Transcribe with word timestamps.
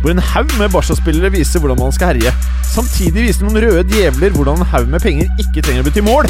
hvor 0.00 0.14
en 0.14 0.22
haug 0.32 0.54
med 0.60 0.72
Barca-spillere 0.72 1.32
viser 1.34 1.60
hvordan 1.60 1.80
man 1.80 1.92
skal 1.94 2.14
herje. 2.14 2.32
Samtidig 2.70 3.26
viser 3.26 3.46
noen 3.46 3.60
røde 3.64 3.84
djevler 3.90 4.32
hvordan 4.36 4.60
en 4.60 4.70
haug 4.72 4.88
med 4.92 5.04
penger 5.04 5.28
ikke 5.42 5.64
trenger 5.64 5.84
å 5.84 5.88
bety 5.90 6.04
mål. 6.04 6.28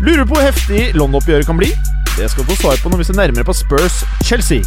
Lurer 0.00 0.24
på 0.24 0.36
hvor 0.36 0.46
heftig 0.46 0.90
London-oppgjøret 0.96 1.48
kan 1.48 1.58
bli? 1.60 1.70
Det 2.16 2.28
skal 2.30 2.44
du 2.44 2.50
få 2.52 2.58
svar 2.60 2.80
på 2.82 2.90
når 2.92 3.00
vi 3.00 3.06
ser 3.08 3.16
nærmere 3.16 3.46
på 3.46 3.54
Spurs 3.56 4.00
Chelsea. 4.26 4.60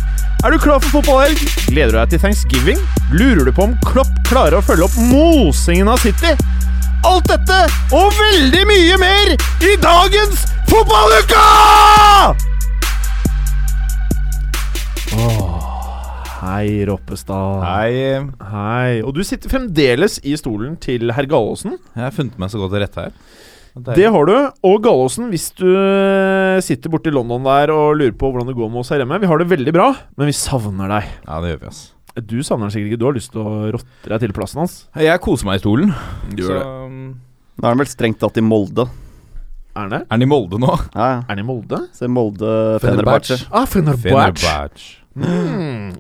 Er 0.44 0.54
du 0.54 0.58
klar 0.62 0.80
for 0.82 1.00
fotballhelg? 1.00 1.40
Gleder 1.70 1.94
du 1.94 2.00
deg 2.00 2.14
til 2.14 2.23
thanksgiving? 2.23 2.80
Lurer 3.14 3.46
du 3.46 3.54
på 3.54 3.68
om 3.68 3.76
Klopp 3.86 4.14
klarer 4.30 4.58
å 4.58 4.66
følge 4.66 4.88
opp 4.88 4.98
mosingen 5.12 5.92
av 5.92 6.02
City? 6.04 6.34
Alt 7.04 7.28
dette 7.30 7.59
og 7.92 8.14
veldig 8.16 8.64
mye 8.70 9.00
mer 9.02 9.36
i 9.68 9.76
dagens 9.84 10.48
Fotballuka! 10.72 11.44
Hei, 16.44 16.83
Roppestad. 16.88 17.63
Hei. 17.63 18.19
Hei. 18.52 19.02
Og 19.05 19.13
du 19.16 19.23
sitter 19.27 19.52
fremdeles 19.52 20.19
i 20.27 20.36
stolen 20.39 20.75
til 20.83 21.13
herr 21.16 21.27
Gallåsen. 21.30 21.77
Jeg 21.95 22.03
har 22.08 22.13
funnet 22.16 22.39
meg 22.41 22.52
så 22.53 22.61
godt 22.61 22.75
til 22.75 22.83
rette 22.83 23.05
her. 23.08 23.17
Det 23.97 24.05
har 24.13 24.27
du. 24.30 24.33
Og 24.69 24.77
Gallåsen, 24.85 25.31
hvis 25.33 25.47
du 25.58 25.66
sitter 26.66 26.94
borte 26.94 27.09
i 27.09 27.16
London 27.16 27.45
der 27.47 27.73
og 27.73 27.95
lurer 27.97 28.13
på 28.17 28.30
hvordan 28.30 28.52
det 28.52 28.58
går 28.59 28.69
med 28.69 28.83
oss 28.83 28.91
her 28.94 29.02
hjemme 29.02 29.17
Vi 29.23 29.30
har 29.31 29.41
det 29.41 29.50
veldig 29.50 29.73
bra, 29.73 29.89
men 30.19 30.30
vi 30.30 30.35
savner 30.38 30.91
deg. 30.94 31.11
Ja, 31.25 31.39
det 31.41 31.53
gjør 31.53 31.61
vi, 31.63 31.72
ass. 31.72 31.83
Du 32.13 32.35
savner 32.45 32.67
han 32.69 32.73
sikkert 32.75 32.91
ikke. 32.91 33.02
Du 33.02 33.07
har 33.09 33.16
lyst 33.17 33.31
til 33.33 33.41
å 33.41 33.53
rotte 33.73 34.11
deg 34.11 34.22
til 34.22 34.35
plassen 34.38 34.61
hans. 34.61 34.75
Jeg 35.02 35.22
koser 35.25 35.50
meg 35.50 35.57
i 35.57 35.63
stolen. 35.63 35.95
Du 36.35 36.44
gjør 36.45 36.59
det. 36.59 36.67
Nå 37.53 37.66
er 37.66 37.72
han 37.72 37.81
vel 37.81 37.89
strengt 37.89 38.19
tatt 38.22 38.38
i 38.38 38.44
Molde. 38.45 38.85
Er 39.73 39.88
han 39.88 39.94
det? 39.95 40.03
Er 40.05 40.19
den 40.19 40.28
i 40.28 40.30
Molde 40.30 40.59
nå? 40.61 40.69
Ja, 40.94 41.07
ja. 41.16 41.22
Er 41.23 41.31
han 41.31 41.41
i 41.41 41.45
Molde? 41.47 41.80
Se 41.97 42.05
Molde 42.11 42.52
Fenerbahçe. 42.83 43.39
Ah, 43.50 43.66
Fenerbahçe. 43.66 45.00
Mm. 45.16 45.94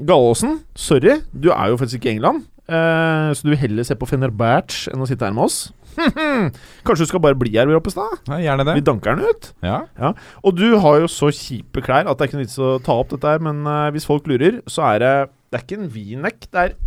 Sorry. 0.75 1.19
Du 1.33 1.51
er 1.53 1.69
jo 1.69 1.77
faktisk 1.77 2.01
ikke 2.01 2.11
i 2.11 2.15
England. 2.17 2.43
Eh, 2.63 3.29
så 3.35 3.43
du 3.43 3.51
vil 3.51 3.59
heller 3.59 3.83
se 3.83 3.95
på 3.99 4.07
Fenerbahçe 4.07 4.91
enn 4.93 5.03
å 5.03 5.07
sitte 5.09 5.27
her 5.27 5.35
med 5.35 5.45
oss? 5.49 5.73
Kanskje 6.87 7.03
du 7.03 7.09
skal 7.11 7.21
bare 7.21 7.37
bli 7.37 7.51
her, 7.53 7.67
Roppestad? 7.69 8.23
Ja, 8.29 8.39
gjerne 8.41 8.65
det. 8.65 8.77
Vi 8.79 8.85
danker 8.87 9.13
den 9.17 9.27
ut. 9.29 9.51
Ja. 9.61 10.13
Og 10.41 10.55
du 10.57 10.77
har 10.81 11.03
jo 11.03 11.09
så 11.11 11.29
kjipe 11.35 11.83
klær 11.85 12.07
at 12.09 12.17
det 12.17 12.25
er 12.25 12.31
ikke 12.31 12.39
noe 12.39 12.47
vits 12.47 12.61
å 12.61 12.75
ta 12.83 12.95
opp 13.03 13.11
dette 13.13 13.35
her, 13.35 13.43
men 13.43 13.61
eh, 13.69 13.89
hvis 13.93 14.07
folk 14.09 14.29
lurer, 14.31 14.61
så 14.71 14.87
er 14.93 15.03
det 15.03 15.15
Det 15.53 15.59
er 15.59 15.65
ikke 15.67 15.81
en 15.83 15.91
v-neck. 15.93 16.47
Det 16.49 16.61
er, 16.63 16.77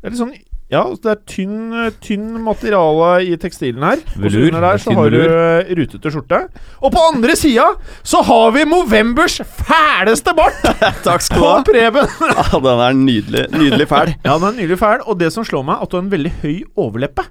det 0.00 0.06
er 0.06 0.14
litt 0.14 0.22
sånn 0.22 0.36
Ja, 0.66 0.80
det 0.98 1.06
er 1.12 1.18
tynn, 1.30 1.74
tynn 2.02 2.40
materiale 2.42 3.10
i 3.22 3.36
tekstilen 3.38 3.84
her. 3.86 4.00
Og 4.16 4.24
Velur. 4.24 4.48
under 4.48 4.64
der 4.64 4.80
så 4.82 4.94
har 4.98 5.12
du 5.14 5.18
eh, 5.22 5.68
rutete 5.78 6.10
skjorte. 6.10 6.40
Og 6.82 6.90
på 6.90 7.04
andre 7.12 7.36
sida 7.38 7.68
så 8.02 8.18
har 8.26 8.50
vi 8.56 8.64
Movembers 8.66 9.36
fæleste 9.60 10.34
bart 10.34 10.58
Takk 11.06 11.22
skal 11.22 11.38
på 11.38 11.44
du 11.44 11.46
ha. 11.52 11.60
Preben! 11.68 12.10
Ja, 12.40 12.58
den 12.66 12.82
er 12.88 12.98
nydelig. 12.98 13.44
Nydelig 13.54 13.86
fæl. 13.92 14.10
Ja, 14.26 14.34
den 14.42 14.48
er 14.50 14.58
nydelig 14.58 14.80
fæl, 14.82 15.04
og 15.06 15.20
det 15.22 15.30
som 15.36 15.46
slår 15.46 15.62
meg, 15.70 15.84
at 15.86 15.92
du 15.92 16.00
har 16.00 16.04
en 16.08 16.10
veldig 16.16 16.34
høy 16.42 16.56
overleppe. 16.74 17.28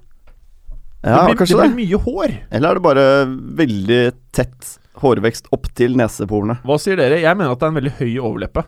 Ja, 1.06 1.20
det, 1.20 1.26
blir, 1.28 1.38
kanskje 1.44 1.58
det 1.60 1.66
det. 1.68 1.74
blir 1.76 1.84
mye 1.84 2.00
hår. 2.08 2.38
Eller 2.56 2.70
er 2.72 2.80
det 2.80 2.86
bare 2.88 3.06
veldig 3.60 4.00
tett 4.34 4.72
hårvekst 5.04 5.52
opp 5.54 5.68
til 5.78 6.00
neseporene? 6.00 6.56
Hva 6.66 6.80
sier 6.82 6.98
dere? 7.04 7.20
Jeg 7.22 7.36
mener 7.38 7.52
at 7.54 7.60
det 7.62 7.68
er 7.68 7.74
en 7.76 7.82
veldig 7.84 7.96
høy 8.00 8.14
overleppe. 8.32 8.64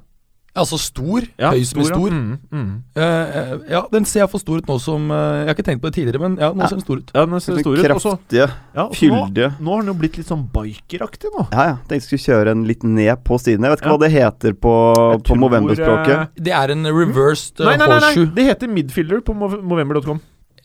Altså 0.57 0.77
stor. 0.81 1.25
Ja, 1.37 1.51
høy 1.53 1.61
som 1.69 1.83
stor. 1.85 1.87
ja. 1.87 1.95
stor. 1.95 2.15
Mm, 2.17 2.37
mm. 2.51 2.69
Eh, 2.97 3.37
eh, 3.39 3.51
ja, 3.75 3.81
den 3.93 4.07
ser 4.09 4.27
for 4.31 4.41
stor 4.41 4.57
ut 4.63 4.67
nå 4.71 4.77
som 4.81 5.05
uh, 5.13 5.17
Jeg 5.43 5.45
har 5.51 5.53
ikke 5.55 5.65
tenkt 5.67 5.83
på 5.83 5.91
det 5.91 5.95
tidligere, 5.99 6.21
men 6.23 6.37
ja, 6.41 6.49
nå 6.51 6.65
Ja. 6.65 6.69
ser 6.71 6.79
den 6.79 6.85
stor 6.87 6.97
ut. 7.03 7.11
Ja, 7.13 7.25
den 7.29 7.43
ser 7.45 7.59
stor 7.61 7.77
ut. 7.77 7.83
Kraftige, 7.85 8.47
ja, 8.75 8.87
fyldige. 8.97 9.51
nå, 9.59 9.63
nå 9.67 9.75
har 9.75 9.85
den 9.85 9.91
jo 9.93 9.97
blitt 10.01 10.17
litt 10.17 10.27
sånn 10.31 10.47
bikeraktig 10.53 11.31
nå. 11.37 11.45
Ja, 11.53 11.67
ja. 11.71 11.75
Tenkte 11.85 11.99
jeg 12.01 12.07
skulle 12.07 12.25
kjøre 12.25 12.55
en 12.57 12.65
litt 12.69 12.83
ned 12.83 13.23
på 13.27 13.37
siden. 13.39 13.63
Jeg 13.67 13.75
vet 13.75 13.83
ikke 13.85 13.91
Ja. 13.91 13.97
hva 13.97 14.03
det 14.05 14.11
heter 14.17 14.57
på, 14.65 14.73
Jeg 15.13 15.23
på 15.29 15.37
Movember-språket. 15.43 16.33
Det 16.49 16.53
er 16.53 16.73
en 16.73 16.83
reversed 16.89 17.61
mm. 17.61 17.65
Nei, 17.69 17.77
nei, 17.77 17.87
nei, 17.87 17.87
nei, 17.87 18.01
horseshoe. 18.09 18.33
det 18.35 18.45
heter 18.49 18.67
midfielder 18.73 19.21
på 19.21 19.33
movember.com. 19.37 20.19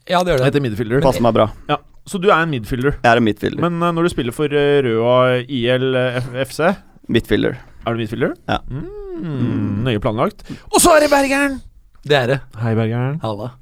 Ja, 0.09 0.23
det 0.25 0.33
gjør 0.33 0.39
Det 0.39 0.45
det. 0.45 0.49
heter 0.55 0.63
midfielder. 0.65 1.01
Passer 1.05 1.23
meg 1.23 1.35
bra. 1.37 1.51
Ja, 1.69 1.77
så 2.09 2.19
du 2.19 2.31
er 2.33 2.41
en 2.43 2.51
midfielder. 2.51 2.97
Jeg 3.03 3.13
er 3.13 3.21
en 3.21 3.25
midfielder. 3.29 3.61
Men 3.63 3.77
uh, 3.83 3.93
når 3.93 4.09
du 4.09 4.15
spiller 4.17 4.33
for 4.35 4.49
uh, 4.51 4.81
Røa 4.83 5.45
IL 5.47 5.95
FC, 6.49 6.73
Midfielder. 7.13 7.61
Er 7.82 7.94
du 7.94 8.03
midfielder? 8.03 8.37
Ja. 8.48 8.60
Mm, 8.69 9.82
nøye 9.87 10.03
planlagt. 10.03 10.44
Og 10.70 10.78
så 10.82 10.97
er 10.97 11.04
det 11.04 11.10
Bergeren! 11.12 11.59
Det 12.03 12.16
er 12.19 12.31
det. 12.32 12.38
Hei, 12.59 12.75
Bergeren. 12.78 13.19
Halla. 13.22 13.53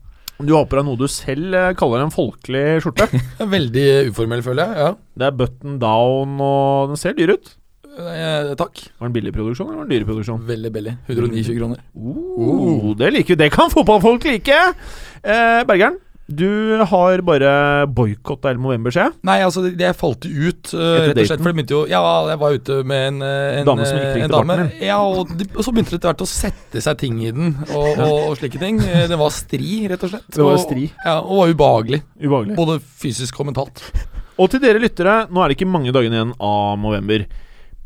Du 0.40 0.54
har 0.56 0.64
på 0.64 0.78
deg 0.78 0.86
noe 0.88 0.96
du 0.96 1.04
selv 1.12 1.52
eh, 1.56 1.72
kaller 1.76 2.04
en 2.06 2.12
folkelig 2.14 2.80
skjorte. 2.84 3.08
Veldig 3.56 3.86
uformell, 4.08 4.44
føler 4.44 4.70
jeg. 4.70 4.84
Ja. 4.86 4.92
det 5.20 5.26
er 5.28 5.40
button 5.42 5.80
down, 5.82 6.38
og 6.40 6.92
den 6.94 7.00
ser 7.00 7.16
dyr 7.18 7.34
ut. 7.36 7.52
Eh, 7.90 8.52
takk. 8.56 8.80
Var 8.96 9.10
den 9.10 9.16
billig 9.16 9.32
produksjon 9.34 9.68
eller 9.68 9.82
var 9.82 9.88
den 9.88 9.92
dyre 9.92 10.04
dyr 10.04 10.10
produksjon? 10.12 10.44
Veldig 10.48 10.72
billig. 10.72 10.94
129 11.10 11.58
kroner. 11.58 11.82
Oh, 11.96 12.92
det 12.96 13.10
liker 13.16 13.34
vi. 13.34 13.40
Det 13.42 13.50
kan 13.52 13.72
fotballfolk 13.72 14.24
like! 14.30 14.60
Eh, 15.20 15.60
Bergeren, 15.68 15.98
du 16.30 16.78
har 16.86 17.22
bare 17.26 17.52
boikotta 17.90 18.52
El 18.52 18.60
Movember, 18.62 18.92
ser 18.94 19.08
jeg. 19.08 19.14
Nei, 19.26 19.38
altså, 19.42 19.64
det, 19.66 19.74
jeg 19.82 19.96
falt 19.98 20.26
ut, 20.26 20.70
Uh, 20.70 21.08
rett 21.10 21.18
og 21.18 21.26
slett. 21.26 21.40
For 21.40 21.50
det 21.50 21.56
begynte 21.56 21.74
jo 21.74 21.80
Ja, 21.90 22.00
jeg 22.28 22.38
var 22.38 22.54
ute 22.54 22.76
med 22.86 23.06
en, 23.08 23.16
eh, 23.26 23.58
en 23.60 23.66
Dame 23.66 23.86
som 23.88 23.96
ikke 23.98 24.06
eh, 24.06 24.18
likte 24.20 24.28
en 24.28 24.34
dame. 24.50 24.56
Ja, 24.84 24.98
og, 25.02 25.32
de, 25.34 25.46
og 25.56 25.66
så 25.66 25.72
begynte 25.74 25.94
det 25.94 25.98
etter 25.98 26.12
hvert 26.12 26.22
å 26.22 26.28
sette 26.30 26.82
seg 26.84 27.00
ting 27.00 27.18
i 27.24 27.32
den, 27.34 27.56
og, 27.72 27.88
og, 27.96 28.14
og 28.28 28.36
slike 28.38 28.60
ting. 28.62 28.78
Det 28.80 29.18
var 29.18 29.34
stri, 29.34 29.80
rett 29.90 30.06
og 30.06 30.12
slett. 30.12 30.28
Det 30.36 30.46
var 30.46 30.60
stri. 30.62 30.86
Ja, 31.02 31.16
og 31.20 31.42
var 31.42 31.54
ubehagelig. 31.54 32.02
Ubehagelig. 32.20 32.56
Både 32.60 32.78
fysisk 33.02 33.42
og 33.42 33.50
mentalt. 33.50 33.82
Og 34.40 34.52
til 34.52 34.62
dere 34.62 34.80
lyttere, 34.80 35.24
nå 35.28 35.42
er 35.42 35.50
det 35.50 35.58
ikke 35.58 35.68
mange 35.68 35.92
dagene 35.92 36.16
igjen 36.16 36.36
av 36.38 36.78
Movember. 36.80 37.26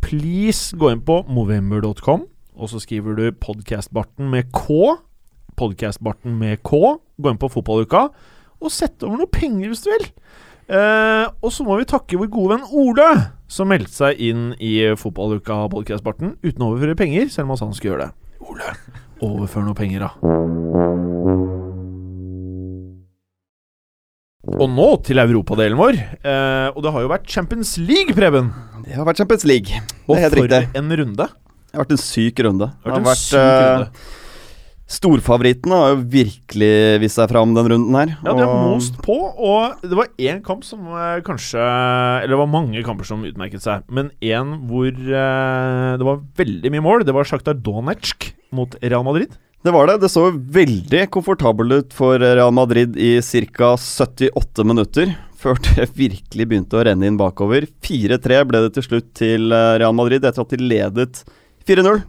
Please 0.05 0.76
gå 0.76 0.93
inn 0.93 1.00
på 1.03 1.22
movember.com, 1.32 2.28
og 2.55 2.71
så 2.71 2.82
skriver 2.82 3.16
du 3.19 3.25
podcastbarten 3.41 4.28
med 4.31 4.53
K. 4.55 4.93
Podcastbarten 5.59 6.37
med 6.38 6.61
K. 6.66 6.99
Gå 7.19 7.32
inn 7.32 7.41
på 7.41 7.50
fotballuka, 7.50 8.11
og 8.64 8.72
sette 8.75 9.06
over 9.06 9.20
noe 9.20 9.30
penger 9.30 9.70
hvis 9.70 9.84
du 9.84 9.91
vil. 9.92 10.06
Eh, 10.64 11.26
og 11.44 11.52
så 11.52 11.64
må 11.66 11.76
vi 11.76 11.84
takke 11.88 12.16
vår 12.16 12.30
gode 12.32 12.54
venn 12.56 12.69
Ole, 12.72 13.08
som 13.52 13.69
meldte 13.69 13.92
seg 13.92 14.20
inn 14.25 14.47
i 14.64 14.78
fotballuka 14.97 15.66
podcastbarten 15.75 16.38
uten 16.41 16.64
å 16.64 16.70
overføre 16.72 16.97
penger, 16.97 17.28
selv 17.32 17.50
om 17.50 17.58
han 17.60 17.76
skulle 17.76 17.92
gjøre 17.94 18.08
det. 18.08 18.38
Ole, 18.44 18.72
overfør 19.25 19.69
noe 19.69 19.76
penger, 19.76 20.08
da. 20.08 21.14
Og 24.54 24.69
nå 24.70 24.88
til 25.06 25.19
europadelen 25.22 25.78
vår. 25.78 25.96
Eh, 26.20 26.66
og 26.75 26.82
det 26.84 26.92
har 26.94 27.04
jo 27.04 27.10
vært 27.10 27.31
Champions 27.32 27.76
League, 27.81 28.12
Preben. 28.16 28.50
Det 28.84 28.96
har 28.96 29.06
vært 29.08 29.22
Champions 29.22 29.46
League. 29.48 29.81
Og 30.06 30.16
Det 30.16 30.20
er 30.20 30.28
helt 30.28 30.36
for 30.41 30.81
en 30.81 30.92
runde. 31.00 31.26
Det 31.75 31.78
har 31.78 31.84
vært 31.86 31.96
en 31.96 32.04
syk 32.04 32.44
runde. 32.46 32.69
Det 32.70 32.92
har 32.92 33.00
Det 33.00 33.08
vært 33.08 33.25
har 33.34 33.41
en 33.41 33.54
syk 33.56 33.72
runde. 33.72 34.23
Storfavorittene 34.84 35.76
har 35.80 35.92
jo 35.94 36.02
virkelig 36.12 36.72
vist 37.00 37.16
seg 37.16 37.30
fram 37.30 37.54
den 37.56 37.68
runden 37.72 37.96
her. 37.96 38.10
Ja, 38.20 38.34
de 38.36 38.44
har 38.44 38.66
most 38.68 38.98
på, 39.04 39.16
og 39.16 39.80
det 39.80 39.96
var 39.96 40.10
én 40.20 40.42
kamp 40.44 40.66
som 40.66 40.84
eh, 40.92 41.22
kanskje 41.24 41.62
Eller 41.62 42.34
det 42.34 42.40
var 42.42 42.50
mange 42.52 42.82
kamper 42.84 43.08
som 43.08 43.24
utmerket 43.24 43.64
seg, 43.64 43.86
men 43.88 44.10
én 44.20 44.58
hvor 44.69 44.92
eh, 44.92 45.94
det 45.96 46.04
var 46.04 46.20
veldig 46.36 46.75
mye 46.75 46.84
mål. 46.84 47.06
Det 47.08 47.16
var 47.16 47.28
Sjaktar 47.28 47.56
Donetsk 47.56 48.28
mot 48.54 48.76
Real 48.84 49.06
Madrid. 49.06 49.32
Det 49.64 49.72
var 49.72 49.88
det. 49.88 50.02
Det 50.02 50.10
så 50.12 50.26
veldig 50.28 51.06
komfortabelt 51.14 51.72
ut 51.72 51.94
for 51.96 52.20
Real 52.20 52.52
Madrid 52.52 52.98
i 53.00 53.16
ca. 53.56 53.70
78 53.80 54.66
minutter. 54.69 55.14
Før 55.40 55.56
det 55.64 55.88
virkelig 56.04 56.48
begynte 56.50 56.76
å 56.76 56.84
renne 56.84 57.08
inn 57.08 57.16
bakover. 57.20 57.64
4-3 57.88 58.42
ble 58.50 58.60
det 58.66 58.75
til 58.76 58.84
slutt 58.90 59.08
til 59.16 59.48
eh, 59.48 59.78
Real 59.80 59.96
Madrid 59.96 60.28
etter 60.28 60.44
at 60.44 60.52
de 60.52 60.60
ledet 60.60 61.25
4-0. 61.64 62.04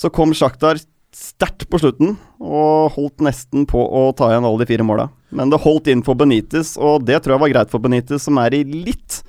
Så 0.00 0.08
kom 0.08 0.32
Shakhtar 0.32 0.80
sterkt 1.16 1.66
på 1.70 1.80
slutten 1.82 2.14
og 2.38 2.94
holdt 2.94 3.24
nesten 3.24 3.66
på 3.68 3.80
å 3.80 4.10
ta 4.16 4.30
igjen 4.30 4.46
alle 4.46 4.62
de 4.62 4.68
fire 4.70 4.86
måla. 4.86 5.08
Men 5.34 5.50
det 5.50 5.62
holdt 5.62 5.90
inn 5.90 6.04
for 6.06 6.18
Benitez, 6.18 6.76
og 6.78 7.04
det 7.06 7.20
tror 7.22 7.36
jeg 7.36 7.44
var 7.44 7.52
greit 7.54 7.72
for 7.72 7.82
Benitez, 7.82 8.22
som 8.26 8.38
er 8.42 8.56
i 8.58 8.64
litt 8.64 9.22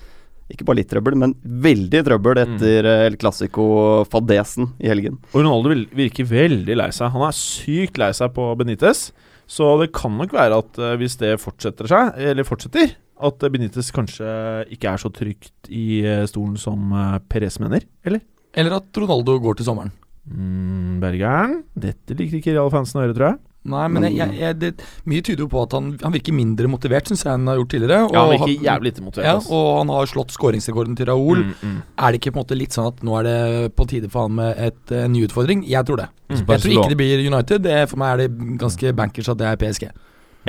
ikke 0.51 0.65
bare 0.67 0.81
litt 0.81 0.89
trøbbel, 0.91 1.15
men 1.15 1.33
veldig 1.63 2.01
trøbbel 2.07 2.41
etter 2.41 2.87
mm. 2.87 3.03
El 3.07 3.17
Clásico-fadesen 3.21 4.73
i 4.83 4.89
helgen. 4.91 5.19
Og 5.31 5.45
Ronaldo 5.45 5.71
virker 5.95 6.27
veldig 6.27 6.75
lei 6.75 6.89
seg. 6.95 7.13
Han 7.13 7.23
er 7.27 7.37
sykt 7.37 8.01
lei 8.01 8.11
seg 8.17 8.33
på 8.35 8.49
Benitez. 8.59 9.09
Så 9.51 9.69
det 9.81 9.91
kan 9.95 10.15
nok 10.15 10.35
være 10.35 10.59
at 10.63 10.79
eh, 10.79 10.97
hvis 10.99 11.17
det 11.19 11.37
fortsetter 11.43 11.89
seg, 11.91 12.19
eller 12.31 12.47
fortsetter, 12.47 12.93
at 13.21 13.47
Benitez 13.53 13.91
kanskje 13.95 14.27
ikke 14.75 14.93
er 14.93 15.01
så 15.01 15.11
trygt 15.13 15.71
i 15.71 16.01
eh, 16.03 16.27
stolen 16.29 16.59
som 16.59 16.93
Perez 17.31 17.59
mener, 17.63 17.87
eller? 18.07 18.23
Eller 18.51 18.79
at 18.79 18.99
Ronaldo 18.99 19.37
går 19.43 19.59
til 19.59 19.67
sommeren. 19.67 19.91
Mm, 20.29 20.99
Bergeren, 21.01 21.61
dette 21.73 22.17
liker 22.17 22.37
ikke 22.37 22.53
Real-fansen 22.53 22.99
å 22.99 23.05
høre, 23.05 23.15
tror 23.17 23.31
jeg. 23.31 23.41
Nei, 23.71 23.83
men 23.93 24.07
jeg, 24.07 24.15
jeg, 24.17 24.37
jeg, 24.39 24.55
det, 24.57 24.85
mye 25.05 25.21
tyder 25.21 25.43
jo 25.43 25.47
på 25.51 25.59
at 25.61 25.73
han, 25.77 25.91
han 26.01 26.13
virker 26.15 26.33
mindre 26.33 26.69
motivert, 26.71 27.09
syns 27.09 27.21
jeg, 27.21 27.29
enn 27.29 27.43
han 27.43 27.51
har 27.51 27.59
gjort 27.59 27.71
tidligere. 27.75 27.97
Ja, 28.09 28.23
han 28.23 28.31
virker 28.33 28.65
jævlig 28.65 28.89
lite 28.89 29.03
motivert. 29.05 29.27
Ja, 29.27 29.57
og 29.57 29.67
han 29.77 29.91
har 29.93 30.09
slått 30.09 30.33
skåringsrekorden 30.33 30.97
til 30.97 31.09
Raoul. 31.11 31.43
Mm, 31.45 31.51
mm. 31.61 31.75
Er 31.93 32.07
det 32.09 32.21
ikke 32.21 32.33
på 32.33 32.39
en 32.39 32.45
måte 32.47 32.57
litt 32.57 32.77
sånn 32.77 32.89
at 32.89 33.03
nå 33.05 33.19
er 33.19 33.27
det 33.29 33.35
på 33.77 33.85
tide 33.91 34.09
for 34.09 34.25
han 34.25 34.39
med 34.39 34.63
et, 34.69 34.81
en 34.97 35.13
ny 35.13 35.21
utfordring? 35.27 35.61
Jeg 35.69 35.85
tror 35.89 36.01
det. 36.01 36.07
Mm. 36.31 36.39
Jeg 36.39 36.63
tror 36.63 36.73
ikke 36.73 36.93
det 36.95 36.99
blir 37.03 37.21
United. 37.27 37.67
Det, 37.67 37.77
for 37.91 38.01
meg 38.01 38.15
er 38.15 38.23
det 38.23 38.57
ganske 38.63 38.95
bankers 38.97 39.29
at 39.29 39.43
det 39.43 39.51
er 39.51 39.61
PSG. 39.61 39.87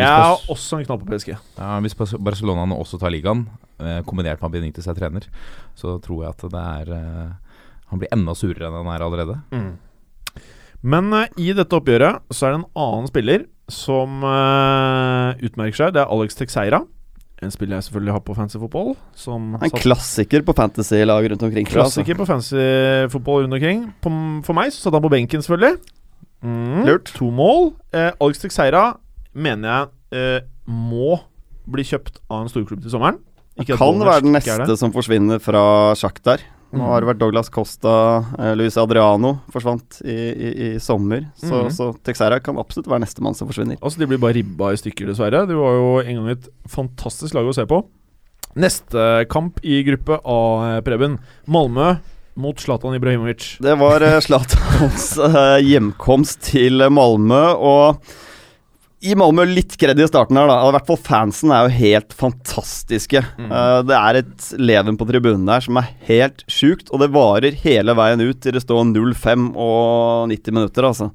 Jeg 0.01 0.09
har 0.09 0.49
også 0.57 0.81
en 0.81 0.89
knall 0.89 1.03
på 1.03 1.13
PSG. 1.13 1.35
Ja, 1.59 1.77
hvis 1.85 1.99
Barcelona 2.01 2.65
nå 2.65 2.81
også 2.81 2.97
tar 3.01 3.13
ligaen, 3.13 3.45
eh, 3.77 4.01
kombinert 4.09 4.41
med 4.41 4.49
at 4.49 4.57
Benitez 4.57 4.89
er 4.89 4.97
trener, 4.97 5.29
så 5.77 5.99
tror 6.01 6.25
jeg 6.25 6.33
at 6.33 6.47
det 6.55 6.63
er 6.63 6.95
eh, 6.97 7.52
Han 7.93 8.01
blir 8.01 8.13
enda 8.15 8.35
surere 8.37 8.69
enn 8.69 8.79
han 8.81 8.91
er 8.95 9.05
allerede. 9.05 9.37
Men 10.83 11.13
uh, 11.15 11.27
i 11.39 11.53
dette 11.55 11.77
oppgjøret 11.79 12.25
så 12.35 12.49
er 12.49 12.55
det 12.57 12.63
en 12.63 12.71
annen 12.87 13.11
spiller 13.11 13.47
som 13.71 14.25
uh, 14.27 15.37
utmerker 15.45 15.79
seg. 15.79 15.95
Det 15.95 16.03
er 16.03 16.11
Alex 16.11 16.37
Texeira. 16.39 16.83
En 17.43 17.51
spiller 17.51 17.79
jeg 17.79 17.89
selvfølgelig 17.89 18.15
har 18.15 18.23
på 18.27 18.35
fancy 18.39 18.59
fotball. 18.63 18.93
Som 19.19 19.55
En 19.59 19.65
satt- 19.67 19.83
klassiker 19.83 20.45
på 20.47 20.55
fantasy-lag 20.59 21.27
rundt 21.33 21.43
omkring. 21.47 21.67
Klassiker 21.67 21.83
altså. 21.83 22.03
klassiker 22.03 22.21
på 22.21 22.29
fancy 22.29 23.13
fotball 23.15 23.47
rundt 23.47 23.59
omkring. 23.59 23.85
På, 24.03 24.13
for 24.47 24.59
meg 24.59 24.71
så 24.75 24.85
satt 24.85 24.99
han 24.99 25.05
på 25.05 25.11
benken, 25.13 25.43
selvfølgelig. 25.43 25.81
Mm, 26.43 26.85
Lurt. 26.87 27.13
To 27.19 27.31
mål. 27.35 27.73
Uh, 27.95 28.11
Alex 28.23 28.43
Texeira 28.43 28.85
mener 29.33 29.69
jeg 30.13 30.19
eh, 30.19 30.49
må 30.69 31.17
bli 31.73 31.85
kjøpt 31.87 32.19
av 32.29 32.43
en 32.45 32.51
storklubb 32.53 32.83
til 32.85 32.93
sommeren. 32.93 33.21
Ikke 33.61 33.77
Kan 33.81 34.01
være 34.01 34.25
den 34.25 34.35
neste 34.37 34.77
som 34.81 34.93
forsvinner 34.95 35.41
fra 35.43 35.63
Shakhtar. 35.99 36.43
Nå 36.73 36.87
har 36.89 37.03
det 37.05 37.09
vært 37.11 37.19
Douglas 37.21 37.51
Costa, 37.53 38.25
eh, 38.39 38.55
Luis 38.57 38.77
Adriano 38.81 39.35
forsvant 39.53 39.99
i, 40.09 40.15
i, 40.33 40.53
i 40.67 40.69
sommer. 40.81 41.27
Så, 41.37 41.51
Mhm. 41.67 41.73
så 41.77 41.91
Texera 42.03 42.39
kan 42.41 42.57
absolutt 42.57 42.89
være 42.89 43.05
nestemann 43.05 43.35
som 43.37 43.47
forsvinner. 43.51 43.77
Altså, 43.83 43.99
de 44.01 44.07
blir 44.09 44.19
bare 44.23 44.39
ribba 44.39 44.71
i 44.73 44.77
stykker, 44.81 45.07
dessverre. 45.13 45.45
Det 45.47 45.55
var 45.59 45.75
jo 45.77 45.91
en 46.01 46.17
gang 46.17 46.31
et 46.33 46.49
fantastisk 46.73 47.35
lag 47.37 47.45
å 47.45 47.55
se 47.55 47.67
på. 47.69 47.83
Neste 48.57 49.27
kamp 49.33 49.61
i 49.65 49.83
gruppe 49.85 50.19
A, 50.25 50.81
Preben. 50.85 51.19
Malmö 51.49 51.99
mot 52.37 52.57
Zlatan 52.57 52.95
Ibrahimovic. 52.97 53.59
Det 53.61 53.77
var 53.79 54.01
eh, 54.03 54.19
Zlatans 54.25 55.19
eh, 55.21 55.61
hjemkomst 55.65 56.41
til 56.53 56.81
Malmö, 56.89 57.43
og 57.61 58.01
i 59.03 59.15
Malmö 59.19 59.45
litt 59.49 59.75
kred 59.81 59.99
i 59.99 60.07
starten 60.07 60.39
her, 60.39 60.47
da. 60.47 60.61
I 60.63 60.75
hvert 60.77 60.87
fall 60.87 61.01
fansen 61.03 61.51
er 61.55 61.67
jo 61.67 61.75
helt 61.81 62.15
fantastiske. 62.15 63.23
Eh, 63.43 63.81
det 63.89 63.99
er 63.99 64.21
et 64.21 64.47
leven 64.63 64.99
på 64.99 65.09
tribunen 65.09 65.49
der 65.49 65.65
som 65.65 65.81
er 65.81 65.91
helt 66.07 66.45
sjukt, 66.47 66.93
og 66.93 67.03
det 67.03 67.11
varer 67.15 67.59
hele 67.65 67.97
veien 67.99 68.23
ut 68.23 68.41
til 68.45 68.55
det 68.55 68.63
står 68.63 68.87
0-5 68.93 69.51
og 69.59 70.31
90 70.31 70.55
minutter, 70.55 70.87
altså. 70.87 71.11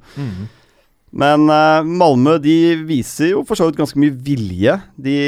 Men 1.18 1.48
uh, 1.48 1.88
Malmö 1.88 2.36
de 2.44 2.75
viser 2.86 3.31
jo 3.31 3.45
for 3.48 3.57
så 3.57 3.69
vidt 3.69 3.80
ganske 3.80 4.00
mye 4.04 4.12
vilje. 4.12 4.75
De 5.00 5.19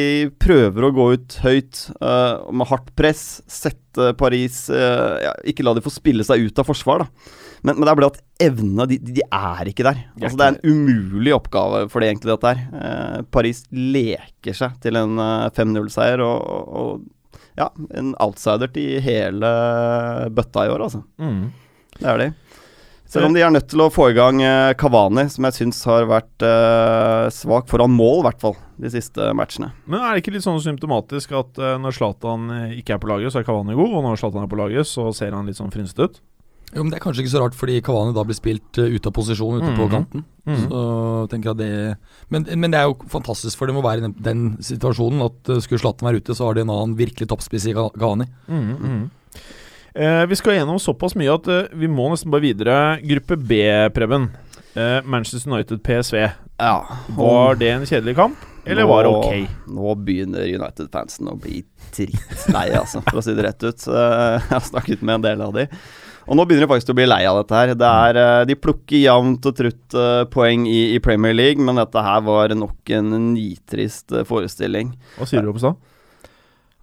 prøver 0.44 0.86
å 0.86 0.92
gå 0.94 1.06
ut 1.16 1.38
høyt 1.46 1.86
uh, 2.04 2.52
med 2.52 2.68
hardt 2.70 2.92
press, 3.00 3.40
sette 3.48 4.12
Paris 4.20 4.68
ja, 4.70 5.32
Ikke 5.50 5.64
la 5.66 5.74
de 5.76 5.82
få 5.84 5.92
spille 5.92 6.24
seg 6.24 6.46
ut 6.46 6.60
av 6.62 6.68
forsvar, 6.68 7.08
da. 7.08 7.39
Men, 7.62 7.76
men 7.76 7.86
det 7.86 7.92
er 7.92 8.00
bare 8.00 8.12
at 8.14 8.20
evnene 8.46 8.88
de, 8.90 8.98
de 9.20 9.24
er 9.26 9.72
ikke 9.72 9.86
der. 9.88 10.02
Er 10.06 10.26
Altså, 10.26 10.40
det 10.40 10.48
er 10.48 10.58
en 10.58 10.76
umulig 10.76 11.34
oppgave 11.36 11.86
for 11.92 12.04
det 12.04 12.12
egentlig, 12.12 12.34
dette 12.36 12.54
her. 12.54 12.84
Eh, 12.90 13.22
Paris 13.36 13.64
leker 13.76 14.56
seg 14.56 14.78
til 14.84 15.00
en 15.00 15.20
eh, 15.20 15.50
5-0-seier, 15.58 16.24
og, 16.24 16.46
og, 16.56 16.70
og 16.80 17.50
ja, 17.60 17.68
en 18.00 18.14
outsider 18.24 18.72
til 18.72 19.02
hele 19.04 19.50
bøtta 20.32 20.66
i 20.66 20.72
år, 20.72 20.86
altså. 20.88 21.04
Mm. 21.20 21.50
Det 22.00 22.08
er 22.08 22.24
de. 22.24 22.30
Selv 23.10 23.26
om 23.26 23.34
de 23.34 23.42
er 23.42 23.50
nødt 23.50 23.66
til 23.72 23.82
å 23.82 23.90
få 23.90 24.12
i 24.12 24.14
gang 24.14 24.38
eh, 24.46 24.72
Kavani, 24.78 25.24
som 25.34 25.48
jeg 25.48 25.56
syns 25.56 25.80
har 25.90 26.06
vært 26.12 26.44
eh, 26.46 27.26
svak 27.34 27.66
foran 27.72 27.90
mål, 27.90 28.20
i 28.20 28.26
hvert 28.28 28.44
fall, 28.44 28.54
de 28.78 28.92
siste 28.94 29.32
matchene. 29.34 29.72
Men 29.90 30.04
er 30.04 30.14
det 30.14 30.22
ikke 30.22 30.36
litt 30.36 30.46
sånn 30.46 30.62
symptomatisk 30.62 31.34
at 31.40 31.58
eh, 31.58 31.80
når 31.82 31.98
Zlatan 31.98 32.52
eh, 32.54 32.76
ikke 32.78 32.96
er 32.96 33.02
på 33.02 33.10
laget, 33.10 33.34
så 33.34 33.42
er 33.42 33.48
Kavani 33.48 33.74
god, 33.74 33.96
og 33.98 34.06
når 34.06 34.22
Zlatan 34.22 34.46
er 34.46 34.52
på 34.52 34.60
laget, 34.62 34.86
så 34.92 35.08
ser 35.18 35.34
han 35.34 35.50
litt 35.50 35.58
sånn 35.58 35.74
frynsete 35.74 36.06
ut? 36.06 36.22
Jo, 36.76 36.84
men 36.84 36.92
Det 36.92 37.00
er 37.00 37.04
kanskje 37.04 37.24
ikke 37.24 37.32
så 37.34 37.42
rart, 37.42 37.56
fordi 37.58 37.82
Kavani 37.82 38.14
da 38.14 38.24
blir 38.24 38.38
spilt 38.38 38.78
uh, 38.78 38.86
ute 38.86 39.10
av 39.10 39.14
posisjon 39.16 39.58
ute 39.62 39.72
på 39.78 39.88
kanten. 39.90 40.24
kanten. 40.24 40.26
-hmm. 40.46 40.68
Så 40.70 41.30
tenker 41.30 41.50
jeg 41.50 41.58
det 41.58 41.98
men, 42.30 42.46
men 42.60 42.72
det 42.72 42.80
er 42.80 42.84
jo 42.90 42.98
fantastisk 43.10 43.58
for 43.58 43.68
dem 43.68 43.78
å 43.78 43.84
være 43.84 43.98
i 43.98 44.02
den, 44.02 44.16
den 44.20 44.58
situasjonen 44.62 45.22
at 45.26 45.50
uh, 45.50 45.60
skulle 45.60 45.80
Zlatan 45.80 46.08
være 46.10 46.18
ute, 46.22 46.36
så 46.36 46.46
har 46.46 46.54
de 46.54 46.62
en 46.62 46.70
annen 46.70 46.98
virkelig 46.98 47.28
toppspiss 47.28 47.66
i 47.68 47.74
Ka- 47.74 47.94
Kavani. 48.00 48.26
Mm, 48.48 48.76
-hmm. 48.78 49.10
uh, 49.96 50.26
vi 50.30 50.36
skal 50.36 50.54
gjennom 50.54 50.80
såpass 50.80 51.16
mye 51.16 51.34
at 51.34 51.48
uh, 51.48 51.64
vi 51.74 51.88
må 51.88 52.10
nesten 52.10 52.32
bare 52.32 52.42
videre. 52.42 53.00
Gruppe 53.02 53.36
B, 53.38 53.90
Preben. 53.94 54.30
Eh, 54.76 55.02
Manchester 55.04 55.52
United 55.52 55.84
PSV. 55.84 56.30
Ja, 56.60 56.86
Var 57.18 57.56
det 57.56 57.70
en 57.70 57.86
kjedelig 57.86 58.16
kamp, 58.16 58.38
eller 58.66 58.86
var 58.86 59.04
det 59.04 59.10
ok? 59.10 59.50
Nå 59.68 59.96
begynner 59.96 60.44
United-fansen 60.46 61.28
å 61.32 61.36
bli 61.40 61.64
drittlei, 61.96 62.70
altså, 62.78 63.02
for 63.02 63.20
å 63.20 63.24
si 63.24 63.34
det 63.34 63.44
rett 63.44 63.64
ut. 63.64 63.88
Eh, 63.88 64.36
Jeg 64.38 64.50
har 64.50 64.60
snakket 64.60 65.02
med 65.02 65.16
en 65.16 65.22
del 65.22 65.42
av 65.42 65.54
de. 65.54 65.68
Og 66.30 66.38
nå 66.38 66.46
begynner 66.46 66.68
de 66.68 66.70
faktisk 66.70 66.92
å 66.94 66.98
bli 66.98 67.08
lei 67.10 67.24
av 67.26 67.40
dette 67.40 67.58
her. 67.58 67.72
Det 67.74 67.90
er, 67.90 68.18
eh, 68.22 68.46
de 68.46 68.58
plukker 68.58 69.02
jevnt 69.02 69.48
og 69.50 69.56
trutt 69.58 69.96
eh, 69.98 70.26
poeng 70.30 70.68
i, 70.70 70.94
i 70.94 71.02
Premier 71.02 71.34
League, 71.34 71.62
men 71.66 71.82
dette 71.82 72.04
her 72.06 72.22
var 72.26 72.54
nok 72.54 72.92
en 72.94 73.16
nitrist 73.34 74.14
eh, 74.14 74.26
forestilling. 74.30 74.94
Hva 75.18 75.30
sier 75.30 75.42
du, 75.42 75.50
Oppestad? 75.50 75.80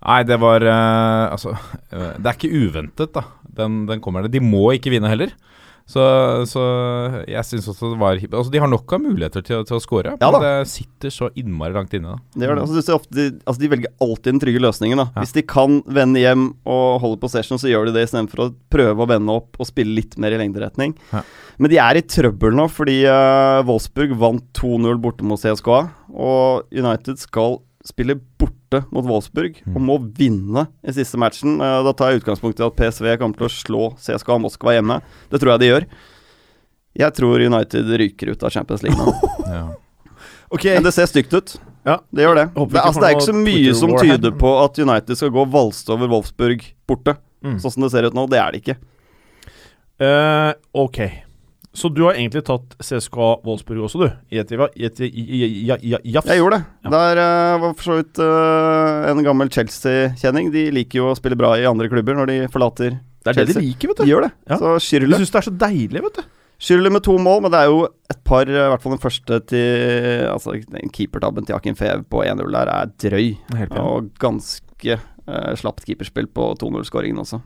Nei, 0.07 0.21
det 0.27 0.37
var 0.39 0.63
Altså, 0.67 1.57
det 1.91 2.29
er 2.29 2.37
ikke 2.37 2.51
uventet, 2.53 3.15
da. 3.15 3.25
Den, 3.57 3.87
den 3.89 4.03
kommer 4.05 4.23
der. 4.23 4.35
De 4.35 4.43
må 4.45 4.69
ikke 4.77 4.93
vinne 4.93 5.11
heller. 5.11 5.33
Så, 5.87 6.03
så 6.51 6.63
jeg 7.31 7.47
syns 7.47 7.69
også 7.71 7.93
det 7.93 7.99
var 8.01 8.19
Altså, 8.19 8.51
de 8.51 8.59
har 8.59 8.71
nok 8.71 8.91
av 8.97 9.05
muligheter 9.05 9.45
til, 9.47 9.61
til 9.69 9.77
å 9.77 9.83
score, 9.83 10.17
Ja 10.19 10.31
men 10.35 10.43
det 10.43 10.55
sitter 10.71 11.13
så 11.15 11.29
innmari 11.39 11.77
langt 11.77 11.95
inne. 11.95 12.17
da. 12.17 12.35
Det 12.35 12.49
gjør 12.49 12.59
det. 12.59 12.65
Altså, 12.67 12.97
ofte, 12.97 13.15
de, 13.15 13.27
altså, 13.45 13.63
de 13.63 13.71
velger 13.71 13.93
alltid 14.03 14.29
den 14.33 14.43
trygge 14.43 14.63
løsningen. 14.65 15.03
Da. 15.03 15.07
Ja. 15.15 15.23
Hvis 15.23 15.37
de 15.37 15.45
kan 15.47 15.79
vende 15.87 16.23
hjem 16.25 16.49
og 16.67 16.99
holde 17.05 17.21
possession, 17.23 17.61
så 17.63 17.71
gjør 17.71 17.87
de 17.87 17.95
det 17.97 18.07
istedenfor 18.09 18.43
å 18.43 18.49
prøve 18.73 19.07
å 19.07 19.11
vende 19.11 19.39
opp 19.39 19.61
og 19.63 19.71
spille 19.71 19.95
litt 20.01 20.19
mer 20.23 20.35
i 20.35 20.41
lengderetning. 20.43 20.97
Ja. 21.15 21.23
Men 21.63 21.73
de 21.73 21.79
er 21.81 22.01
i 22.01 22.05
trøbbel 22.05 22.57
nå, 22.59 22.67
fordi 22.73 22.99
uh, 23.07 23.63
Wolfsburg 23.69 24.17
vant 24.21 24.45
2-0 24.59 24.99
borte 25.03 25.25
mot 25.29 25.41
CSKA. 25.41 25.85
Og 26.13 26.67
United 26.75 27.23
skal 27.23 27.61
spille 27.87 28.19
borte 28.41 28.56
mot 28.95 29.07
Wolfsburg 29.07 29.61
og 29.73 29.79
må 29.83 29.99
vinne 30.17 30.67
i 30.87 30.95
siste 30.97 31.21
matchen. 31.21 31.59
Eh, 31.61 31.79
da 31.87 31.95
tar 31.97 32.13
jeg 32.13 32.23
utgangspunkt 32.23 32.61
i 32.61 32.67
at 32.67 32.77
PSV 32.79 33.17
kommer 33.21 33.39
til 33.39 33.49
å 33.49 33.53
slå 33.53 33.89
CSKA 34.03 34.39
Moskva 34.43 34.77
hjemme. 34.77 35.01
Det 35.33 35.41
tror 35.43 35.55
jeg 35.55 35.63
de 35.65 35.71
gjør. 35.73 35.89
Jeg 36.97 37.17
tror 37.19 37.45
United 37.45 37.93
ryker 38.01 38.33
ut 38.33 38.47
av 38.47 38.55
Champions 38.55 38.87
League 38.87 38.99
nå. 38.99 39.33
Ja. 39.47 39.67
Ok, 40.51 40.65
Men 40.65 40.85
det 40.87 40.93
ser 40.95 41.09
stygt 41.11 41.33
ut. 41.35 41.57
Ja. 41.87 42.01
Det 42.11 42.23
gjør 42.23 42.39
det. 42.39 42.45
Det, 42.55 42.81
altså, 42.81 43.01
det 43.03 43.09
er 43.09 43.15
ikke 43.17 43.29
så 43.29 43.37
mye 43.37 43.75
som 43.79 43.93
tyder 43.99 44.35
på 44.39 44.51
at 44.63 44.79
United 44.79 45.19
skal 45.19 45.33
gå 45.35 45.45
valst 45.51 45.91
over 45.91 46.11
Wolfsburg 46.11 46.63
borte. 46.87 47.17
Mm. 47.47 47.59
Sånn 47.63 47.75
som 47.75 47.87
det 47.87 47.93
ser 47.95 48.09
ut 48.09 48.17
nå. 48.17 48.27
Det 48.31 48.41
er 48.43 48.55
det 48.55 48.63
ikke. 48.63 48.77
Uh, 50.03 50.53
ok. 50.87 51.01
Så 51.77 51.91
du 51.93 52.07
har 52.07 52.17
egentlig 52.17 52.41
tatt 52.47 52.77
CSKA 52.81 53.27
Wolfsburg 53.45 53.83
også, 53.85 54.07
du? 54.07 54.07
I 54.33 54.41
et, 54.41 54.53
i 54.53 54.87
et, 54.89 55.01
i, 55.05 55.09
i, 55.11 55.41
i, 55.45 55.65
i, 55.69 56.13
jafs? 56.15 56.31
Jeg 56.31 56.41
gjorde 56.41 56.57
det. 56.57 56.69
Ja. 56.87 56.93
Der 56.95 57.21
uh, 57.21 57.57
var 57.61 57.75
for 57.77 57.89
så 57.91 57.99
vidt 57.99 58.21
uh, 58.23 59.11
en 59.11 59.21
gammel 59.27 59.53
Chelsea-kjenning. 59.53 60.49
De 60.55 60.71
liker 60.73 61.03
jo 61.03 61.11
å 61.11 61.19
spille 61.19 61.37
bra 61.37 61.53
i 61.61 61.67
andre 61.69 61.91
klubber 61.93 62.17
når 62.17 62.33
de 62.33 62.39
forlater 62.55 62.97
Chelsea. 62.97 63.27
Det 63.27 63.35
er 63.35 63.51
det 63.51 63.59
de 63.59 63.65
liker, 63.67 63.93
vet 63.93 64.01
du. 64.01 64.05
De 64.07 64.15
gjør 64.15 64.27
det. 64.29 64.33
Ja. 64.49 64.59
Så 64.63 64.73
De 64.73 64.87
Schürrle 64.87 65.21
syns 65.21 65.35
det 65.35 65.41
er 65.43 65.49
så 65.51 65.55
deilig, 65.67 66.05
vet 66.07 66.23
du. 66.23 66.33
Schürrle 66.57 66.95
med 66.97 67.05
to 67.05 67.19
mål, 67.21 67.45
men 67.45 67.53
det 67.53 67.61
er 67.61 67.69
jo 67.69 67.85
et 68.09 68.23
par, 68.25 68.49
i 68.49 68.57
hvert 68.57 68.81
fall 68.81 68.97
den 68.97 69.05
første 69.05 69.43
til 69.53 70.25
Altså, 70.31 70.57
den 70.73 70.97
keepertabben 70.97 71.45
til 71.45 71.59
Akin 71.59 71.77
Fev 71.77 72.07
på 72.09 72.25
1-0 72.25 72.57
der 72.57 72.73
er 72.73 72.97
drøy. 73.05 73.35
Helt. 73.61 73.77
Og 73.85 74.09
ganske 74.23 74.97
uh, 74.97 75.53
slapt 75.61 75.85
keeperspill 75.85 76.33
på 76.33 76.55
2-0-skåringen 76.65 77.21
også. 77.21 77.45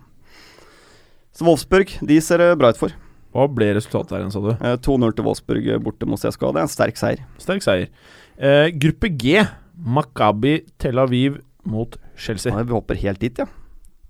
Så 1.35 1.47
Wolfsburg, 1.47 1.99
de 2.07 2.23
ser 2.23 2.39
det 2.39 2.53
bra 2.63 2.71
ut 2.71 2.79
for. 2.79 2.95
Hva 3.31 3.47
ble 3.47 3.71
resultatet 3.77 4.15
der 4.15 4.25
igjen, 4.25 4.35
sa 4.35 4.43
du? 4.43 4.51
Eh, 4.57 4.77
2-0 4.83 5.15
til 5.15 5.27
Wolfsburg 5.27 5.71
eh, 5.71 5.81
borte 5.83 6.09
mot 6.09 6.19
CSKA. 6.19 6.51
Det 6.51 6.63
er 6.63 6.67
en 6.67 6.73
sterk 6.73 6.99
seier. 6.99 7.23
Sterk 7.43 7.67
seier. 7.67 7.89
Eh, 8.41 8.67
gruppe 8.83 9.13
G. 9.15 9.45
Makabi 9.81 10.61
Tel 10.83 10.99
Aviv 11.01 11.39
mot 11.65 11.97
Chelsea. 12.19 12.53
Ja, 12.53 12.63
vi 12.67 12.75
hopper 12.75 12.99
helt 13.01 13.21
dit, 13.23 13.39
ja. 13.39 13.47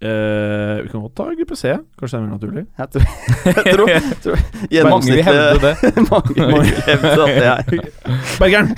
Eh, 0.01 0.83
vi 0.83 0.89
kan 0.89 1.03
godt 1.05 1.15
ta 1.19 1.27
gruppe 1.37 1.57
C. 1.57 1.75
Kanskje 2.01 2.17
det 2.17 2.21
er 2.21 2.25
mer 2.25 2.37
naturlig. 2.39 2.63
Jeg 2.79 2.89
tror, 2.95 3.03
jeg 3.45 3.75
tror, 3.77 3.91
tror 4.73 4.89
Mange 4.89 5.13
vil 5.13 5.25
hevde 5.27 5.59
det. 5.67 5.75
Mange 6.13 6.37
vil 6.39 6.71
hevde 6.87 7.11
at 7.27 7.35
det 7.37 7.51
er 7.51 7.61
Bergeren! 8.41 8.73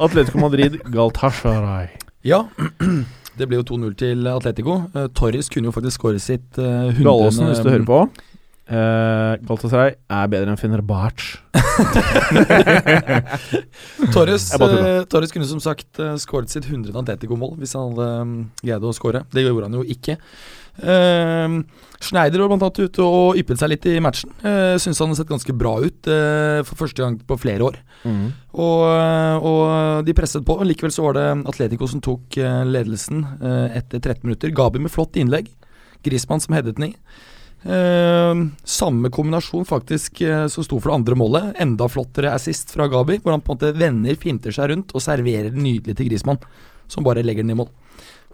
Atletico 0.00 0.40
Madrid, 0.40 0.78
Galtasharay. 0.94 1.92
Ja, 2.24 2.46
det 3.38 3.50
ble 3.50 3.60
jo 3.60 3.66
2-0 3.74 3.92
til 4.00 4.24
Atletico. 4.32 4.78
Uh, 4.96 5.04
Torres 5.12 5.52
kunne 5.52 5.68
jo 5.68 5.74
faktisk 5.76 6.00
skåre 6.00 6.22
sitt 6.22 6.56
uh, 6.56 6.88
100. 6.94 7.02
Gallosen, 7.04 7.50
hvis 7.50 7.60
du 7.60 7.68
hører 7.68 7.90
på. 7.90 8.00
Eh, 8.64 9.32
Galatasaray 9.44 9.92
er 9.92 10.28
bedre 10.32 10.54
enn 10.54 10.60
Fenerbahçe. 10.60 11.36
Torres, 14.14 14.46
eh, 14.56 15.02
Torres 15.10 15.32
kunne 15.34 15.48
som 15.48 15.60
sagt 15.60 16.00
uh, 16.00 16.14
skåret 16.20 16.52
sitt 16.52 16.64
100. 16.64 16.94
Antetico-mål 16.96 17.58
hvis 17.60 17.74
han 17.76 17.92
hadde 17.92 18.06
um, 18.24 18.36
greid 18.62 18.86
å 18.88 18.92
skåre. 18.96 19.24
Det 19.34 19.44
gjorde 19.44 19.68
han 19.68 19.76
jo 19.76 19.84
ikke. 19.84 20.16
Uh, 20.80 21.60
Schneider 22.02 22.40
var 22.40 22.48
blant 22.50 22.64
annet 22.66 22.88
ute 22.88 23.04
og 23.04 23.36
yppet 23.38 23.60
seg 23.60 23.68
litt 23.74 23.84
i 23.90 24.02
matchen. 24.02 24.32
Uh, 24.40 24.74
Syns 24.80 25.00
han 25.02 25.12
har 25.12 25.18
sett 25.20 25.30
ganske 25.30 25.54
bra 25.60 25.74
ut 25.84 26.00
uh, 26.08 26.64
for 26.64 26.86
første 26.86 27.00
gang 27.04 27.14
på 27.20 27.34
flere 27.44 27.68
år. 27.68 27.76
Og, 28.04 28.80
eh, 28.86 29.36
og 29.48 29.60
de 30.04 30.12
presset 30.14 30.44
på. 30.44 30.54
Likevel 30.68 30.92
så 30.92 31.02
var 31.06 31.14
det 31.16 31.28
Atletico 31.48 31.86
som 31.90 32.00
tok 32.04 32.36
ledelsen 32.68 33.24
etter 33.72 33.98
13 33.98 34.28
minutter. 34.28 34.52
Gabi 34.54 34.78
med 34.84 34.92
flott 34.92 35.16
innlegg. 35.18 35.46
Grismann 36.04 36.42
som 36.44 36.54
headet 36.54 36.76
den 36.76 36.88
i. 36.90 36.92
Eh, 37.64 38.34
samme 38.64 39.08
kombinasjon 39.10 39.64
faktisk 39.64 40.20
eh, 40.20 40.46
som 40.52 40.64
sto 40.64 40.76
for 40.80 40.90
det 40.90 40.98
andre 40.98 41.16
målet. 41.16 41.54
Enda 41.64 41.88
flottere 41.88 42.34
assist 42.36 42.74
fra 42.74 42.90
Gabi, 42.92 43.18
hvor 43.22 43.32
han 43.32 43.44
på 43.44 43.54
en 43.54 43.56
måte 43.56 43.72
vender, 43.78 44.18
finter 44.20 44.52
seg 44.52 44.68
rundt 44.72 44.92
og 44.92 45.04
serverer 45.04 45.48
den 45.54 45.64
nydelig 45.64 45.96
til 45.96 46.10
Grismann, 46.10 46.42
som 46.92 47.06
bare 47.06 47.24
legger 47.24 47.46
den 47.46 47.54
i 47.54 47.58
mål. 47.62 47.70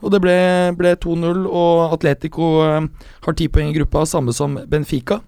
Og 0.00 0.10
det 0.10 0.22
ble, 0.24 0.34
ble 0.78 0.94
2-0, 0.98 1.44
og 1.46 1.94
Atletico 1.94 2.54
eh, 2.64 2.88
har 3.26 3.36
ti 3.38 3.46
poeng 3.52 3.70
i 3.70 3.76
gruppa, 3.76 4.02
samme 4.08 4.34
som 4.34 4.56
Benfica. 4.66 5.20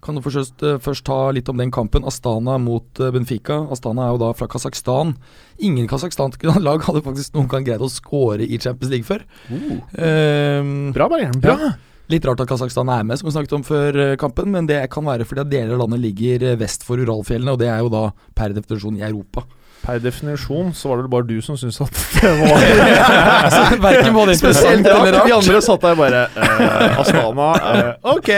Kan 0.00 0.16
du 0.16 0.22
først, 0.24 0.62
først 0.80 1.04
ta 1.04 1.18
litt 1.36 1.50
om 1.52 1.58
den 1.60 1.68
kampen. 1.70 2.06
Astana 2.08 2.54
mot 2.56 3.02
Benfica. 3.12 3.58
Astana 3.70 4.06
er 4.06 4.14
jo 4.14 4.22
da 4.22 4.30
fra 4.32 4.48
Kasakhstan. 4.48 5.12
Ingen 5.60 5.90
kasakhstanske 5.92 6.56
lag 6.66 6.86
hadde 6.88 7.04
faktisk 7.04 7.36
noen 7.36 7.50
gang 7.52 7.68
greid 7.68 7.84
å 7.84 7.90
score 7.92 8.40
i 8.40 8.56
Champions 8.56 8.94
League 8.94 9.04
før. 9.04 9.26
Ehm, 9.52 10.88
Bra, 10.96 11.10
Bergeren. 11.12 11.36
Bra. 11.44 11.58
ja. 11.60 11.70
Litt 12.10 12.26
rart 12.26 12.40
at 12.42 12.50
Kasakhstan 12.50 12.90
er 12.90 13.04
med, 13.06 13.20
som 13.20 13.28
vi 13.28 13.34
snakket 13.36 13.56
om 13.60 13.64
før 13.66 13.98
eh, 14.02 14.16
kampen, 14.18 14.50
men 14.50 14.66
det 14.66 14.80
kan 14.90 15.06
være 15.06 15.26
fordi 15.28 15.44
at 15.44 15.50
deler 15.52 15.76
av 15.76 15.84
landet 15.84 16.02
ligger 16.02 16.42
eh, 16.48 16.58
vest 16.58 16.82
for 16.86 16.98
Uralfjellene, 16.98 17.54
og 17.54 17.60
det 17.62 17.70
er 17.70 17.84
jo 17.84 17.90
da 17.92 18.08
per 18.34 18.54
definisjon 18.56 18.98
i 18.98 19.04
Europa. 19.06 19.44
Per 19.80 20.00
definisjon 20.04 20.74
så 20.76 20.90
var 20.90 21.04
det 21.04 21.12
bare 21.12 21.28
du 21.28 21.38
som 21.44 21.56
syntes 21.56 21.80
at 21.80 22.00
det 22.20 22.32
var 22.40 23.78
Verken 23.86 24.16
både 24.16 24.34
interessant 24.36 24.90
eller 24.90 25.14
rart. 25.16 25.28
Vi 25.28 25.36
andre 25.38 25.62
satt 25.64 25.86
der 25.86 26.00
bare 26.02 26.26
eh, 26.34 27.00
Astana. 27.04 27.52
eh, 27.70 27.94
ok. 28.16 28.34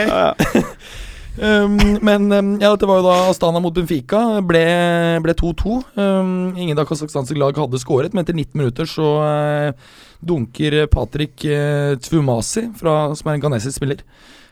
Um, 1.32 1.78
men 2.04 2.28
um, 2.28 2.48
ja, 2.60 2.74
dette 2.74 2.84
var 2.84 2.98
jo 3.00 3.06
da 3.06 3.16
Astana 3.30 3.60
mot 3.64 3.72
Benfica. 3.74 4.20
Ble 4.44 4.62
ble 5.24 5.34
2-2. 5.38 5.78
Um, 5.96 6.32
ingen 6.60 6.78
av 6.78 6.84
kasakhstanske 6.90 7.38
lag 7.40 7.56
hadde 7.56 7.80
skåret, 7.80 8.12
men 8.12 8.26
etter 8.26 8.36
19 8.36 8.52
minutter 8.60 8.88
så 8.88 9.08
eh, 9.24 9.92
dunker 10.22 10.86
Patrick 10.92 11.44
uh, 11.44 11.96
Tvumasi, 12.02 12.68
fra, 12.78 13.14
som 13.18 13.30
er 13.30 13.38
en 13.38 13.44
ghanesisk 13.44 13.80
spiller, 13.80 14.04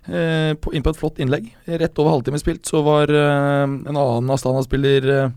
eh, 0.07 0.55
på, 0.59 0.73
inn 0.75 0.83
på 0.83 0.93
et 0.93 0.99
flott 0.99 1.21
innlegg. 1.23 1.47
Rett 1.67 2.01
over 2.03 2.17
halvtime 2.17 2.41
spilt 2.43 2.67
så 2.69 2.83
var 2.87 3.13
eh, 3.13 3.63
en 3.67 3.95
annen 3.95 4.35
Astana-spiller 4.35 5.09
eh, 5.15 5.31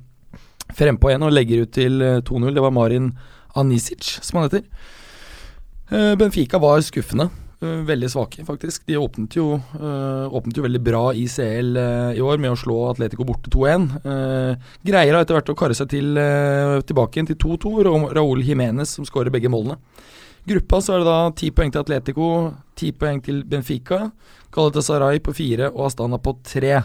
frempå 0.73 1.11
igjen 1.11 1.27
og 1.27 1.35
legger 1.35 1.65
ut 1.65 1.73
til 1.75 2.01
eh, 2.01 2.19
2-0. 2.25 2.51
Det 2.55 2.65
var 2.65 2.75
Marin 2.75 3.13
Anisic, 3.59 4.17
som 4.25 4.39
han 4.41 4.49
heter. 4.49 4.67
Eh, 5.93 6.13
Benfica 6.19 6.61
var 6.61 6.81
skuffende. 6.85 7.29
Eh, 7.61 7.83
Veldig 7.87 8.09
svake, 8.11 8.45
faktisk. 8.45 8.85
De 8.89 8.97
åpnet 8.97 9.35
jo, 9.37 9.59
øh, 9.79 10.33
åpnet 10.33 10.57
jo 10.57 10.65
veldig 10.65 10.81
bra 10.83 11.03
i 11.13 11.27
CL 11.27 11.77
øh, 11.77 12.15
i 12.17 12.23
år 12.23 12.41
med 12.41 12.53
å 12.53 12.59
slå 12.59 12.79
Atletico 12.89 13.27
borte 13.27 13.51
2-1. 13.53 13.85
Øh, 14.03 14.73
greier 14.87 15.19
etter 15.19 15.37
hvert 15.37 15.53
å 15.53 15.57
karre 15.59 15.77
seg 15.77 15.91
til, 15.93 16.17
eh, 16.17 16.79
tilbake 16.87 17.19
igjen 17.19 17.29
til 17.31 17.39
2-2. 17.45 17.75
Ra 17.87 17.95
Raúl 18.19 18.43
Jiménez 18.43 18.97
som 18.97 19.07
skårer 19.07 19.31
begge 19.33 19.51
målene. 19.53 19.77
Gruppa 20.49 20.81
så 20.83 20.95
er 20.95 21.03
det 21.03 21.07
da 21.07 21.17
ti 21.39 21.49
poeng 21.55 21.71
til 21.71 21.83
Atletico, 21.83 22.29
ti 22.75 22.91
poeng 22.91 23.21
til 23.23 23.43
Benfica. 23.47 24.09
Galatasaray 24.53 25.21
på 25.23 25.33
fire 25.33 25.69
og 25.71 25.87
Astana 25.87 26.19
på 26.21 26.35
tre. 26.45 26.75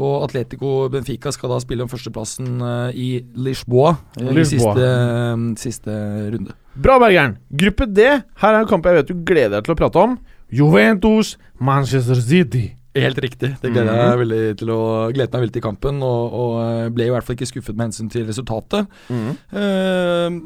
Og 0.00 0.24
Atletico 0.24 0.88
Benfica 0.92 1.32
skal 1.34 1.52
da 1.52 1.58
spille 1.60 1.84
om 1.84 1.90
førsteplassen 1.90 2.62
eh, 2.64 2.96
i 2.96 3.08
Lisboa 3.34 3.96
eh, 4.16 4.30
i 4.30 4.36
Lisboa. 4.38 4.74
siste, 4.74 4.90
eh, 4.94 5.46
siste 5.60 5.96
runde. 6.36 6.56
Bra, 6.80 7.00
Bergeren. 7.02 7.36
Gruppe 7.50 7.88
D. 7.90 8.06
Her 8.40 8.54
er 8.54 8.62
en 8.62 8.70
kamp 8.70 8.86
jeg 8.86 9.00
vet 9.00 9.10
du 9.10 9.24
gleder 9.26 9.58
deg 9.58 9.66
til 9.66 9.74
å 9.74 9.80
prate 9.82 10.04
om. 10.06 10.20
Juventus, 10.54 11.34
Manchester 11.58 12.18
City. 12.22 12.70
Helt 12.94 13.18
riktig. 13.22 13.52
Det 13.62 13.70
gleder 13.70 13.94
jeg 13.94 14.22
veldig 14.24 14.44
til 14.58 14.72
å 14.74 14.80
glede 15.14 15.30
meg 15.30 15.44
veldig 15.44 15.54
til 15.54 15.62
kampen, 15.62 16.00
og, 16.02 16.32
og 16.34 16.94
ble 16.96 17.06
i 17.06 17.12
hvert 17.12 17.26
fall 17.26 17.36
ikke 17.36 17.46
skuffet 17.46 17.76
med 17.76 17.90
hensyn 17.90 18.10
til 18.10 18.24
resultatet. 18.26 18.90
Mm. 19.10 19.28
eh, 19.60 20.40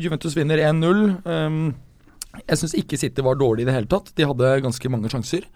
Juventus 0.00 0.36
vinner 0.38 0.62
1-0. 0.70 1.04
Um, 1.26 1.62
jeg 2.46 2.60
syns 2.60 2.76
ikke 2.78 2.98
City 3.00 3.24
var 3.26 3.38
dårlig 3.38 3.64
i 3.64 3.68
det 3.68 3.74
hele 3.76 3.90
tatt. 3.90 4.12
De 4.16 4.26
hadde 4.28 4.54
ganske 4.64 4.92
mange 4.92 5.10
sjanser. 5.12 5.46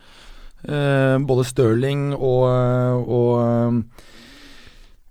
Eh, 0.64 1.16
både 1.28 1.44
Stirling 1.44 2.14
og, 2.16 2.44
og 3.04 3.32
eh, 3.44 4.06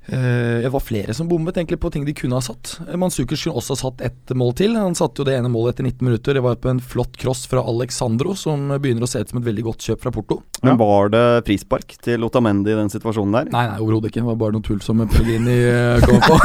Det 0.04 0.70
var 0.70 0.84
flere 0.84 1.14
som 1.16 1.30
bommet 1.32 1.56
egentlig 1.56 1.80
på 1.80 1.90
ting 1.94 2.04
de 2.06 2.14
kunne 2.18 2.36
ha 2.36 2.44
satt. 2.44 2.74
Mansukers 2.92 3.00
Manzukic 3.00 3.44
kunne 3.44 3.60
også 3.62 3.76
ha 3.76 3.80
satt 3.80 4.02
ett 4.02 4.34
mål 4.36 4.54
til. 4.60 4.76
Han 4.76 4.96
satte 4.98 5.22
jo 5.22 5.28
det 5.28 5.38
ene 5.38 5.52
målet 5.52 5.76
etter 5.76 5.88
19 5.88 6.08
minutter. 6.08 6.36
Det 6.36 6.44
var 6.44 6.58
på 6.60 6.70
en 6.70 6.82
flott 6.84 7.16
cross 7.18 7.46
fra 7.48 7.64
Alexandro, 7.64 8.36
som 8.36 8.68
begynner 8.84 9.06
å 9.06 9.10
se 9.10 9.22
ut 9.24 9.32
som 9.32 9.40
et 9.40 9.48
veldig 9.48 9.64
godt 9.70 9.88
kjøp 9.88 10.04
fra 10.04 10.12
Porto. 10.12 10.42
Men 10.64 10.78
var 10.80 11.12
det 11.14 11.24
frispark 11.48 11.96
til 12.04 12.24
Otamendi 12.28 12.74
i 12.74 12.78
den 12.78 12.92
situasjonen 12.92 13.38
der? 13.38 13.52
Nei, 13.54 13.66
nei, 13.72 13.80
overhodet 13.80 14.12
ikke. 14.12 14.22
Det 14.22 14.30
var 14.32 14.40
bare 14.44 14.58
noe 14.58 14.66
tull 14.66 14.82
som 14.84 15.02
Pellegrini 15.04 15.58
eh, 15.72 16.04
kom 16.04 16.20
på. 16.24 16.40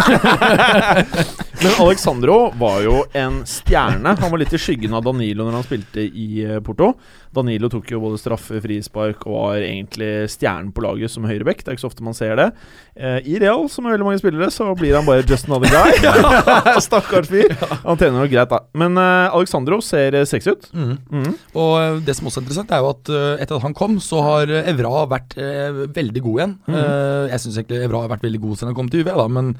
Men 1.62 1.75
Alexandro 1.83 2.38
var 2.59 2.83
jo 2.85 3.00
en 3.19 3.41
stjerne. 3.49 4.15
Han 4.21 4.31
var 4.31 4.43
litt 4.43 4.55
i 4.55 4.61
skyggen 4.62 4.95
av 4.95 5.07
Danilo 5.07 5.47
når 5.47 5.59
han 5.59 5.67
spilte 5.67 6.05
i 6.07 6.29
eh, 6.45 6.61
Porto. 6.65 6.93
Danilo 7.38 7.71
tok 7.73 7.88
jo 7.92 8.00
både 8.02 8.18
straffe, 8.21 8.61
frispark 8.64 9.25
og 9.28 9.35
var 9.37 9.62
egentlig 9.62 10.11
stjernen 10.33 10.73
på 10.75 10.85
laget 10.85 11.12
som 11.12 11.26
høyrebekk. 11.28 11.62
Det 11.64 11.73
er 11.73 11.78
ikke 11.78 11.85
så 11.87 11.90
ofte 11.90 12.04
man 12.07 12.16
ser 12.16 12.37
det. 12.38 12.49
Eh, 12.99 13.18
I 13.30 13.38
Real, 13.42 13.66
som 13.73 13.87
er 13.87 13.97
veldig 13.97 14.09
mange 14.09 14.21
spillere, 14.23 14.50
så 14.54 14.68
blir 14.78 14.97
han 14.99 15.07
bare 15.09 15.25
just 15.28 15.49
another 15.49 15.71
guy. 15.73 15.95
Stakkars 16.88 17.30
fyr. 17.30 17.54
Han 17.85 17.99
tjener 17.99 18.18
nok 18.21 18.33
greit, 18.33 18.52
da. 18.52 18.62
Men 18.78 18.99
eh, 19.00 19.37
Alexandro 19.38 19.80
ser 19.85 20.18
eh, 20.18 20.26
sexy 20.28 20.54
ut. 20.54 20.68
Mm. 20.75 20.95
Mm. 21.12 21.33
Og 21.54 21.73
eh, 21.80 21.99
det 22.07 22.18
som 22.18 22.30
også 22.30 22.42
er 22.42 22.47
interessant, 22.47 22.75
er 22.75 22.85
jo 22.85 22.92
at 22.92 23.12
eh, 23.14 23.42
etter 23.45 23.59
at 23.59 23.66
han 23.66 23.76
kom, 23.78 23.99
så 24.02 24.23
har 24.26 24.54
Evra 24.62 25.04
vært 25.11 25.37
eh, 25.40 25.83
veldig 25.97 26.25
god 26.28 26.40
igjen. 26.42 26.57
Eh, 26.68 27.25
jeg 27.33 27.45
syns 27.45 27.61
egentlig 27.61 27.83
Evra 27.87 28.04
har 28.04 28.14
vært 28.16 28.26
veldig 28.28 28.42
god 28.45 28.59
siden 28.59 28.73
han 28.73 28.78
kom 28.78 28.92
til 28.92 29.04
UV, 29.07 29.12
da, 29.18 29.28
men 29.38 29.54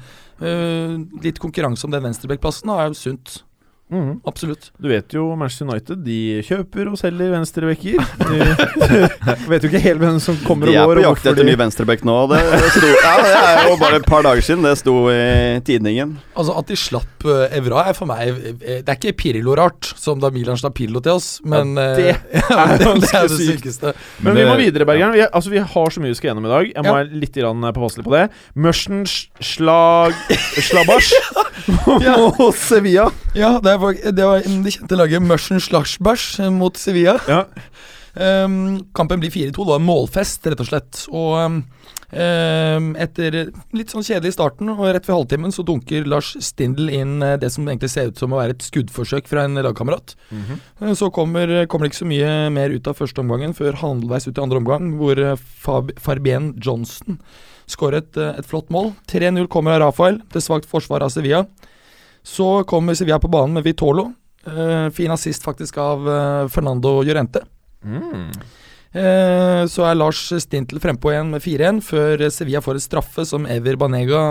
litt 1.19 1.39
konkurranse 1.43 1.83
om 1.83 1.91
den 1.91 2.05
venstrebekkplassen 2.05 2.69
er 2.71 2.85
jo 2.87 2.95
sunt. 2.95 3.41
Mhm. 3.89 4.19
Absolutt. 4.29 4.67
Du 4.77 4.85
vet 4.91 5.09
jo 5.17 5.23
Manchester 5.35 5.65
United 5.65 6.03
De 6.05 6.17
kjøper 6.45 6.91
og 6.91 6.97
selger 7.01 7.31
venstrebacker. 7.33 7.97
Du 9.39 9.47
vet 9.49 9.63
jo 9.65 9.69
ikke 9.71 9.81
helt 9.81 9.99
hvem 10.03 10.19
som 10.21 10.37
kommer 10.45 10.69
De 10.69 10.75
er 10.77 10.85
på 10.85 11.01
jakt 11.01 11.25
etter 11.25 11.39
de- 11.41 11.47
ny 11.49 11.55
venstreback 11.57 12.03
nå. 12.05 12.15
Det, 12.29 12.39
det, 12.51 12.69
sto, 12.75 12.91
ja, 13.07 13.13
det 13.25 13.31
er 13.39 13.69
jo 13.71 13.77
bare 13.81 13.97
et 14.01 14.05
par 14.05 14.21
dager 14.27 14.45
siden 14.45 14.61
det 14.67 14.75
sto 14.77 14.93
i 15.09 15.57
tidningen. 15.65 16.15
Altså 16.37 16.53
At 16.61 16.69
de 16.69 16.77
slapp 16.77 17.25
eh, 17.25 17.57
Evra 17.57 17.87
er 17.89 17.97
for 17.97 18.09
meg 18.09 18.29
eh, 18.29 18.79
Det 18.85 18.93
er 18.93 18.99
ikke 18.99 19.15
Pirlo-rart, 19.23 19.89
som 19.99 20.21
da 20.21 20.29
Milan 20.33 20.59
slapp 20.61 20.77
Pirlo 20.77 21.01
til 21.05 21.17
oss, 21.17 21.31
men 21.49 21.73
Ja, 21.73 21.87
eh, 21.89 21.97
det 21.97 22.13
er 22.13 22.77
det, 22.77 22.85
ganske 22.85 23.23
er 23.23 23.27
det 23.33 23.39
sykeste. 23.41 23.95
Men, 24.21 24.29
Men 24.29 24.37
vi 24.37 24.45
må 24.51 24.55
videre, 24.61 24.85
Bergeren. 24.89 25.15
Vi, 25.17 25.25
altså, 25.25 25.49
vi 25.53 25.65
har 25.65 25.89
så 25.95 26.03
mye 26.03 26.13
vi 26.13 26.19
skal 26.21 26.31
gjennom 26.31 26.45
i 26.45 26.53
dag. 26.53 26.69
Jeg 26.75 26.85
må 26.85 26.93
Ja. 26.93 26.97
være 27.01 27.21
litt 27.25 27.41
påpasselig 27.73 28.05
på 28.05 28.13
det. 28.13 28.23
Mørsen 28.55 29.01
slag 29.09 30.13
Slabasj 30.61 31.13
mot 31.67 32.55
Sevilla. 32.57 33.09
Ja, 33.37 33.55
det, 33.63 33.78
var, 33.81 33.97
det 34.11 34.25
var 34.27 34.43
det 34.45 34.75
kjente 34.75 34.97
laget 34.99 35.25
Mørsen 35.25 35.61
Slashbæsj 35.63 36.49
mot 36.55 36.77
Sevilla. 36.79 37.17
Ja. 37.29 37.43
Um, 38.19 38.81
kampen 38.97 39.21
blir 39.21 39.31
4-2. 39.31 39.53
Det 39.53 39.73
var 39.75 39.83
målfest, 39.85 40.47
rett 40.49 40.63
og 40.63 40.67
slett. 40.67 41.03
Og 41.13 41.35
um, 41.39 41.61
etter 42.99 43.35
litt 43.77 43.91
sånn 43.93 44.03
kjedelig 44.05 44.33
i 44.33 44.35
starten, 44.35 44.71
og 44.73 44.81
rett 44.87 45.05
ved 45.05 45.13
halvtimen, 45.15 45.53
så 45.53 45.61
dunker 45.67 46.07
Lars 46.09 46.31
Stindl 46.41 46.89
inn 46.89 47.19
eh, 47.21 47.35
det 47.39 47.51
som 47.53 47.67
egentlig 47.69 47.91
ser 47.93 48.09
ut 48.09 48.17
som 48.17 48.33
å 48.33 48.39
være 48.39 48.55
et 48.57 48.65
skuddforsøk 48.65 49.29
fra 49.29 49.43
en 49.45 49.59
lagkamerat. 49.61 50.15
Eh, 50.33 50.93
Så 50.97 51.11
kommer, 51.13 51.67
kommer 51.69 51.85
det 51.85 51.93
ikke 51.93 52.01
så 52.01 52.09
mye 52.09 52.31
mer 52.55 52.73
ut 52.73 52.89
av 52.89 52.97
første 52.97 53.21
omgangen 53.21 53.53
før 53.57 53.77
halvveis 53.83 54.25
ut 54.27 54.33
i 54.33 54.41
andre 54.41 54.57
omgang, 54.63 54.89
hvor 54.97 55.21
eh, 55.21 55.37
Fab 55.37 55.93
Farbien 56.01 56.55
Johnson 56.57 57.21
skårer 57.69 58.01
et, 58.01 58.17
eh, 58.17 58.41
et 58.41 58.49
flott 58.49 58.73
mål. 58.73 58.95
3-0 59.13 59.45
kommer 59.53 59.77
av 59.77 59.85
Rafael, 59.91 60.17
til 60.33 60.41
svakt 60.41 60.65
forsvar 60.69 61.05
av 61.05 61.13
Sevilla. 61.13 61.45
Så 62.29 62.49
kommer 62.69 62.93
Sevilla 62.97 63.17
på 63.23 63.31
banen 63.31 63.57
med 63.57 63.65
Vitolo. 63.65 64.09
Eh, 64.45 64.87
fin 64.95 65.11
assist 65.11 65.43
faktisk 65.45 65.77
av 65.81 66.05
eh, 66.09 66.47
Fernando 66.53 66.99
Llorente. 67.03 67.41
Mm. 67.83 68.29
Eh, 68.91 69.63
så 69.69 69.85
er 69.85 69.97
Lars 69.97 70.21
Stintel 70.43 70.81
frempå 70.81 71.11
igjen 71.13 71.29
med 71.33 71.43
4-1, 71.45 71.81
før 71.85 72.23
Sevilla 72.33 72.61
får 72.65 72.79
et 72.79 72.85
straffe 72.87 73.25
som 73.29 73.45
Ever 73.49 73.77
Banega 73.81 74.23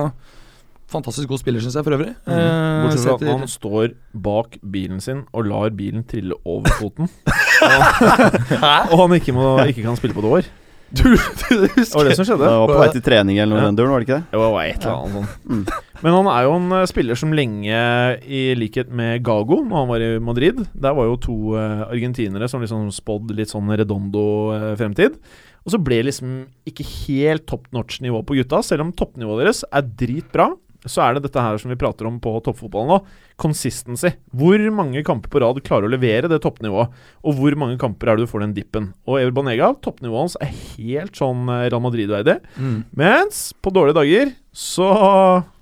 Fantastisk 0.89 1.29
god 1.29 1.43
spiller, 1.43 1.61
syns 1.61 1.75
jeg, 1.77 1.85
for 1.85 1.93
øvrig. 1.99 2.15
Eh, 2.25 2.39
Mm. 2.79 2.87
Bortsett 2.87 3.03
fra 3.05 3.15
at 3.19 3.25
han 3.29 3.49
står 3.51 3.91
bak 4.25 4.55
bilen 4.73 5.03
sin 5.05 5.19
og 5.37 5.45
lar 5.51 5.69
bilen 5.77 6.05
trille 6.09 6.33
over 6.49 6.71
foten. 6.79 7.11
og, 7.69 8.95
og 8.95 9.03
han 9.03 9.15
ikke, 9.19 9.35
må, 9.37 9.51
ikke 9.69 9.85
kan 9.85 9.99
spille 9.99 10.17
på 10.17 10.23
et 10.25 10.31
år. 10.39 10.49
Du, 10.89 11.03
du 11.05 11.19
Det 11.19 11.85
var 11.93 12.09
det 12.09 12.15
som 12.17 12.25
Det 12.25 12.31
skjedde. 12.31 12.49
var 12.49 12.71
på 12.71 12.79
vei 12.81 12.89
til 12.95 13.03
trening 13.05 13.37
eller 13.43 13.53
noe 13.59 13.61
Ja. 13.61 13.67
den 13.69 13.77
duren, 13.77 13.91
var 13.93 14.01
det 14.01 14.07
ikke 14.09 14.17
det? 14.23 14.31
Det 14.33 14.41
var 14.41 14.63
et 14.63 14.79
eller 14.79 14.95
annet 14.95 15.13
sånn. 15.19 15.29
Mm. 15.45 15.65
Men 16.05 16.15
han 16.15 16.29
er 16.31 16.47
jo 16.47 16.55
en 16.59 16.77
eh, 16.77 16.87
spiller 16.91 17.19
som 17.19 17.35
lenge, 17.35 17.83
i 18.23 18.43
likhet 18.59 18.91
med 18.95 19.25
Gago, 19.27 19.63
når 19.65 19.81
han 19.81 19.91
var 19.91 20.05
i 20.05 20.11
Madrid 20.23 20.61
Der 20.79 20.95
var 20.95 21.09
jo 21.09 21.19
to 21.23 21.37
eh, 21.59 21.85
argentinere 21.89 22.49
som 22.51 22.63
liksom 22.63 22.89
spådd 22.95 23.35
litt 23.37 23.51
sånn 23.51 23.71
redondo-fremtid. 23.75 25.19
Og 25.67 25.75
så 25.75 25.81
ble 25.83 25.99
liksom 26.07 26.39
ikke 26.69 26.87
helt 26.87 27.45
top 27.51 27.67
notch-nivå 27.75 28.23
på 28.25 28.39
gutta, 28.39 28.63
selv 28.65 28.87
om 28.87 28.95
toppnivået 28.97 29.45
deres 29.45 29.67
er 29.69 29.85
dritbra. 30.01 30.55
så 30.89 31.03
er 31.03 31.17
det 31.17 31.25
dette 31.27 31.43
her 31.43 31.59
som 31.59 31.73
vi 31.73 31.77
prater 31.77 32.07
om 32.07 32.21
på 32.23 32.31
toppfotballen 32.47 32.95
nå. 32.95 32.99
Consistency. 33.37 34.15
Hvor 34.31 34.63
mange 34.73 35.03
kamper 35.05 35.29
på 35.29 35.43
rad 35.43 35.59
klarer 35.67 35.91
å 35.91 35.93
levere 35.93 36.31
det 36.31 36.39
toppnivået? 36.41 36.95
Og 37.27 37.37
hvor 37.37 37.59
mange 37.59 37.77
kamper 37.83 38.09
er 38.09 38.17
det 38.17 38.25
du 38.25 38.31
får 38.31 38.47
den 38.47 38.55
dippen? 38.57 38.89
Og 39.05 39.19
Ever 39.19 39.35
Banega, 39.35 39.75
toppnivået 39.85 40.29
hans 40.29 40.39
er 40.41 40.55
helt 40.79 41.19
sånn 41.19 41.51
eh, 41.51 41.67
Real 41.67 41.85
Madrid-verdig. 41.85 42.39
Mm. 42.57 42.81
Mens 42.97 43.49
på 43.61 43.75
dårlige 43.75 43.99
dager 43.99 44.33
så 44.55 44.89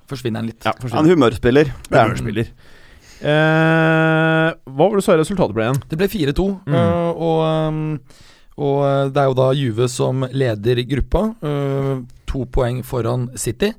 Forsvinner 0.09 0.41
han 0.43 0.47
litt. 0.51 0.63
Ja, 0.65 0.73
Han 0.73 0.79
er 0.79 0.83
forsvinner. 0.89 1.05
en 1.05 1.11
humørspiller. 1.17 1.65
Det 1.91 1.93
er 1.97 2.03
han. 2.03 2.11
Humørspiller. 2.15 2.51
Eh, 3.27 4.49
hva 4.77 4.87
var 4.91 4.97
det 5.01 5.05
så 5.07 5.17
resultatet 5.19 5.57
ble 5.57 5.65
igjen? 5.67 5.81
Det 5.91 5.99
ble 6.01 6.09
4-2, 6.13 6.47
Mm. 6.67 6.75
Uh, 6.77 7.11
og, 7.27 7.39
um, 7.69 8.01
og 8.57 8.77
øh, 8.87 9.11
det 9.13 9.21
er 9.21 9.27
jo 9.29 9.35
da 9.37 9.47
Juve 9.53 9.87
som 9.93 10.25
leder 10.33 10.79
gruppa. 10.89 11.23
Uh, 11.45 12.05
to 12.27 12.45
poeng 12.53 12.83
foran 12.85 13.29
City. 13.37 13.73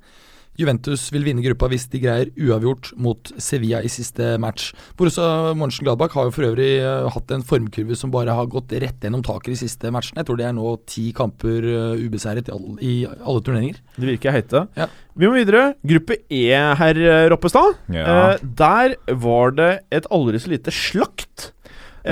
Juventus 0.57 1.07
vil 1.13 1.25
vinne 1.27 1.43
gruppa 1.45 1.69
hvis 1.71 1.87
de 1.91 2.01
greier 2.01 2.31
uavgjort 2.33 2.91
mot 3.01 3.31
Sevilla 3.41 3.83
i 3.85 3.91
siste 3.91 4.35
match. 4.41 4.71
Borussia 4.97 5.53
Mönchengladbach 5.57 6.15
har 6.17 6.29
jo 6.29 6.35
for 6.35 6.49
øvrig 6.49 6.69
øh, 6.81 7.09
hatt 7.13 7.33
en 7.35 7.45
formkurve 7.45 7.97
som 7.97 8.13
bare 8.13 8.35
har 8.37 8.49
gått 8.51 8.73
rett 8.73 9.03
gjennom 9.03 9.25
taket 9.25 9.53
de 9.53 9.59
siste 9.63 9.91
matchene. 9.93 10.21
Jeg 10.21 10.29
tror 10.29 10.39
det 10.41 10.47
er 10.49 10.55
nå 10.57 10.75
ti 10.89 11.09
kamper 11.17 11.67
øh, 11.73 12.05
ubeseiret 12.07 12.49
i 12.49 12.55
alle, 12.55 12.77
i 12.81 12.95
alle 13.07 13.43
turneringer. 13.45 13.83
Det 13.97 14.11
virker 14.13 14.35
heite. 14.35 14.65
Ja. 14.77 14.89
Vi 15.17 15.25
må 15.25 15.33
videre. 15.33 15.71
Gruppe 15.81 16.19
E, 16.29 16.43
herr 16.53 16.97
Roppestad. 17.31 17.79
Ja. 17.93 18.05
Eh, 18.05 18.43
der 18.59 18.93
var 19.17 19.55
det 19.57 19.71
et 19.89 20.05
aldri 20.13 20.37
så 20.41 20.51
lite 20.51 20.73
slakt 20.73 21.47
eh, 21.49 21.56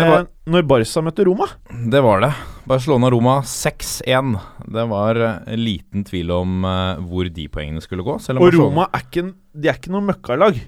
var- 0.04 0.28
når 0.46 0.68
Barca 0.68 1.02
møtte 1.02 1.26
Roma. 1.26 1.48
Det 1.92 2.02
var 2.04 2.22
det. 2.22 2.32
Barcelona-Roma 2.68 3.40
6-1. 3.46 4.36
Det 4.76 4.86
var 4.90 5.16
eh, 5.16 5.56
liten 5.56 6.04
tvil 6.04 6.32
om 6.36 6.66
eh, 6.66 7.02
hvor 7.06 7.30
de 7.34 7.48
poengene 7.48 7.82
skulle 7.82 8.04
gå. 8.04 8.18
Og 8.36 8.54
Roma 8.58 8.88
er 8.94 9.06
ikke, 9.06 9.34
de 9.56 9.70
er 9.70 9.78
ikke 9.80 9.94
noe 9.94 10.02
møkkalag. 10.06 10.60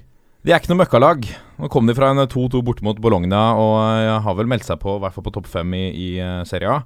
De 0.45 0.53
er 0.53 0.61
ikke 0.61 0.69
noe 0.71 0.79
møkkalag. 0.85 1.25
Nå 1.59 1.69
kom 1.73 1.87
de 1.89 1.95
fra 1.97 2.11
en 2.13 2.21
2-2 2.29 2.61
borte 2.63 2.85
mot 2.85 2.99
Bologna 3.03 3.41
og 3.59 3.75
eh, 3.97 4.13
har 4.23 4.37
vel 4.37 4.47
meldt 4.47 4.63
seg 4.69 4.79
på 4.79 4.95
i 4.97 5.01
hvert 5.03 5.13
fall 5.17 5.25
på 5.25 5.33
topp 5.35 5.49
fem 5.51 5.73
i, 5.75 5.85
i 5.91 6.09
eh, 6.23 6.43
Serie 6.47 6.69
A. 6.77 6.79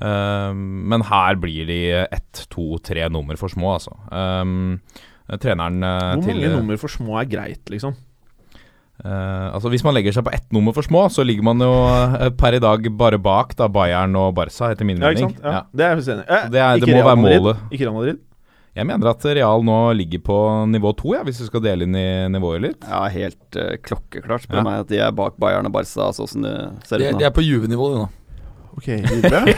Eh, 0.00 0.52
men 0.54 1.02
her 1.08 1.40
blir 1.40 1.66
de 1.68 1.80
ett, 2.04 2.44
to, 2.52 2.76
tre 2.84 3.08
nummer 3.12 3.36
for 3.40 3.52
små, 3.52 3.74
altså. 3.80 3.96
Um, 4.12 4.78
treneren 5.40 5.82
eh, 5.82 6.12
Hvor 6.14 6.24
til 6.28 6.36
mange 6.38 6.54
nummer 6.56 6.78
for 6.80 6.92
små 6.92 7.18
er 7.20 7.28
greit, 7.32 7.64
liksom? 7.72 7.96
Eh, 9.04 9.48
altså 9.54 9.70
Hvis 9.72 9.84
man 9.84 9.94
legger 9.94 10.12
seg 10.16 10.24
på 10.26 10.32
ett 10.34 10.46
nummer 10.52 10.72
for 10.76 10.82
små, 10.86 11.06
så 11.10 11.24
ligger 11.26 11.42
man 11.42 11.58
jo 11.58 11.70
uh, 11.70 12.30
per 12.38 12.54
i 12.54 12.62
dag 12.62 12.88
bare 12.96 13.18
bak 13.18 13.54
da 13.58 13.68
Bayern 13.68 14.14
og 14.16 14.34
Barca, 14.34 14.70
etter 14.72 14.84
min 14.88 15.00
Ja, 15.02 15.10
ikke 15.10 15.26
mening. 15.28 15.36
sant? 15.36 15.44
Ja, 15.44 15.52
Ja. 15.52 15.62
Det 15.72 15.84
er 15.84 15.96
jeg 15.96 16.02
enig 16.02 16.24
i. 16.26 16.28
Eh, 16.36 16.44
Det 16.48 16.52
det 16.52 16.82
ikke 16.82 16.92
må 16.92 16.98
Real 17.00 17.08
være 17.10 17.22
Madrid. 17.22 17.40
målet. 17.42 17.56
Ikke 17.72 17.84
Real 17.88 17.94
Madrid. 18.00 18.18
Jeg 18.74 18.86
mener 18.88 19.10
at 19.10 19.24
Real 19.36 19.62
nå 19.68 19.78
ligger 19.98 20.18
på 20.24 20.36
nivå 20.72 20.96
to, 20.96 21.12
ja, 21.12 21.22
hvis 21.22 21.38
du 21.42 21.44
skal 21.44 21.60
dele 21.60 21.84
inn 21.84 21.94
i 21.94 22.06
nivået 22.32 22.62
litt. 22.62 22.86
Ja, 22.88 23.02
helt 23.12 23.56
uh, 23.60 23.76
klokkeklart, 23.84 24.46
spør 24.46 24.62
Ja. 24.62 24.62
meg, 24.64 24.80
at 24.80 24.88
de 24.88 24.98
er 24.98 25.10
bak 25.12 25.36
Bayern 25.38 25.66
og 25.68 25.72
Barca, 25.72 26.08
sånn 26.16 26.28
som 26.28 26.40
det 26.42 26.54
ser 26.88 26.98
De, 26.98 27.10
nå. 27.12 27.18
de 27.18 27.24
er 27.26 27.30
på 27.36 27.44
Juve-nivå, 27.44 27.90
de 27.92 27.98
nå. 28.00 28.08
Ok, 28.76 28.88
videre. 28.88 29.54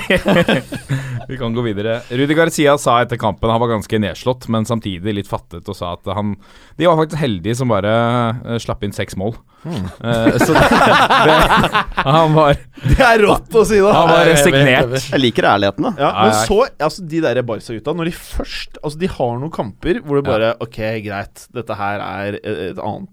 Vi 1.28 1.38
kan 1.38 1.54
gå 1.54 1.62
videre. 1.62 2.00
Rudi 2.10 2.34
Garcia 2.34 2.74
sa 2.78 2.96
etter 3.02 3.18
kampen 3.20 3.50
han 3.50 3.60
var 3.62 3.70
ganske 3.70 3.98
nedslått, 4.02 4.48
men 4.52 4.66
samtidig 4.66 5.14
litt 5.14 5.30
fattet, 5.30 5.68
og 5.70 5.78
sa 5.78 5.94
at 5.94 6.10
han 6.16 6.34
De 6.76 6.88
var 6.88 6.98
faktisk 6.98 7.20
heldige 7.22 7.56
som 7.60 7.70
bare 7.70 7.92
eh, 8.42 8.58
slapp 8.62 8.82
inn 8.84 8.94
seks 8.94 9.16
mål. 9.20 9.36
Mm. 9.64 9.86
Uh, 10.04 10.34
så 10.42 10.52
det, 10.52 11.36
Han 12.04 12.34
var, 12.36 12.58
det 12.82 12.98
er 13.00 13.22
rått 13.24 13.54
å 13.56 13.62
si, 13.64 13.78
da! 13.80 13.94
han 13.96 14.10
var 14.10 14.26
resignert. 14.28 14.98
Jeg 15.06 15.22
liker 15.22 15.48
ærligheten, 15.54 15.86
da. 15.88 15.94
Ja, 16.04 16.10
men 16.18 16.36
så, 16.44 16.58
altså 16.74 17.06
de 17.08 17.22
der 17.24 17.40
Barca-gutta, 17.46 17.94
når 17.96 18.10
de 18.10 18.16
først 18.18 18.80
Altså, 18.82 18.98
de 19.00 19.08
har 19.08 19.38
noen 19.38 19.52
kamper 19.54 20.02
hvor 20.04 20.20
det 20.20 20.26
bare 20.26 20.52
Ok, 20.64 20.82
greit, 21.06 21.46
dette 21.54 21.78
her 21.78 22.02
er 22.04 22.36
et, 22.42 22.60
et 22.74 22.82
annet 22.82 23.08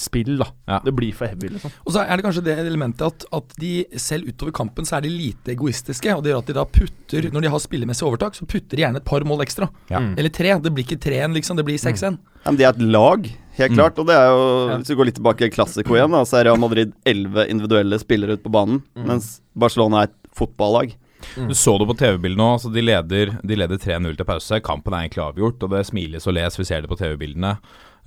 spill, 0.00 0.36
da. 0.40 0.46
Ja. 0.68 0.78
Det 0.84 0.92
blir 0.96 1.12
for 1.14 1.26
heavy, 1.30 1.48
liksom. 1.54 1.72
Og 1.84 1.92
så 1.94 2.02
er 2.04 2.16
det 2.16 2.24
kanskje 2.26 2.42
det 2.46 2.56
elementet 2.62 3.02
at, 3.06 3.26
at 3.36 3.56
de 3.60 3.84
selv 4.00 4.28
utover 4.30 4.52
kampen 4.56 4.84
så 4.88 4.96
er 4.98 5.06
de 5.06 5.10
lite 5.12 5.52
egoistiske. 5.54 6.14
Og 6.16 6.22
det 6.24 6.32
gjør 6.32 6.42
at 6.44 6.50
de 6.52 6.56
da 6.58 6.64
putter, 6.64 7.28
når 7.32 7.46
de 7.46 7.52
har 7.54 7.62
spillemessig 7.64 8.06
overtak, 8.08 8.34
så 8.38 8.46
putter 8.48 8.76
de 8.76 8.82
gjerne 8.86 9.02
et 9.02 9.08
par 9.08 9.24
mål 9.28 9.44
ekstra. 9.46 9.68
Ja. 9.92 10.00
Mm. 10.00 10.14
Eller 10.18 10.30
tre. 10.34 10.54
Det 10.64 10.72
blir 10.74 10.86
ikke 10.88 11.00
3-1, 11.06 11.34
liksom. 11.38 11.56
Det 11.60 11.66
blir 11.68 11.78
6-1. 11.78 12.18
Ja, 12.46 12.50
men 12.52 12.56
de 12.60 12.64
er 12.68 12.74
et 12.74 12.82
lag, 12.82 13.26
helt 13.58 13.72
Mm. 13.72 13.76
klart. 13.80 13.98
Og 13.98 14.06
det 14.06 14.14
er 14.16 14.28
jo, 14.30 14.44
hvis 14.78 14.88
vi 14.92 14.94
går 15.00 15.06
litt 15.10 15.16
tilbake 15.20 15.46
i 15.46 15.50
klassiko 15.50 15.94
igjen, 15.96 16.12
da, 16.12 16.22
så 16.28 16.38
er 16.40 16.44
Real 16.50 16.58
Madrid 16.60 16.92
elleve 17.04 17.48
individuelle 17.50 17.98
spillere 17.98 18.36
ute 18.38 18.44
på 18.44 18.52
banen, 18.52 18.82
Mm. 18.96 19.06
mens 19.06 19.40
Barcelona 19.56 20.02
er 20.04 20.10
et 20.10 20.16
fotballag. 20.36 20.94
Du 21.34 21.54
så 21.56 21.72
det 21.80 21.86
på 21.88 21.96
TV-bildet 21.98 22.36
nå. 22.38 22.46
Altså 22.54 22.70
de 22.72 22.82
leder, 22.84 23.30
de 23.42 23.56
leder 23.56 23.78
3-0 23.80 24.16
til 24.16 24.24
pause. 24.28 24.60
Kampen 24.62 24.92
er 24.94 25.08
egentlig 25.08 25.24
avgjort, 25.24 25.62
og 25.64 25.70
det 25.72 25.86
smiles 25.88 26.26
og 26.28 26.34
les. 26.36 26.56
Vi 26.60 26.64
ser 26.68 26.82
det 26.84 26.90
på 26.90 26.96
TV-bildene. 27.00 27.56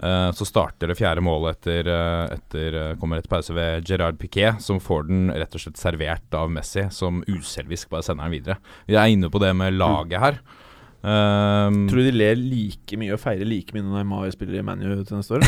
Eh, 0.04 0.32
så 0.32 0.46
starter 0.48 0.88
det 0.88 0.96
fjerde 0.96 1.22
målet 1.24 1.58
etter, 1.58 1.88
eh, 1.92 2.38
etter 2.38 2.76
eh, 2.80 2.96
kommer 3.00 3.20
etter 3.20 3.32
pause 3.32 3.56
ved 3.56 3.84
Gerard 3.88 4.20
Piquet, 4.20 4.62
som 4.64 4.80
får 4.80 5.10
den 5.10 5.28
rett 5.34 5.56
og 5.56 5.64
slett 5.66 5.82
servert 5.82 6.38
av 6.40 6.52
Messi, 6.54 6.86
som 6.96 7.20
uselvisk 7.28 7.92
bare 7.92 8.06
sender 8.08 8.30
den 8.30 8.38
videre. 8.38 8.58
Vi 8.88 8.96
er 8.96 9.12
inne 9.12 9.32
på 9.32 9.42
det 9.44 9.52
med 9.60 9.76
laget 9.76 10.24
her. 10.24 10.40
Um, 11.00 11.86
Tror 11.88 12.02
du 12.02 12.10
de 12.10 12.12
ler 12.12 12.36
like 12.36 12.98
mye 13.00 13.14
og 13.16 13.22
feirer 13.22 13.48
like 13.48 13.72
mye 13.72 13.86
når 13.86 14.02
Neymar 14.02 14.32
spiller 14.34 14.60
i 14.60 14.64
ManU 14.68 14.98
til 15.08 15.16
neste 15.16 15.38
år? 15.38 15.46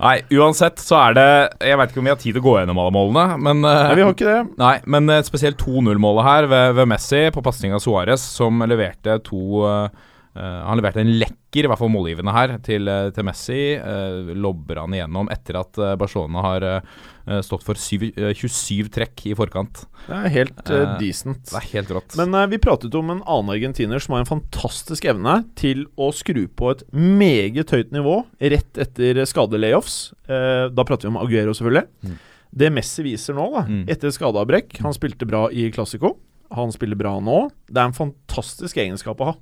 Nei, 0.00 0.14
uansett 0.32 0.80
så 0.80 0.96
er 0.96 1.12
det 1.18 1.26
Jeg 1.60 1.76
vet 1.76 1.90
ikke 1.92 2.00
om 2.00 2.06
vi 2.08 2.12
har 2.14 2.16
tid 2.22 2.32
til 2.32 2.40
å 2.40 2.46
gå 2.46 2.54
gjennom 2.56 2.80
alle 2.80 2.94
målene, 2.96 3.36
men 3.36 3.60
Nei, 3.66 3.96
vi 3.98 4.04
har 4.06 4.14
ikke 4.16 4.30
det. 4.30 4.40
Nei, 4.62 4.76
men 4.88 5.12
spesielt 5.26 5.60
2-0-målet 5.60 6.24
her 6.24 6.48
ved, 6.48 6.72
ved 6.80 6.88
Messi 6.88 7.26
på 7.36 7.44
pasning 7.44 7.76
av 7.76 7.84
Suárez, 7.84 8.24
som 8.40 8.64
leverte 8.64 9.18
to 9.28 9.60
eh, 9.68 10.08
Han 10.40 10.78
leverte 10.80 11.02
en 11.02 11.10
lekker, 11.20 11.64
i 11.64 11.68
hvert 11.68 11.80
fall 11.80 11.90
målgivende 11.92 12.32
her, 12.32 12.52
til, 12.64 12.86
eh, 12.88 13.08
til 13.12 13.26
Messi. 13.26 13.58
Uh, 13.82 14.30
lobber 14.38 14.78
han 14.80 14.94
igjennom 14.94 15.28
etter 15.34 15.58
at 15.60 15.78
eh, 15.82 15.96
Barcelona 16.00 16.44
har 16.46 16.66
eh, 16.68 17.40
stått 17.44 17.64
for 17.66 17.74
syv, 17.80 18.06
eh, 18.14 18.30
27 18.32 18.88
trekk 18.94 19.24
i 19.26 19.34
forkant. 19.38 19.82
Det 20.06 20.16
er 20.20 20.32
helt 20.38 20.62
uh, 20.70 20.76
Eh, 20.80 20.94
decent. 21.02 21.42
Det 21.50 21.58
er 21.58 21.66
helt 21.74 21.90
rått. 21.96 22.16
Men 22.20 22.32
uh, 22.38 22.46
vi 22.50 22.60
pratet 22.62 22.94
om 22.96 23.10
en 23.12 23.20
annen 23.26 23.52
argentiner 23.56 24.00
som 24.00 24.14
har 24.16 24.24
en 24.24 24.30
fantastisk 24.30 25.04
evne 25.10 25.40
til 25.58 25.84
å 26.00 26.08
skru 26.14 26.46
på 26.48 26.70
et 26.72 26.86
meget 26.94 27.74
høyt 27.74 27.92
nivå 27.92 28.20
rett 28.40 28.80
etter 28.86 29.20
skadelayoffs. 29.28 29.98
Uh, 30.30 30.70
da 30.72 30.86
prater 30.88 31.08
vi 31.08 31.14
om 31.16 31.20
Aguero, 31.20 31.52
selvfølgelig. 31.58 31.86
Mm. 32.06 32.16
Det 32.64 32.72
Messi 32.74 33.04
viser 33.06 33.36
nå, 33.36 33.44
da, 33.52 33.66
Mm. 33.68 33.84
etter 33.92 34.10
skadeavbrekk 34.10 34.80
Han 34.82 34.94
spilte 34.96 35.26
bra 35.28 35.44
i 35.54 35.68
Classico. 35.70 36.16
Han 36.50 36.72
spiller 36.74 36.98
bra 36.98 37.12
nå. 37.22 37.44
Det 37.70 37.78
er 37.78 37.90
en 37.92 37.94
fantastisk 37.94 38.80
egenskap 38.82 39.20
å 39.22 39.28
ha. 39.28 39.34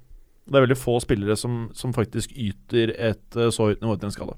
Det 0.48 0.56
er 0.56 0.64
veldig 0.64 0.80
få 0.80 0.96
spillere 1.04 1.36
som, 1.36 1.66
som 1.76 1.92
faktisk 1.96 2.32
yter 2.32 2.94
et 2.96 3.36
eh, 3.36 3.50
så 3.54 3.68
høyt 3.70 3.84
nivå 3.84 3.98
til 3.98 4.08
en 4.08 4.14
skade. 4.14 4.36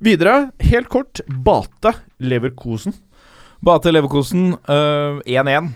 Videre, 0.00 0.36
helt 0.64 0.88
kort, 0.88 1.20
Bate 1.28 1.92
Leverkosen. 2.24 2.96
Bate 3.64 3.92
Leverkosen 3.92 4.54
eh, 4.64 5.20
1-1. 5.28 5.72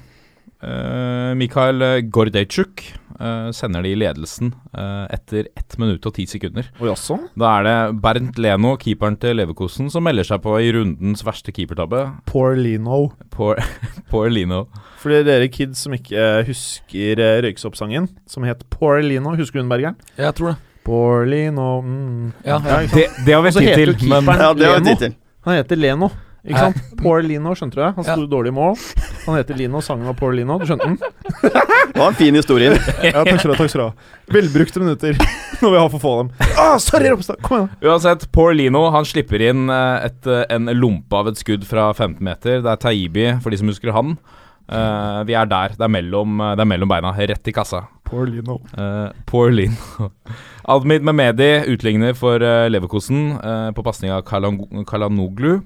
Eh, 0.65 1.33
Mikael 1.37 1.83
Gordejczuk 2.09 2.83
eh, 3.21 3.51
sender 3.53 3.85
de 3.85 3.93
i 3.93 3.99
ledelsen 3.99 4.53
eh, 4.73 5.05
etter 5.13 5.49
1 5.53 5.77
minutt 5.83 6.07
og 6.09 6.17
10 6.17 6.31
sekunder. 6.35 6.69
Og 6.81 6.93
også? 6.95 7.19
Da 7.39 7.51
er 7.59 7.67
det 7.67 7.77
Bernt 8.05 8.41
Leno, 8.41 8.75
keeperen 8.81 9.19
til 9.21 9.37
Leverkosen, 9.39 9.91
som 9.93 10.07
melder 10.07 10.27
seg 10.29 10.43
på 10.45 10.57
i 10.63 10.71
rundens 10.75 11.25
verste 11.27 11.53
keepertabbe. 11.55 12.05
Poor 12.31 12.57
Lino. 12.59 13.07
Poor, 13.35 13.61
poor 14.13 14.31
Lino. 14.33 14.65
For 15.03 15.13
dere 15.27 15.51
kids 15.53 15.85
som 15.85 15.97
ikke 15.97 16.45
husker 16.49 17.21
røyksoppsangen 17.45 18.09
som 18.31 18.47
het 18.49 18.65
Poor 18.73 19.03
Lino, 19.05 19.37
husker 19.37 19.61
du 19.61 19.65
den, 19.65 19.73
Bergeren? 19.73 19.99
Jeg 20.17 20.39
tror 20.39 20.55
det. 20.55 20.61
Poor 20.85 21.25
Lino 21.25 21.81
mm. 21.81 22.33
Ja, 22.45 22.59
ja. 22.61 22.83
Det, 22.93 23.07
det 23.25 23.33
har 23.33 23.41
vi 23.41 23.53
tid 23.57 23.95
til, 23.97 24.09
men 24.11 24.29
Ja, 24.29 24.53
det 24.53 24.69
har 24.69 24.81
vi 24.81 24.91
tid 24.91 25.03
til. 25.07 25.15
Han 25.45 25.59
heter 25.59 25.77
Leno, 25.77 26.11
ikke 26.45 26.61
sant? 26.61 26.81
Poor 27.01 27.23
Lino, 27.25 27.55
skjønte 27.57 27.79
du 27.79 27.81
det? 27.81 27.91
Han 27.97 28.05
sto 28.05 28.21
Ja. 28.21 28.27
dårlig 28.29 28.51
i 28.53 28.57
mål. 28.57 28.75
Han 29.25 29.37
heter 29.39 29.57
Lino, 29.57 29.81
sangen 29.81 30.05
var 30.05 30.17
Poor 30.19 30.35
Lino, 30.37 30.59
du 30.61 30.67
skjønte 30.69 30.91
den? 30.91 30.99
Det 31.41 31.97
var 31.97 32.09
en 32.11 32.19
fin 32.19 32.35
historie. 32.37 32.75
Ja, 33.05 33.23
takk 33.25 33.41
skal 33.41 33.51
du 33.51 33.55
ha. 33.55 33.59
takk 33.63 33.71
skal 33.73 33.81
du 33.81 33.87
ha 33.87 34.35
Velbrukte 34.35 34.83
minutter 34.83 35.17
når 35.63 35.71
vi 35.73 35.79
har 35.81 35.89
for 35.95 36.03
få 36.03 36.13
av 36.13 36.19
dem. 36.25 36.31
Ah, 36.61 36.77
sorry, 36.83 37.09
Ropstad! 37.09 37.41
Kom 37.45 37.63
igjen. 37.63 37.71
uansett, 37.89 38.27
Poor 38.33 38.53
Lino 38.53 38.85
han 38.93 39.09
slipper 39.09 39.41
inn 39.49 39.71
eh, 39.73 40.07
et, 40.11 40.21
eh, 40.29 40.45
en 40.53 40.69
lompe 40.77 41.17
av 41.17 41.31
et 41.33 41.41
skudd 41.41 41.65
fra 41.69 41.89
15 41.95 42.21
meter. 42.25 42.61
Det 42.65 42.73
er 42.75 42.83
Taibi, 42.83 43.29
for 43.41 43.55
de 43.55 43.61
som 43.63 43.71
husker 43.73 43.95
han. 43.97 44.19
Uh, 44.65 45.21
vi 45.29 45.35
er 45.37 45.45
der. 45.45 45.75
Det 45.77 45.85
er, 45.85 45.91
mellom, 45.93 46.39
det 46.57 46.63
er 46.65 46.69
mellom 46.69 46.89
beina, 46.89 47.11
rett 47.13 47.49
i 47.49 47.53
kassa. 47.53 47.83
Poor 48.09 48.25
Lino. 48.29 48.59
Uh, 48.73 49.13
poor 49.29 49.53
Lino. 49.53 50.09
Admid 50.75 51.05
Mehmedi 51.05 51.51
utligner 51.69 52.17
for 52.17 52.41
uh, 52.41 52.65
Leverkosen 52.73 53.35
på 53.77 53.85
pasning 53.85 54.13
av 54.17 54.23
Kalan 54.29 54.57
Kalanoglu. 54.89 55.59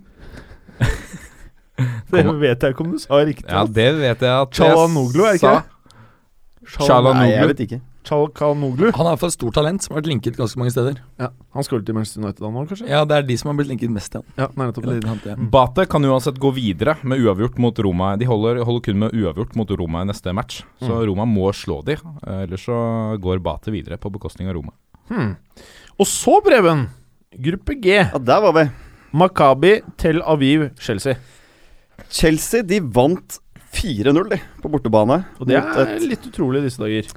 Det 2.10 2.24
vet 2.40 2.64
jeg 2.64 2.74
ikke 2.74 2.82
om 2.86 2.94
du 2.94 2.98
sa 2.98 3.20
riktig. 3.22 3.46
Ja, 3.46 3.62
det 3.64 3.90
vet 4.00 4.22
jeg 4.24 4.32
at 4.34 4.56
Chalanoglu, 4.56 5.20
er 5.28 5.36
ikke 5.38 5.44
sa. 5.44 5.60
det? 5.60 7.14
Nei, 7.14 7.28
jeg 7.30 7.50
vet 7.52 7.60
ikke. 7.68 7.78
Chalkanoglu. 8.08 8.88
Han 8.96 9.06
er 9.10 9.18
fall 9.20 9.28
et 9.28 9.34
stort 9.36 9.54
talent 9.58 9.84
som 9.84 9.92
har 9.92 10.00
vært 10.00 10.08
linket 10.08 10.36
ganske 10.38 10.56
mange 10.60 10.72
steder. 10.72 10.96
Ja, 11.20 11.28
han 11.54 11.66
skal 11.66 11.78
vel 11.78 11.84
til 11.86 11.96
Manchester 11.98 12.22
United 12.24 12.40
da 12.40 12.50
nå, 12.54 12.62
kanskje? 12.70 12.86
Ja, 12.88 13.02
det 13.08 13.18
er 13.18 13.26
de 13.28 13.36
som 13.40 13.50
har 13.50 13.58
blitt 13.58 13.68
linket 13.70 13.92
mest 13.92 14.10
til 14.14 14.22
han. 14.22 14.32
Ja, 14.40 14.48
nei. 14.56 14.68
Eller 14.80 15.08
han 15.10 15.20
til. 15.22 15.44
Bate 15.52 15.84
kan 15.92 16.08
uansett 16.08 16.40
gå 16.40 16.50
videre 16.56 16.96
med 17.04 17.20
uavgjort 17.20 17.60
mot 17.60 17.78
Roma. 17.84 18.14
De 18.20 18.28
holder, 18.30 18.62
holder 18.64 18.84
kun 18.88 19.00
med 19.04 19.14
uavgjort 19.18 19.54
mot 19.60 19.74
Roma 19.82 20.02
i 20.06 20.10
neste 20.10 20.32
match, 20.34 20.62
så 20.80 20.88
Mm. 20.98 21.06
Roma 21.12 21.28
må 21.28 21.52
slå 21.52 21.82
de. 21.84 21.98
eh, 22.00 22.42
Ellers 22.46 22.64
så 22.64 23.18
går 23.20 23.42
Bate 23.44 23.70
videre 23.70 23.98
på 24.00 24.10
bekostning 24.10 24.48
av 24.48 24.54
Roma. 24.56 24.72
Hmm. 25.12 25.36
Og 26.00 26.06
så, 26.06 26.40
Preben, 26.42 26.88
gruppe 27.36 27.76
G. 27.80 28.00
Ja, 28.08 28.18
der 28.18 28.40
var 28.40 28.52
vi. 28.56 28.70
Makabi, 29.18 29.78
Tel 30.00 30.20
Aviv, 30.22 30.68
Chelsea. 30.80 31.16
Chelsea 32.10 32.62
de 32.62 32.78
vant 32.94 33.38
4-0 33.74 34.28
de, 34.32 34.38
på 34.62 34.70
bortebane. 34.72 35.24
Og 35.38 35.48
det 35.50 35.56
er 35.58 35.82
et- 35.96 36.06
litt 36.08 36.26
utrolig 36.30 36.62
disse 36.64 36.80
dager. 36.80 37.08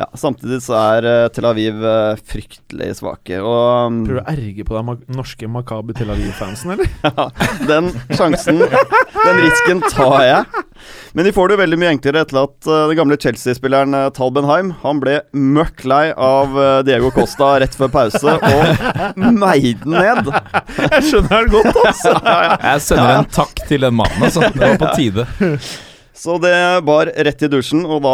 Ja, 0.00 0.06
Samtidig 0.16 0.62
så 0.64 0.76
er 0.78 1.06
eh, 1.08 1.26
Tel 1.34 1.44
Aviv 1.44 1.82
eh, 1.84 2.20
fryktelig 2.32 2.94
svake. 3.00 3.36
Og 3.44 3.90
um, 3.90 3.98
Prøver 4.06 4.22
du 4.22 4.22
å 4.22 4.32
erge 4.32 4.64
på 4.64 4.76
deg 4.78 4.86
ma 4.88 4.94
norske 5.12 5.50
Makabi 5.50 5.96
Tel 5.98 6.12
Aviv-fansen, 6.14 6.72
eller? 6.72 6.88
ja, 7.10 7.26
den 7.68 7.90
sjansen, 8.16 8.62
den 8.64 9.42
risken 9.44 9.84
tar 9.90 10.16
jeg. 10.24 10.64
Men 11.12 11.26
de 11.28 11.34
får 11.36 11.50
det 11.50 11.56
jo 11.58 11.60
veldig 11.60 11.78
mye 11.82 11.90
enklere 11.92 12.22
etter 12.24 12.40
at 12.40 12.70
eh, 12.70 12.86
den 12.88 13.00
gamle 13.02 13.20
Chelsea-spilleren 13.20 13.98
uh, 13.98 14.06
Tal 14.16 14.32
Benheim 14.32 14.70
Han 14.80 15.02
ble 15.02 15.18
møkk 15.36 15.84
lei 15.90 16.06
av 16.16 16.56
Diego 16.88 17.12
Costa 17.12 17.52
rett 17.60 17.76
før 17.76 17.92
pause 17.92 18.38
og 18.38 19.20
meide 19.20 19.76
den 19.84 19.98
ned. 19.98 20.32
Jeg 20.80 21.04
skjønner 21.10 21.44
det 21.44 21.52
godt, 21.58 21.84
altså. 21.84 22.16
Jeg 22.24 22.86
sender 22.88 23.14
en 23.18 23.30
takk 23.36 23.62
til 23.68 23.84
den 23.84 24.00
mannen, 24.00 24.26
altså. 24.30 24.48
Det 24.48 24.64
var 24.64 24.80
på 24.80 24.92
tide. 24.96 25.28
Så 26.20 26.34
det 26.42 26.52
bar 26.84 27.08
rett 27.24 27.42
i 27.46 27.48
dusjen, 27.48 27.80
og 27.88 28.02
da 28.04 28.10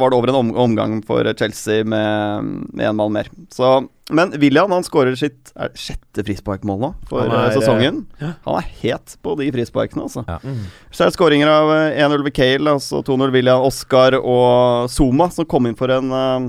var 0.00 0.08
det 0.12 0.16
over 0.16 0.30
en 0.32 0.52
omgang 0.56 0.94
for 1.04 1.26
Chelsea 1.36 1.82
med, 1.84 2.46
med 2.72 2.86
en 2.88 2.96
mann 2.96 3.12
mer. 3.12 3.26
Så, 3.52 3.68
men 4.16 4.32
William 4.40 4.72
han 4.72 4.86
skårer 4.86 5.12
sitt 5.20 5.50
er 5.52 5.68
det 5.68 5.82
sjette 5.82 6.24
frisparkmål 6.24 6.78
nå 6.80 6.88
for 7.10 7.20
Han 7.26 7.34
er, 7.36 7.50
eh, 7.50 7.58
sesongen. 7.58 7.98
ja. 8.22 8.30
Han 8.46 8.56
er 8.62 8.70
het 8.80 9.12
på 9.20 9.34
de 9.36 9.50
frisparkene, 9.52 10.06
altså. 10.08 10.24
Ja. 10.30 10.38
Mm. 10.40 10.62
Så 10.88 11.04
er 11.04 11.10
det 11.12 11.18
skåringer 11.18 11.52
av 11.52 11.72
eh, 11.74 12.00
1-0 12.00 12.24
ved 12.24 12.34
Cale, 12.38 12.72
altså 12.78 13.02
2-0 13.04 13.34
William 13.36 13.60
Oscar 13.68 14.16
og 14.16 14.88
Zuma, 14.94 15.28
som 15.30 15.44
kom 15.44 15.68
inn 15.68 15.76
for 15.76 15.92
en 15.92 16.08
uh, 16.16 16.48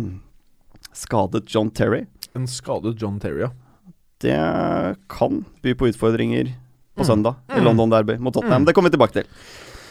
skadet 0.96 1.44
John 1.52 1.74
Terry. 1.76 2.06
En 2.40 2.48
skadet 2.48 2.96
John 3.04 3.20
Terry, 3.20 3.44
ja. 3.50 3.52
Det 4.22 4.38
kan 5.12 5.44
by 5.66 5.74
på 5.76 5.92
utfordringer 5.92 6.54
på 6.96 7.04
Mm. 7.04 7.08
søndag 7.08 7.36
i 7.50 7.60
Mm. 7.60 7.64
London 7.66 7.90
Derby 7.90 8.18
mot 8.20 8.34
Tottenham. 8.34 8.62
Mm. 8.62 8.66
Det 8.68 8.74
kommer 8.76 8.90
vi 8.92 8.96
tilbake 8.98 9.14
til. 9.14 9.24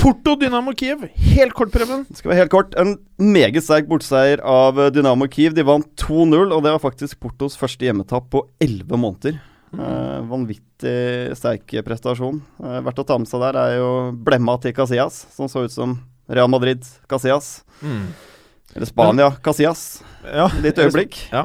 Porto 0.01 0.33
Dynamo 0.41 0.73
Kiev, 0.73 1.03
helt 1.13 1.53
kort, 1.53 1.69
Preben. 1.75 2.07
Det 2.09 2.17
skal 2.17 2.31
være 2.33 2.41
helt 2.41 2.53
kort. 2.55 2.77
En 2.81 2.95
meget 3.21 3.61
sterk 3.61 3.89
bortseier 3.91 4.41
av 4.49 4.79
eh, 4.81 4.89
Dynamo 4.95 5.27
Kiev. 5.29 5.53
De 5.53 5.65
vant 5.67 5.85
2-0, 6.01 6.55
og 6.57 6.63
det 6.65 6.73
var 6.73 6.81
faktisk 6.81 7.19
Portos 7.21 7.59
første 7.61 7.85
hjemmetap 7.85 8.31
på 8.33 8.47
11 8.65 8.97
måneder. 8.97 9.37
Eh, 9.77 10.17
vanvittig 10.31 11.37
sterk 11.37 11.77
prestasjon. 11.85 12.41
Eh, 12.65 12.79
verdt 12.87 13.03
å 13.05 13.07
ta 13.11 13.21
med 13.21 13.29
seg 13.29 13.45
der 13.45 13.61
er 13.61 13.77
jo 13.77 13.91
blemma 14.25 14.57
til 14.65 14.73
Casillas, 14.77 15.27
som 15.37 15.53
så 15.53 15.67
ut 15.69 15.77
som 15.77 15.99
Real 16.33 16.49
Madrid 16.49 16.81
Casillas. 17.11 17.59
Eller 17.85 18.89
Spania 18.89 19.31
Casillas. 19.45 20.01
Ja, 20.25 20.49
Litt 20.65 20.81
øyeblikk. 20.81 21.27
Ja. 21.37 21.45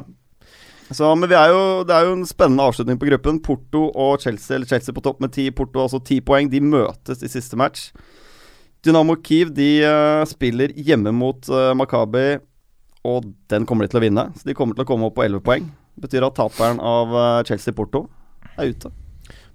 Så, 0.93 1.07
men 1.17 1.27
vi 1.27 1.33
er 1.33 1.49
jo, 1.49 1.61
det 1.83 1.95
er 1.95 2.05
jo 2.05 2.11
en 2.13 2.27
spennende 2.29 2.61
avslutning 2.69 2.99
på 3.01 3.07
gruppen. 3.09 3.39
Porto 3.43 3.87
og 3.89 4.21
Chelsea, 4.21 4.53
eller 4.55 4.69
Chelsea 4.69 4.93
på 4.93 5.01
topp 5.03 5.23
med 5.25 5.33
ti, 5.33 5.49
Porto 5.49 5.81
altså 5.81 5.97
ti 6.05 6.19
poeng. 6.21 6.47
De 6.53 6.61
møtes 6.61 7.25
i 7.25 7.31
siste 7.31 7.57
match. 7.57 7.89
Dynamo 8.85 9.15
Kiev 9.25 9.53
de 9.57 9.69
uh, 9.83 10.23
spiller 10.29 10.73
hjemme 10.77 11.11
mot 11.15 11.49
uh, 11.49 11.71
Makabi, 11.77 12.37
og 13.05 13.31
den 13.51 13.65
kommer 13.69 13.85
de 13.85 13.93
til 13.93 14.01
å 14.01 14.05
vinne. 14.05 14.27
Så 14.37 14.45
de 14.49 14.53
kommer 14.57 14.77
til 14.77 14.85
å 14.85 14.89
komme 14.89 15.09
opp 15.09 15.15
på 15.17 15.25
11 15.25 15.41
poeng. 15.45 15.65
Det 15.95 16.07
betyr 16.09 16.25
at 16.27 16.37
taperen 16.37 16.79
av 16.83 17.13
uh, 17.15 17.43
Chelsea-Porto 17.47 18.05
er 18.57 18.71
ute. 18.73 18.91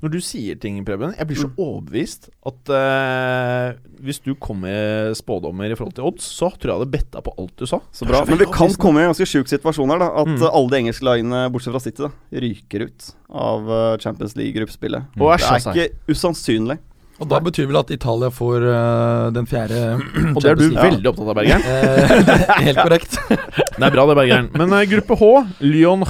Når 0.01 0.13
du 0.15 0.17
sier 0.25 0.57
ting, 0.57 0.79
Preben, 0.87 1.11
jeg 1.13 1.27
blir 1.29 1.37
så 1.37 1.49
Mm. 1.51 1.59
overbevist 1.61 2.31
at 2.49 2.71
uh, 2.73 3.75
hvis 4.01 4.19
du 4.25 4.31
kom 4.41 4.63
med 4.65 5.13
spådommer 5.19 5.69
i 5.71 5.77
forhold 5.77 5.93
til 5.99 6.07
odds, 6.09 6.25
så 6.25 6.49
tror 6.55 6.63
jeg 6.65 6.73
jeg 6.73 6.79
hadde 6.81 6.95
betta 6.95 7.21
på 7.27 7.35
alt 7.37 7.53
du 7.61 7.67
sa. 7.69 7.83
Så 7.93 8.09
bra. 8.09 8.23
Men 8.25 8.41
vi 8.41 8.47
kan 8.49 8.73
komme 8.81 9.03
i 9.03 9.05
en 9.05 9.11
ganske 9.13 9.29
sjuk 9.29 9.51
situasjon 9.53 9.93
her. 9.93 10.01
da 10.01 10.09
At 10.23 10.31
Mm. 10.33 10.39
eh, 10.41 10.49
alle 10.57 10.71
de 10.73 10.79
engelske 10.81 11.05
lagene, 11.05 11.43
bortsett 11.53 11.75
fra 11.77 11.83
City, 11.85 12.01
da 12.07 12.41
ryker 12.41 12.87
ut 12.89 13.11
av 13.31 13.69
eh, 13.77 13.99
Champions 14.01 14.35
League-gruppespillet. 14.41 15.05
Og 15.21 15.37
Det 15.37 15.45
er 15.45 15.61
ikke 15.69 16.15
usannsynlig. 16.17 16.79
Og 17.21 17.29
da 17.29 17.41
betyr 17.45 17.69
vel 17.69 17.81
at 17.83 17.91
Italia 17.93 18.31
får 18.33 18.65
uh, 18.65 19.27
den 19.35 19.49
fjerde 19.49 19.81
Og 20.35 20.41
det 20.41 20.55
er 20.55 20.61
du 20.61 20.67
ja. 20.71 20.87
Veldig 20.89 21.11
opptatt 21.13 21.29
av, 21.29 21.37
Bergeren. 21.37 21.67
Eh, 21.69 22.63
helt 22.69 22.81
korrekt. 22.81 23.19
Det 23.81 23.89
er 23.89 23.93
bra, 23.95 24.05
det, 24.09 24.17
Bergeren. 24.19 24.49
Men 24.57 24.73
uh, 24.77 24.85
gruppe 24.89 25.17
H, 25.17 25.29
Lyon 25.65 26.05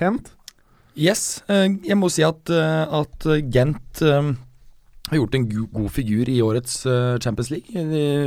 Hent. 0.00 0.32
Yes. 0.96 1.42
Uh, 1.48 1.72
jeg 1.84 1.96
må 1.96 2.10
si 2.12 2.24
at, 2.24 2.50
at 2.52 3.28
Gent 3.52 4.02
har 5.04 5.18
gjort 5.18 5.34
en 5.36 5.46
god 5.48 5.88
figur 5.92 6.28
i 6.32 6.38
årets 6.44 6.78
Champions 7.20 7.50
League. 7.52 7.84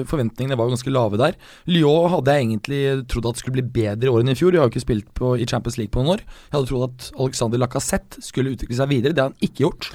Forventningene 0.09 0.57
var 0.59 0.69
ganske 0.69 0.93
lave 0.93 1.17
der. 1.21 1.37
Lyon 1.69 2.09
hadde 2.13 2.35
jeg 2.35 2.45
egentlig 2.45 2.81
trodd 3.09 3.31
at 3.31 3.41
skulle 3.41 3.57
bli 3.57 3.65
bedre 3.79 4.09
i 4.09 4.13
år 4.13 4.21
enn 4.21 4.33
i 4.33 4.37
fjor. 4.37 4.53
De 4.53 4.61
har 4.61 4.69
jo 4.69 4.73
ikke 4.75 4.85
spilt 4.85 5.09
på, 5.17 5.33
i 5.37 5.47
Champions 5.49 5.79
League 5.81 5.93
på 5.93 6.03
noen 6.03 6.17
år. 6.17 6.25
Jeg 6.25 6.57
hadde 6.57 6.69
trodd 6.69 6.85
at 6.89 7.09
Alexander 7.17 7.61
Lacassette 7.63 8.21
skulle 8.25 8.53
utvikle 8.53 8.77
seg 8.77 8.93
videre. 8.93 9.17
Det 9.17 9.25
har 9.25 9.33
han 9.33 9.49
ikke 9.49 9.65
gjort. 9.65 9.89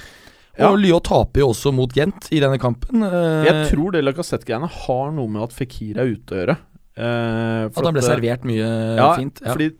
Ja. 0.59 0.69
Og 0.69 0.77
Lyon 0.77 1.01
taper 1.01 1.41
jo 1.41 1.47
også 1.49 1.71
mot 1.73 1.89
Gent 1.93 2.27
i 2.29 2.41
denne 2.43 2.59
kampen. 2.61 3.01
Eh, 3.07 3.45
Jeg 3.47 3.71
tror 3.71 3.95
det 3.95 4.03
Lacassette-greiene 4.05 4.69
har 4.69 5.11
noe 5.15 5.31
med 5.31 5.47
at 5.47 5.55
Fikir 5.55 5.97
er 5.97 6.11
ute 6.13 6.35
å 6.35 6.41
gjøre. 6.43 6.57
Eh, 6.93 7.63
at 7.65 7.79
han 7.79 7.95
ble 7.95 8.03
at, 8.03 8.03
eh, 8.03 8.09
servert 8.11 8.43
mye 8.45 8.67
ja, 8.99 9.07
fint. 9.17 9.41
Ja. 9.41 9.55
fordi 9.55 9.71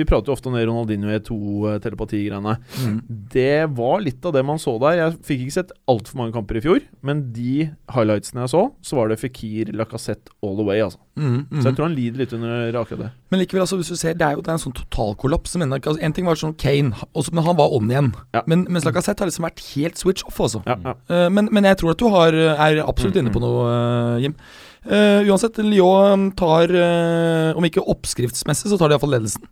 vi 0.00 0.06
prater 0.08 0.32
jo 0.32 0.36
ofte 0.36 0.50
om 0.50 0.56
det 0.56 0.64
Ronaldinho 0.66 1.12
i 1.12 1.20
to 1.22 1.36
uh, 1.68 1.76
telepati-greiene. 1.84 2.56
Mm. 2.80 2.96
Det 3.36 3.68
var 3.76 4.02
litt 4.02 4.24
av 4.26 4.34
det 4.34 4.42
man 4.48 4.58
så 4.62 4.74
der. 4.82 4.96
Jeg 4.98 5.20
fikk 5.28 5.44
ikke 5.44 5.58
sett 5.60 5.76
altfor 5.90 6.22
mange 6.22 6.34
kamper 6.34 6.58
i 6.58 6.64
fjor, 6.64 6.82
men 7.06 7.28
de 7.36 7.68
highlightsene 7.94 8.46
jeg 8.46 8.54
så, 8.54 8.64
så 8.82 8.98
var 8.98 9.12
det 9.12 9.20
Fikir 9.22 9.70
Lacassette 9.76 10.34
all 10.42 10.58
the 10.58 10.66
way, 10.66 10.82
altså. 10.82 10.98
Mm, 11.20 11.44
mm. 11.50 11.58
Så 11.60 11.68
jeg 11.68 11.76
tror 11.76 11.84
han 11.84 11.96
lider 11.98 12.22
litt 12.22 12.32
under 12.32 12.80
akkurat 12.80 13.02
det. 13.04 13.10
Men 13.30 13.42
likevel, 13.42 13.62
altså, 13.66 13.76
hvis 13.76 13.92
du 13.92 13.98
ser, 14.00 14.16
det 14.16 14.24
er 14.26 14.38
jo 14.38 14.42
det 14.42 14.50
er 14.50 14.56
en 14.56 14.62
sånn 14.62 14.76
totalkollaps. 14.78 15.54
Altså, 15.60 15.98
en 16.00 16.16
ting 16.16 16.26
var 16.26 16.40
sånn 16.40 16.56
Kane, 16.58 16.96
også, 17.12 17.34
men 17.36 17.44
han 17.44 17.58
var 17.60 17.74
on 17.76 17.92
igjen. 17.92 18.10
Ja. 18.34 18.42
Men 18.50 18.64
mens 18.72 18.88
Lacassette 18.88 19.22
har 19.22 19.30
liksom 19.30 19.46
vært 19.46 19.62
helt 19.74 20.00
switch 20.00 20.24
off, 20.26 20.40
altså. 20.40 20.64
Ja, 20.66 20.78
ja. 20.86 20.96
Eh, 21.12 21.28
men, 21.30 21.52
men 21.52 21.68
jeg 21.68 21.78
tror 21.82 21.92
at 21.92 22.00
du 22.00 22.08
har, 22.10 22.34
er 22.34 22.80
absolutt 22.82 23.20
Mm, 23.20 23.26
inne 23.26 23.34
på 23.34 23.42
noe, 23.42 23.68
eh, 23.70 24.22
Jim. 24.24 24.36
Uh, 24.80 25.20
uansett, 25.28 25.58
Lyon 25.60 26.30
tar, 26.32 26.72
eh, 26.72 27.50
om 27.52 27.64
ikke 27.68 27.84
oppskriftsmessig, 27.84 28.70
så 28.70 28.78
tar 28.80 28.88
de 28.88 28.96
iallfall 28.96 29.12
ledelsen. 29.12 29.44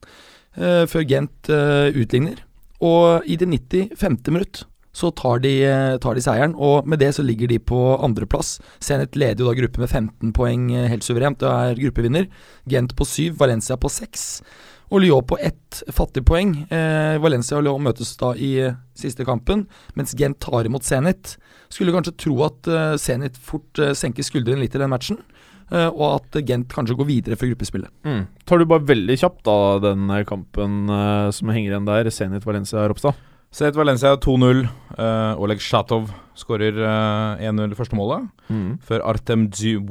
Eh, 0.58 0.84
før 0.90 1.06
Gent 1.08 1.50
eh, 1.52 1.94
utligner. 1.94 2.42
Og 2.84 3.26
i 3.26 3.38
det 3.38 3.48
95. 3.48 4.18
minutt 4.34 4.64
så 4.98 5.10
tar 5.14 5.42
de, 5.44 5.52
eh, 5.62 5.96
tar 6.02 6.16
de 6.16 6.22
seieren, 6.24 6.54
og 6.54 6.86
med 6.88 6.98
det 6.98 7.12
så 7.14 7.22
ligger 7.22 7.48
de 7.48 7.58
på 7.58 7.78
andreplass. 8.02 8.56
Zenit 8.82 9.16
leder 9.16 9.44
jo 9.44 9.50
da 9.50 9.58
gruppe 9.58 9.82
med 9.84 9.90
15 9.90 10.32
poeng 10.34 10.70
helt 10.90 11.06
suverent, 11.06 11.42
og 11.42 11.52
er 11.52 11.78
gruppevinner. 11.78 12.26
Gent 12.68 12.96
på 12.98 13.06
7, 13.06 13.38
Valencia 13.38 13.76
på 13.76 13.90
6. 13.92 14.42
Og 14.88 15.02
Lyon 15.04 15.24
på 15.28 15.36
ett 15.44 15.82
fattig 15.92 16.24
poeng. 16.24 16.54
Eh, 16.72 17.18
Valencia 17.20 17.58
og 17.58 17.66
Lyon 17.66 17.84
møtes 17.84 18.14
da 18.20 18.32
i 18.32 18.52
siste 18.96 19.26
kampen, 19.28 19.66
mens 19.98 20.16
Gent 20.16 20.40
tar 20.40 20.64
imot 20.64 20.86
Zenit. 20.86 21.36
Skulle 21.68 21.92
kanskje 21.92 22.16
tro 22.24 22.38
at 22.46 22.70
eh, 22.72 22.94
Zenit 23.00 23.36
fort 23.36 23.82
eh, 23.82 23.92
senker 23.96 24.24
skuldrene 24.24 24.62
litt 24.62 24.76
i 24.76 24.80
den 24.80 24.92
matchen, 24.92 25.20
og 25.92 26.18
at 26.18 26.38
Gent 26.48 26.70
kanskje 26.72 26.96
går 26.98 27.09
videre 27.09 27.37
fra 27.38 27.48
gruppespillet. 27.50 27.90
Mm. 28.07 28.22
Tar 28.48 28.61
du 28.61 28.68
bare 28.68 28.87
veldig 28.88 29.18
kjapt 29.20 29.42
da 29.48 29.57
den 29.85 30.09
eh, 30.14 30.24
kampen 30.28 30.88
eh, 30.88 31.28
som 31.35 31.52
henger 31.52 31.74
igjen 31.74 31.88
der, 31.88 32.11
Zenit 32.14 32.46
Valencia 32.48 32.87
Ropstad? 32.88 33.18
Zenit 33.54 33.76
Valencia 33.76 34.14
2-0. 34.20 34.64
Uh, 34.98 35.40
Oleg 35.40 35.61
Shatov 35.64 36.11
skårer 36.38 36.79
eh, 36.79 37.46
1-0 37.51 37.74
første 37.79 37.98
målet. 37.98 38.29
Før 38.88 39.05
Artem 39.11 39.48
Dzu- 39.53 39.83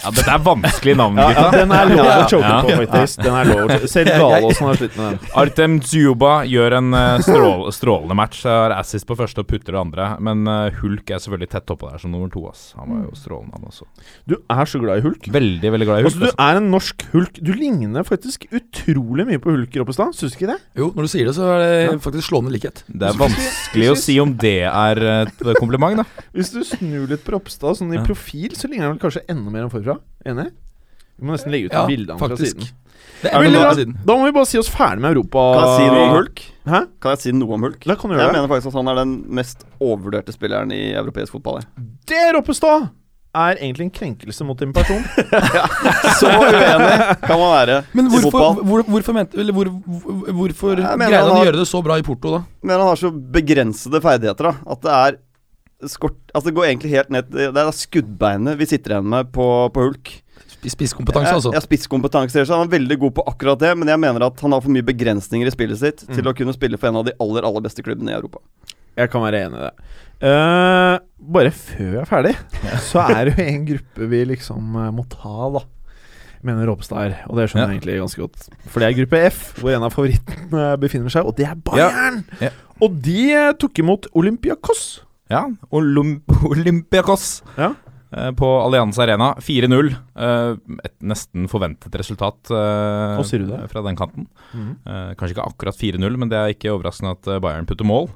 Ja, 0.00 0.08
dette 0.16 0.32
er 0.32 0.40
vanskelig 0.40 0.94
navn, 0.96 1.18
Ja, 1.20 1.26
gutta. 1.28 1.42
ja, 1.44 1.50
den 1.60 1.72
er 1.76 1.90
lov 1.90 2.06
å 2.08 2.28
choke 2.30 2.52
på, 2.64 2.76
faktisk. 2.80 3.20
Den 3.20 3.34
er 3.36 3.48
lov 3.50 3.68
å. 3.68 3.88
Selv 3.90 4.12
Galåsen 4.22 4.68
har 4.70 4.78
slitt 4.80 4.94
med 4.96 5.10
den. 5.10 5.18
Artem 5.42 5.74
Dzuba 5.84 6.30
gjør 6.48 6.76
en 6.78 6.96
eh, 6.96 7.24
strål, 7.26 7.66
strålende 7.76 8.16
match. 8.16 8.40
Har 8.48 8.72
assist 8.78 9.04
på 9.08 9.16
første 9.18 9.44
og 9.44 9.50
putter 9.50 9.76
det 9.76 9.82
andre. 9.82 10.06
Men 10.24 10.48
eh, 10.48 10.78
Hulk 10.80 11.12
er 11.12 11.20
selvfølgelig 11.20 11.50
tett 11.52 11.74
oppå 11.74 11.90
der 11.90 12.00
som 12.00 12.14
nummer 12.14 12.32
to. 12.32 12.46
Ass. 12.48 12.70
Han 12.78 12.94
var 12.94 13.02
jo 13.10 13.18
strålende, 13.18 13.58
han 13.58 13.68
også. 13.68 13.88
Du 14.30 14.38
er 14.40 14.70
så 14.72 14.80
glad 14.80 15.02
i 15.02 15.04
hulk. 15.04 15.28
Veldig, 15.36 15.74
veldig 15.76 15.90
glad 15.90 16.00
i 16.00 16.06
Hulk. 16.06 16.14
Også, 16.14 16.22
du 16.22 16.28
altså. 16.30 16.46
er 16.48 16.62
en 16.62 16.70
norsk 16.72 17.04
hulk. 17.12 17.42
Du 17.44 17.52
ligner 17.52 18.08
faktisk 18.08 18.48
utrolig 18.56 19.28
mye 19.28 19.42
på 19.42 19.52
hulk, 19.52 19.76
Roppestad. 19.82 20.16
Syns 20.16 20.32
du 20.32 20.40
ikke 20.40 20.54
det? 20.54 20.58
Jo, 20.80 20.88
når 20.96 21.10
du 21.10 21.12
sier 21.12 21.28
det, 21.28 21.36
så 21.36 21.50
er 21.58 21.60
det 21.66 22.00
faktisk 22.06 22.30
slående 22.30 22.54
likhet. 22.56 22.82
Det 22.88 23.10
er 23.12 23.20
vanskelig 23.20 23.92
å 23.92 24.00
si 24.00 24.16
om 24.24 24.32
det 24.40 24.49
er 24.66 25.00
et 25.22 25.44
kompliment, 25.58 26.02
da. 26.02 26.04
Hvis 26.36 26.52
du 26.54 26.60
snur 26.66 27.06
litt 27.10 27.22
på 27.26 27.34
Ropstad, 27.36 27.78
sånn 27.80 27.92
i 27.94 27.98
Ja. 28.00 28.04
profil, 28.06 28.50
så 28.58 28.68
ligner 28.70 28.88
han 28.90 28.96
vel 28.98 29.02
kanskje 29.06 29.24
enda 29.30 29.50
mer 29.54 29.64
enn 29.66 29.72
forfra. 29.72 29.98
Enig? 30.26 30.50
Vi 31.20 31.26
må 31.28 31.34
nesten 31.36 31.52
legge 31.52 31.68
ut 31.70 31.76
Ja, 31.76 31.86
bilde 31.88 32.14
av 32.14 32.20
ham 32.20 32.30
fra 32.32 32.36
siden. 32.40 32.68
Det 33.20 33.28
er 33.36 33.50
bra. 33.52 33.72
Da 34.06 34.14
må 34.16 34.24
vi 34.24 34.32
bare 34.32 34.48
si 34.48 34.56
oss 34.56 34.68
ferdig 34.72 35.02
med 35.04 35.12
Europa. 35.12 35.42
Kan 35.52 35.66
jeg 35.66 35.76
si 35.76 35.88
noe 35.92 36.04
om 36.06 36.14
Hulk? 36.16 36.40
Hæ? 36.70 36.78
Kan 37.04 37.10
jeg 37.12 37.20
si 37.20 37.32
noe 37.36 37.52
om 37.58 37.66
Hulk? 37.66 37.80
Du 37.84 37.90
Jeg 37.90 37.98
det. 38.00 38.32
mener 38.32 38.48
faktisk 38.48 38.70
at 38.72 38.78
han 38.80 38.88
er 38.88 38.94
den 39.02 39.12
mest 39.28 39.64
overvurderte 39.80 40.32
spilleren 40.32 40.72
i 40.72 40.92
europeisk 40.96 41.32
fotball. 41.36 41.60
Det 42.08 42.16
er 42.16 42.32
Roppestad! 42.38 42.88
Er 43.30 43.60
egentlig 43.60 43.86
en 43.86 43.92
krenkelse 43.94 44.44
mot 44.46 44.58
din 44.58 44.72
person. 44.74 45.02
Så 46.20 46.30
uenig 46.30 46.94
kan 47.22 47.38
man 47.38 47.52
være 47.52 47.76
Men 47.94 48.08
i 48.08 48.12
hvorfor, 48.14 48.30
fotball. 48.30 48.62
hvor, 48.66 48.84
hvorfor, 48.90 49.16
mente, 49.16 49.38
eller 49.38 49.54
hvor, 49.54 49.70
hvor, 49.70 50.30
hvorfor 50.40 50.80
greide 50.80 50.96
han 50.98 51.28
han 51.30 51.34
å 51.36 51.44
gjøre 51.46 51.60
det 51.62 51.68
så 51.70 51.82
bra 51.84 51.98
i 52.00 52.06
Porto, 52.06 52.32
da? 52.34 52.40
Men 52.62 52.80
han 52.80 52.90
har 52.90 52.98
så 52.98 53.12
begrensede 53.12 54.02
ferdigheter, 54.02 54.50
da. 54.50 54.72
At 54.74 54.82
det 54.86 54.96
er 54.96 55.20
skort 55.88 56.18
Altså 56.34 56.50
det 56.50 56.56
går 56.58 56.66
egentlig 56.68 56.90
helt 56.92 57.12
ned 57.14 57.30
Det 57.32 57.56
er 57.56 57.70
skuddbeinet 57.72 58.58
vi 58.60 58.66
sitter 58.68 58.98
igjen 58.98 59.06
med 59.14 59.30
på, 59.32 59.46
på 59.72 59.86
Hulk. 59.86 60.10
Spisskompetanse, 60.60 61.32
altså. 61.38 61.54
Ja, 61.56 61.62
spisskompetanse. 61.64 62.42
Han 62.50 62.66
er 62.66 62.74
veldig 62.74 62.98
god 63.00 63.14
på 63.16 63.24
akkurat 63.30 63.62
det, 63.62 63.70
men 63.80 63.88
jeg 63.88 64.00
mener 64.02 64.26
at 64.26 64.42
han 64.44 64.52
har 64.52 64.60
for 64.60 64.74
mye 64.74 64.84
begrensninger 64.84 65.48
i 65.48 65.54
spillet 65.54 65.80
sitt 65.80 66.02
til 66.10 66.26
å 66.28 66.34
kunne 66.36 66.52
spille 66.52 66.76
for 66.76 66.90
en 66.90 67.00
av 67.00 67.06
de 67.06 67.14
aller, 67.22 67.46
aller 67.48 67.64
beste 67.64 67.84
klubbene 67.86 68.12
i 68.12 68.18
Europa. 68.18 68.42
Jeg 68.98 69.10
kan 69.12 69.22
være 69.22 69.44
enig 69.46 69.58
i 69.60 69.66
det. 69.68 69.74
Uh, 70.20 70.96
bare 71.32 71.50
før 71.54 71.94
jeg 71.94 72.00
er 72.02 72.08
ferdig, 72.10 72.32
så 72.84 73.04
er 73.08 73.30
det 73.30 73.36
jo 73.38 73.44
en 73.48 73.62
gruppe 73.70 74.08
vi 74.10 74.18
liksom 74.28 74.74
uh, 74.76 74.88
må 74.92 75.06
ta, 75.08 75.36
da. 75.54 75.62
Mener 76.44 76.68
Ropstad 76.70 77.14
og 77.28 77.36
det 77.36 77.46
skjønner 77.50 77.68
jeg 77.74 77.78
egentlig 77.78 77.98
ganske 78.00 78.20
godt. 78.22 78.46
For 78.72 78.80
det 78.80 78.88
er 78.88 78.98
gruppe 79.02 79.18
F, 79.28 79.40
hvor 79.60 79.74
en 79.76 79.84
av 79.84 79.92
favorittene 79.92 80.62
befinner 80.80 81.12
seg, 81.12 81.28
og 81.28 81.36
det 81.36 81.44
er 81.48 81.58
Bayern! 81.68 82.22
Ja. 82.40 82.48
Og 82.80 82.94
de 83.04 83.16
eh, 83.36 83.50
tok 83.60 83.76
imot 83.82 84.08
Olympiakos. 84.16 85.02
Ja, 85.28 85.42
Olymp 85.76 86.32
Olympiakos 86.48 87.42
Ja. 87.60 87.74
på 88.40 88.48
Allianz 88.64 88.96
Arena. 89.04 89.34
4-0. 89.44 89.92
eh, 90.16 90.54
et 90.88 90.94
nesten 91.04 91.44
forventet 91.52 91.92
resultat 92.00 92.48
Hva 92.48 93.20
sier 93.28 93.44
du 93.44 93.52
det? 93.52 93.60
fra 93.70 93.84
den 93.84 94.00
kanten. 94.00 94.24
Eh, 94.56 95.12
kanskje 95.20 95.36
ikke 95.36 95.44
akkurat 95.52 95.76
4-0, 95.76 96.16
men 96.16 96.32
det 96.32 96.40
er 96.40 96.56
ikke 96.56 96.72
overraskende 96.72 97.12
at 97.18 97.28
Bayern 97.44 97.68
putter 97.68 97.84
mål. 97.88 98.08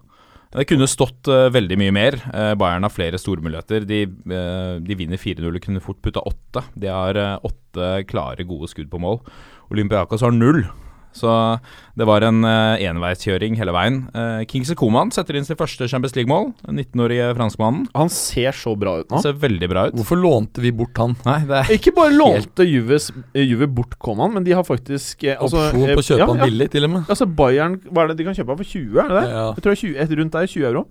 Det 0.55 0.69
kunne 0.71 0.87
stått 0.87 1.27
eh, 1.27 1.49
veldig 1.51 1.77
mye 1.81 1.95
mer. 1.95 2.17
Eh, 2.31 2.53
Bayern 2.59 2.87
har 2.87 2.93
flere 2.95 3.19
stormuligheter. 3.19 3.87
De, 3.89 4.05
eh, 4.07 4.77
de 4.87 4.97
vinner 5.01 5.19
4-0 5.19 5.49
og 5.51 5.65
kunne 5.65 5.83
fort 5.83 5.99
putta 6.05 6.23
åtte. 6.23 6.63
De 6.79 6.93
har 6.95 7.19
åtte 7.43 7.91
klare, 8.07 8.47
gode 8.47 8.71
skudd 8.71 8.91
på 8.93 9.03
mål. 9.03 9.19
Olympiakos 9.75 10.23
har 10.23 10.35
null. 10.35 10.63
Så 11.15 11.31
det 11.95 12.07
var 12.09 12.25
en 12.27 12.43
uh, 12.43 12.75
enveiskjøring 12.83 13.55
hele 13.59 13.73
veien. 13.75 14.01
Uh, 14.17 14.43
Kingsley 14.51 14.77
Coman 14.79 15.13
setter 15.15 15.39
inn 15.39 15.47
sitt 15.47 15.61
første 15.61 15.87
Champions 15.91 16.17
League-mål. 16.19 16.51
19-årige 16.67 17.29
franskmannen. 17.39 17.87
Han 17.95 18.11
ser 18.13 18.57
så 18.59 18.75
bra 18.79 18.97
ut 19.03 19.15
nå. 19.15 19.21
Ser 19.23 19.37
veldig 19.39 19.69
bra 19.71 19.87
ut. 19.89 19.97
Hvorfor 20.01 20.19
lånte 20.19 20.65
vi 20.65 20.75
bort 20.75 20.99
han? 20.99 21.15
Nei, 21.27 21.39
det 21.49 21.61
er 21.61 21.73
Ikke 21.77 21.95
bare 21.95 22.15
lånte 22.15 22.67
Juves, 22.67 23.11
eh, 23.33 23.45
Juve 23.47 23.71
bort 23.71 23.95
Coman, 24.03 24.35
men 24.35 24.47
de 24.47 24.57
har 24.59 24.67
faktisk 24.67 25.23
eh, 25.29 25.39
altså, 25.39 25.69
Opsjon 25.71 25.95
på 25.95 26.03
å 26.03 26.07
kjøpe 26.11 26.23
ja, 26.25 26.31
han 26.33 26.43
ja. 26.43 26.51
billig, 26.51 26.71
til 26.75 26.89
og 26.89 26.95
med. 26.97 27.09
Altså 27.15 27.31
Bayern, 27.41 27.79
hva 27.91 28.05
er 28.05 28.13
det 28.13 28.21
de 28.21 28.29
kan 28.29 28.39
kjøpe 28.39 28.55
han 28.57 28.63
for 28.65 28.75
20, 28.75 29.01
er 29.05 29.11
det 29.13 29.21
det? 29.21 29.27
Ja. 29.31 29.47
Jeg 29.55 29.67
tror 29.67 29.77
er 29.77 29.83
20, 29.85 29.99
et 30.05 30.17
rundt 30.21 30.39
der 30.39 30.55
20 30.57 30.71
euro. 30.73 30.87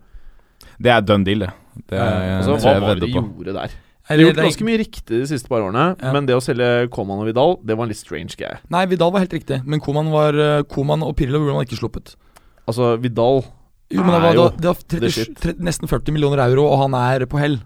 Det 0.83 0.93
er 0.93 1.03
done 1.03 1.27
deal, 1.27 1.43
det. 1.45 1.55
det 1.91 1.99
Ja, 1.99 2.37
Altså, 2.39 2.59
hva 2.63 2.77
var 2.79 3.01
det 3.01 3.09
de 3.09 3.17
gjorde 3.17 3.57
der? 3.59 3.75
De 4.09 4.13
har 4.17 4.19
gjort 4.33 4.41
ganske 4.43 4.65
mye 4.67 4.77
riktig 4.81 5.19
de 5.21 5.27
siste 5.29 5.47
par 5.47 5.61
årene, 5.63 5.95
Ja. 6.01 6.11
men 6.11 6.25
det 6.27 6.35
å 6.35 6.41
selge 6.43 6.89
Coman 6.91 7.19
og 7.23 7.25
Vidal, 7.29 7.57
det 7.63 7.77
var 7.77 7.85
en 7.85 7.89
litt 7.93 7.97
strange 8.01 8.35
greie. 8.35 8.57
Nei, 8.69 8.85
Vidal 8.91 9.11
var 9.15 9.23
helt 9.23 9.31
riktig, 9.33 9.61
men 9.65 9.79
Koman, 9.79 10.11
var, 10.11 10.33
eh, 10.35 10.63
Koman 10.63 11.01
og 11.03 11.15
Pirlo 11.15 11.39
burde 11.39 11.55
man 11.55 11.65
ikke 11.65 11.79
sluppet. 11.79 12.15
Altså, 12.67 12.97
Vidal 12.99 13.43
Jo, 13.91 14.01
men 14.03 14.11
det 14.21 14.29
er 14.31 14.35
jo 14.35 14.49
det 14.49 14.63
var 14.65 14.75
the 14.89 14.99
30, 14.99 15.09
shit. 15.11 15.35
30, 15.39 15.59
nesten 15.63 15.87
40 15.87 16.11
millioner 16.11 16.39
euro, 16.49 16.65
og 16.67 16.79
han 16.81 16.93
er 16.95 17.25
på 17.25 17.39
hell. 17.39 17.59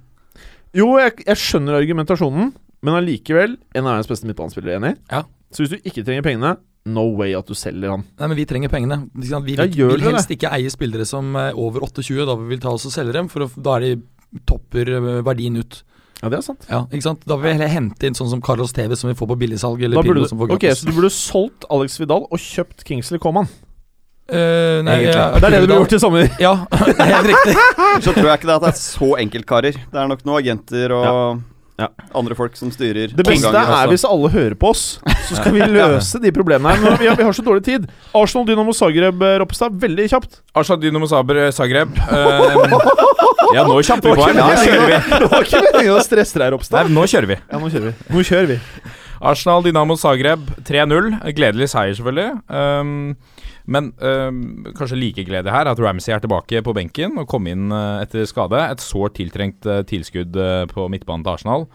Jo, 0.76 0.98
jeg, 1.00 1.24
jeg 1.26 1.36
skjønner 1.38 1.78
argumentasjonen, 1.82 2.54
men 2.84 2.94
allikevel 2.94 3.58
en 3.74 3.86
av 3.88 3.96
verdens 3.96 4.08
beste 4.12 4.28
midtbanespillere, 4.30 4.78
enig? 4.82 4.98
Ja. 5.10 5.24
Så 5.52 5.64
hvis 5.64 5.70
du 5.74 5.78
ikke 5.88 6.04
trenger 6.06 6.22
pengene, 6.22 6.58
no 6.86 7.08
way 7.18 7.34
at 7.34 7.48
du 7.48 7.54
selger 7.58 7.90
han. 7.90 8.04
Nei, 8.20 8.28
men 8.28 8.38
vi 8.38 8.46
trenger 8.46 8.70
pengene. 8.70 9.10
Ikke? 9.18 9.42
Vi 9.44 9.56
Ja, 9.58 9.64
vil, 9.66 9.88
vil 9.98 10.06
helst 10.06 10.28
helst 10.30 10.36
ikke 10.38 10.52
eie 10.54 10.70
spillere 10.70 11.06
som 11.08 11.34
er 11.36 11.54
over 11.58 11.82
28, 11.88 12.26
da 12.28 12.36
vi 12.36 12.48
vil 12.54 12.60
ta 12.60 12.70
oss 12.70 12.86
og 12.86 12.92
selge 12.94 13.14
dem, 13.14 13.28
for 13.32 13.48
da 13.48 13.78
er 13.78 13.80
de 13.80 14.02
topper 14.46 14.88
eh, 14.94 15.22
verdien 15.26 15.58
ut. 15.58 15.82
Ja, 16.22 16.30
det 16.34 16.40
er 16.40 16.46
sant. 16.48 16.66
Ja, 16.70 16.80
ikke 16.90 17.06
sant? 17.06 17.22
Da 17.30 17.36
vil 17.38 17.46
vi 17.46 17.54
heller 17.60 17.70
hente 17.70 18.10
inn 18.10 18.16
sånn 18.18 18.30
som 18.32 18.42
Carlos 18.42 18.74
TV, 18.74 18.96
som 18.98 19.12
vi 19.12 19.16
får 19.20 19.30
på 19.30 19.38
billigsalg, 19.38 19.84
eller 19.86 20.00
burde 20.02 20.16
Pirlo 20.16 20.30
som 20.32 20.40
får 20.42 20.56
ok. 20.56 20.66
Så 20.80 20.90
du 20.90 20.94
burde 20.96 21.12
solgt 21.14 21.68
Alex 21.70 22.00
Vidal 22.02 22.26
og 22.26 22.42
kjøpt 22.42 22.82
Kingsley 22.88 23.22
Coman. 23.22 23.50
Eh, 24.28 24.82
nei, 24.84 24.96
Egentlig. 25.06 25.14
ja, 25.16 25.28
Det 25.40 25.46
er 25.48 25.54
det 25.54 25.60
du 25.62 25.68
burde 25.68 25.78
gjort 25.84 25.94
i 25.94 26.00
sommer. 26.04 26.26
Ja, 26.48 26.54
er 26.74 27.12
helt 27.14 27.30
riktig. 27.30 27.54
Så 28.04 28.12
tror 28.16 28.26
jeg 28.32 28.40
ikke 28.42 28.50
det 28.50 28.56
at 28.58 28.66
det 28.66 28.72
er 28.74 28.80
så 28.82 29.12
enkeltkarer. 29.22 29.78
Det 29.94 30.02
er 30.02 30.10
nok 30.12 30.26
noen 30.28 30.42
agenter 30.42 30.96
og 30.98 31.46
Ja. 31.78 31.92
andre 32.18 32.34
folk 32.34 32.56
som 32.58 32.72
styrer. 32.74 33.12
Det 33.14 33.26
beste 33.26 33.52
er 33.54 33.90
hvis 33.92 34.06
alle 34.08 34.32
hører 34.34 34.56
på 34.58 34.72
oss, 34.74 34.86
så 35.28 35.38
skal 35.38 35.54
vi 35.54 35.62
løse 35.78 36.18
de 36.24 36.32
problemene 36.34 36.74
her. 36.74 36.82
Men 36.82 36.98
vi 36.98 37.10
har, 37.10 37.18
vi 37.20 37.28
har 37.28 37.36
så 37.38 37.46
dårlig 37.46 37.64
tid. 37.68 37.86
Arsenal 38.18 38.48
Dynamo 38.50 38.74
Zagreb, 38.74 39.22
Roppestad, 39.44 39.78
veldig 39.82 40.08
kjapt. 40.10 40.40
Arsenal 40.58 40.82
Dynamo 40.82 41.10
Zagreb. 41.10 41.94
Eh, 43.48 43.56
ja, 43.56 43.64
nå 43.64 43.78
kjapper 43.86 44.12
vi 44.12 44.16
på 44.18 44.26
her. 44.28 44.36
Nå 44.36 44.48
kjører 44.60 44.90
vi. 44.90 44.96
Det 45.22 45.28
var 45.32 45.46
ikke 45.46 45.60
meningen 45.64 45.94
å 45.94 46.02
stresse 46.04 46.42
deg, 46.42 46.56
Nei, 46.74 46.82
nå 46.92 47.04
kjører 47.08 47.30
vi. 47.30 47.38
Ja, 47.40 47.60
nå 47.62 47.70
kjører 47.72 47.86
vi. 47.88 47.94
Nå 48.12 48.24
kjører 48.28 48.50
vi. 48.50 48.58
Arsenal 49.32 49.64
Dynamo 49.64 49.96
Zagreb 50.00 50.50
3-0. 50.68 51.14
Gledelig 51.38 51.70
seier, 51.72 51.96
selvfølgelig. 51.96 52.42
Um, 52.52 53.16
men 53.68 53.92
øh, 54.00 54.32
kanskje 54.78 55.00
like 55.00 55.26
gledelig 55.28 55.54
her 55.54 55.68
at 55.68 55.80
Ramsey 55.84 56.14
er 56.16 56.24
tilbake 56.24 56.64
på 56.64 56.74
benken 56.76 57.20
og 57.20 57.28
kom 57.30 57.50
inn 57.52 57.68
uh, 57.74 58.00
etter 58.02 58.28
skade. 58.30 58.62
Et 58.64 58.84
sårt 58.84 59.18
tiltrengt 59.20 59.68
uh, 59.68 59.84
tilskudd 59.88 60.36
uh, 60.40 60.64
på 60.72 60.88
midtbanen 60.92 61.26
til 61.26 61.36
Arsenal. 61.36 61.68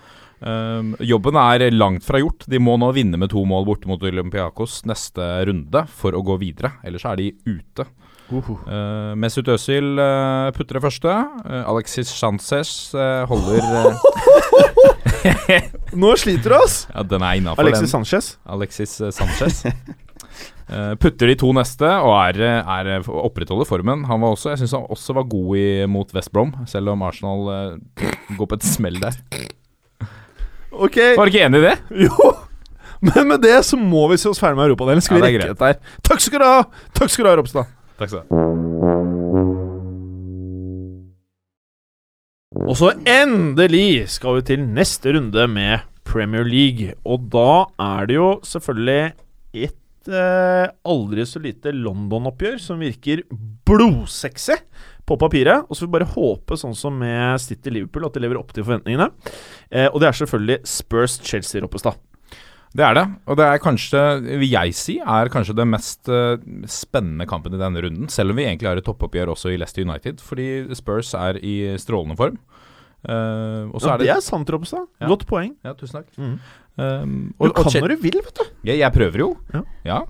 Um, 0.42 0.96
jobben 0.98 1.36
er 1.38 1.68
langt 1.70 2.06
fra 2.06 2.18
gjort. 2.18 2.48
De 2.50 2.58
må 2.58 2.74
nå 2.80 2.90
vinne 2.96 3.20
med 3.20 3.30
to 3.30 3.44
mål 3.46 3.68
borte 3.68 3.90
mot 3.90 4.02
Olympiakos 4.02 4.80
neste 4.90 5.28
runde 5.46 5.84
for 6.00 6.16
å 6.16 6.24
gå 6.26 6.38
videre. 6.40 6.74
Ellers 6.82 7.06
er 7.06 7.20
de 7.20 7.28
ute. 7.46 7.86
Uh, 8.32 9.12
Mesut 9.20 9.48
Özil 9.52 9.92
uh, 10.00 10.48
putter 10.56 10.80
det 10.80 10.84
første. 10.86 11.12
Uh, 11.44 11.62
Alexis 11.68 12.10
Sanchez 12.16 12.72
uh, 12.96 13.28
holder 13.28 13.60
uh, 13.92 14.62
Nå 16.02 16.14
sliter 16.18 16.50
du, 16.50 16.56
ass! 16.56 16.86
Ja, 16.92 17.04
den 17.06 17.22
er 17.22 17.38
innafor, 17.38 17.62
den. 17.62 17.72
Alexis 17.72 17.92
Sanchez. 17.92 18.32
Alexis 18.44 19.00
eh, 19.00 19.12
Sanchez. 19.14 19.62
Eh, 20.72 20.92
putter 20.96 21.28
de 21.28 21.34
to 21.36 21.50
neste 21.52 21.84
og 21.84 22.14
er, 22.16 22.38
er 22.64 23.02
opprettholder 23.04 23.68
formen. 23.68 24.06
Han 24.08 24.22
var 24.22 24.32
også, 24.32 24.52
jeg 24.54 24.62
syns 24.62 24.72
han 24.78 24.86
også 24.94 25.16
var 25.18 25.26
god 25.28 25.50
i, 25.60 25.66
mot 25.90 26.14
West 26.16 26.32
Brom, 26.32 26.54
selv 26.70 26.94
om 26.94 27.02
Arsenal 27.04 27.42
uh, 27.50 28.06
går 28.38 28.48
på 28.48 28.56
et 28.56 28.64
smell 28.64 28.96
der. 29.02 29.18
Ok, 30.72 30.96
Var 31.18 31.28
du 31.28 31.32
ikke 31.34 31.44
enig 31.44 31.60
i 31.60 31.66
det? 31.66 31.74
jo. 32.06 32.32
Men 33.04 33.28
med 33.34 33.42
det 33.44 33.58
så 33.68 33.76
må 33.76 34.06
vi 34.12 34.16
se 34.22 34.30
oss 34.30 34.40
ferdig 34.40 34.56
med 34.62 34.70
Europadelen. 34.70 35.04
Skal 35.04 35.18
Ja, 35.18 35.26
vi 35.26 35.28
rekke 35.34 35.50
dette 35.50 35.72
her? 35.72 35.98
Takk 36.06 36.22
skal 36.24 36.40
du 36.40 36.46
ha! 36.48 36.62
Takk 36.96 37.12
skal 37.12 37.26
du 37.26 37.30
ha, 37.32 37.36
Ropstad. 37.42 37.74
Takk 38.00 38.12
skal 38.14 38.22
du 38.22 38.32
ha. 38.32 39.52
Og 42.62 42.76
så 42.78 42.92
endelig 43.08 44.06
skal 44.14 44.38
vi 44.38 44.46
til 44.52 44.64
neste 44.64 45.12
runde 45.16 45.44
med 45.50 45.84
Premier 46.08 46.46
League. 46.46 46.94
Og 47.04 47.26
da 47.32 47.66
er 47.82 48.08
det 48.08 48.16
jo 48.20 48.28
selvfølgelig 48.46 49.12
et 50.02 50.12
eh, 50.12 50.66
aldri 50.88 51.24
så 51.28 51.40
lite 51.42 51.72
London-oppgjør 51.74 52.58
som 52.60 52.82
virker 52.82 53.22
blodsexy 53.66 54.58
på 55.06 55.18
papiret. 55.18 55.66
Og 55.68 55.76
så 55.76 55.84
får 55.84 55.90
vi 55.90 55.96
bare 55.98 56.12
håpe, 56.14 56.58
sånn 56.58 56.76
som 56.78 56.96
med 56.98 57.40
City 57.42 57.72
Liverpool, 57.74 58.06
at 58.06 58.16
de 58.16 58.22
lever 58.24 58.40
opp 58.40 58.52
til 58.54 58.66
forventningene. 58.66 59.10
Eh, 59.70 59.88
og 59.90 60.00
det 60.02 60.10
er 60.10 60.18
selvfølgelig 60.22 60.58
Spurs-Chelsea, 60.68 61.62
Roppestad. 61.64 62.00
Det 62.72 62.84
er 62.86 62.94
det, 62.96 63.04
og 63.28 63.36
det 63.36 63.44
er 63.52 63.58
kanskje, 63.60 64.00
vil 64.40 64.48
jeg 64.48 64.72
si, 64.72 64.94
er 64.96 65.28
kanskje 65.28 65.52
den 65.58 65.68
mest 65.74 66.08
uh, 66.08 66.38
spennende 66.72 67.26
kampen 67.28 67.52
i 67.52 67.60
denne 67.60 67.82
runden. 67.84 68.08
Selv 68.08 68.32
om 68.32 68.38
vi 68.40 68.46
egentlig 68.46 68.70
har 68.70 68.80
et 68.80 68.86
toppoppgjør 68.86 69.34
også 69.34 69.52
i 69.52 69.58
Leicester 69.60 69.84
United, 69.84 70.22
fordi 70.24 70.46
Spurs 70.78 71.10
er 71.18 71.36
i 71.44 71.76
strålende 71.76 72.16
form. 72.16 72.38
Uh, 73.04 73.68
Ja, 73.76 73.92
er 73.92 74.00
det, 74.00 74.06
det 74.06 74.14
er 74.14 74.24
sant, 74.24 74.48
Roppestad. 74.48 74.88
Ja. 75.02 75.10
Godt 75.10 75.26
poeng. 75.28 75.52
Ja, 75.66 75.74
tusen 75.76 76.00
takk. 76.00 76.08
Mhm. 76.16 76.38
Um, 76.80 77.34
Du 77.36 77.52
kan 77.52 77.68
når 77.68 77.96
du 77.96 78.02
vil, 78.06 78.20
vet 78.24 78.38
du. 78.38 78.44
Jeg, 78.64 78.80
jeg 78.80 78.94
prøver 78.94 79.24
jo. 79.26 79.30
Ja. 79.84 80.02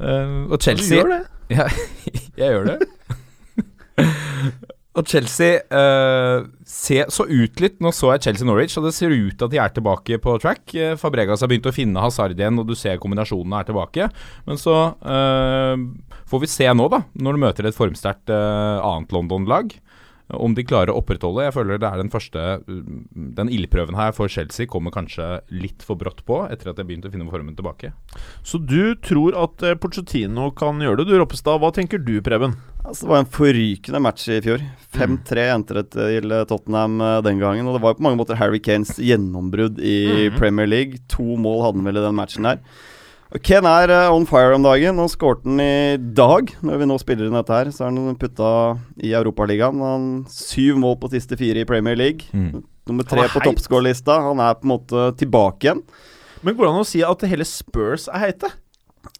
Eh, 0.00 0.38
og 0.50 0.58
Du 0.60 0.82
gjør 0.82 1.12
det. 1.12 1.22
Ja, 1.56 1.68
jeg 2.34 2.48
gjør 2.56 2.64
det. 2.66 2.78
og 4.98 5.06
Chelsea 5.06 5.60
uh, 5.70 6.42
se, 6.66 7.04
så 7.12 7.26
ut 7.28 7.60
litt 7.62 7.76
Nå 7.84 7.92
så 7.94 8.10
jeg 8.14 8.24
Chelsea 8.24 8.48
Norwich, 8.48 8.74
og 8.80 8.88
det 8.88 8.94
ser 8.96 9.14
ut 9.14 9.36
til 9.36 9.46
at 9.46 9.52
de 9.52 9.60
er 9.62 9.74
tilbake 9.76 10.18
på 10.24 10.34
track. 10.42 10.74
Eh, 10.74 10.96
Fabregas 10.98 11.44
har 11.44 11.52
begynt 11.52 11.68
å 11.70 11.74
finne 11.76 12.02
Hazard 12.02 12.34
igjen, 12.34 12.58
og 12.58 12.66
du 12.66 12.74
ser 12.74 12.98
kombinasjonene 12.98 13.60
er 13.60 13.68
tilbake. 13.68 14.08
Men 14.48 14.58
så 14.58 14.74
uh, 14.98 15.76
får 16.26 16.42
vi 16.42 16.50
se 16.50 16.66
nå, 16.74 16.88
da, 16.90 17.04
når 17.14 17.36
du 17.36 17.44
møter 17.44 17.68
et 17.70 17.78
formsterkt 17.78 18.32
uh, 18.32 18.82
annet 18.82 19.14
London-lag. 19.14 19.70
Om 20.26 20.56
de 20.56 20.64
klarer 20.66 20.90
å 20.90 20.98
opprettholde. 20.98 21.44
Jeg 21.46 21.54
føler 21.54 21.78
det 21.78 21.86
er 21.86 22.00
den 22.00 22.10
første 22.10 22.44
mm, 22.66 23.34
Den 23.36 23.50
ildprøven 23.52 23.94
her 23.94 24.10
for 24.16 24.30
Chelsea 24.32 24.66
kommer 24.66 24.90
kanskje 24.94 25.36
litt 25.54 25.84
for 25.86 25.98
brått 26.00 26.24
på, 26.26 26.40
etter 26.50 26.72
at 26.72 26.80
jeg 26.80 26.88
begynte 26.88 27.10
å 27.10 27.14
finne 27.14 27.28
formen 27.30 27.54
tilbake. 27.58 27.92
Så 28.42 28.58
du 28.58 28.96
tror 29.06 29.38
at 29.38 29.62
eh, 29.62 29.76
Pochettino 29.78 30.48
kan 30.58 30.82
gjøre 30.82 31.04
det, 31.04 31.12
du 31.12 31.20
Roppestad. 31.20 31.60
Hva 31.62 31.70
tenker 31.74 32.02
du, 32.02 32.16
Preben? 32.26 32.56
Altså, 32.82 33.06
det 33.06 33.12
var 33.12 33.22
en 33.22 33.30
forrykende 33.38 34.02
match 34.02 34.26
i 34.34 34.40
fjor. 34.42 34.66
5-3 34.96 35.46
endte 35.52 35.78
det 35.78 35.86
til 35.94 36.36
Tottenham 36.50 36.98
eh, 37.02 37.22
den 37.26 37.42
gangen. 37.42 37.70
Og 37.70 37.78
det 37.78 37.84
var 37.86 37.94
på 37.98 38.06
mange 38.08 38.18
måter 38.18 38.38
Harry 38.42 38.62
Kanes 38.62 38.96
gjennombrudd 38.98 39.78
i 39.78 40.26
Premier 40.40 40.66
League. 40.70 41.04
To 41.14 41.38
mål 41.38 41.68
hadde 41.68 41.82
han 41.82 41.90
vel 41.92 42.02
i 42.02 42.06
den 42.08 42.18
matchen 42.18 42.50
der. 42.50 42.62
Ken 43.42 43.66
er 43.66 43.90
eh, 43.90 44.12
on 44.14 44.26
fire 44.28 44.54
om 44.54 44.62
dagen. 44.62 44.94
Nå 44.98 45.08
skåret 45.10 45.42
han 45.46 45.60
i 45.62 45.96
dag, 45.98 46.52
når 46.62 46.82
vi 46.82 46.86
nå 46.86 46.98
spiller 47.02 47.26
inn 47.26 47.38
dette 47.38 47.56
her. 47.56 47.70
Så 47.74 47.82
er 47.86 47.90
han 47.90 48.18
putta 48.20 48.50
i 49.02 49.10
Europaligaen. 49.18 49.82
Han 49.82 50.06
Syv 50.30 50.78
mål 50.82 50.98
på 51.02 51.10
siste 51.14 51.38
fire 51.38 51.64
i 51.64 51.68
Premier 51.68 51.98
League. 51.98 52.30
nummer 52.86 53.02
tre 53.02 53.26
på 53.32 53.42
toppskårerlista. 53.42 54.20
Han 54.28 54.38
er 54.38 54.54
på 54.54 54.68
en 54.68 54.74
måte 54.76 55.08
tilbake 55.18 55.66
igjen. 55.66 55.82
Men 56.46 56.54
går 56.54 56.68
det 56.68 56.70
an 56.70 56.84
å 56.84 56.86
si 56.86 57.02
at 57.02 57.26
hele 57.26 57.46
Spurs 57.48 58.06
er 58.12 58.28
heite? 58.28 58.52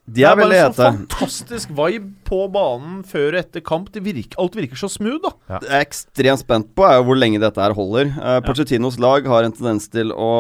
De 0.07 0.23
er 0.23 0.37
veldig 0.39 0.55
bare 0.55 0.67
en 0.69 0.75
sånn 0.77 0.99
fantastisk 1.01 1.73
vibe 1.75 2.13
på 2.29 2.39
banen 2.55 3.01
før 3.07 3.35
og 3.35 3.41
etter 3.41 3.63
kamp. 3.67 3.89
Det 3.95 4.05
virker, 4.07 4.39
alt 4.39 4.55
virker 4.59 4.79
så 4.79 4.91
smooth, 4.93 5.19
da. 5.25 5.59
Det 5.59 5.71
jeg 5.71 5.75
er 5.81 5.87
ekstremt 5.87 6.43
spent 6.45 6.71
på, 6.79 6.87
er 6.87 7.01
jo 7.01 7.09
hvor 7.09 7.19
lenge 7.19 7.43
dette 7.43 7.63
her 7.63 7.75
holder. 7.75 8.13
Uh, 8.15 8.39
Pochettinos 8.47 9.01
lag 9.03 9.27
har 9.27 9.47
en 9.47 9.57
tendens 9.57 9.91
til 9.91 10.15
å 10.15 10.31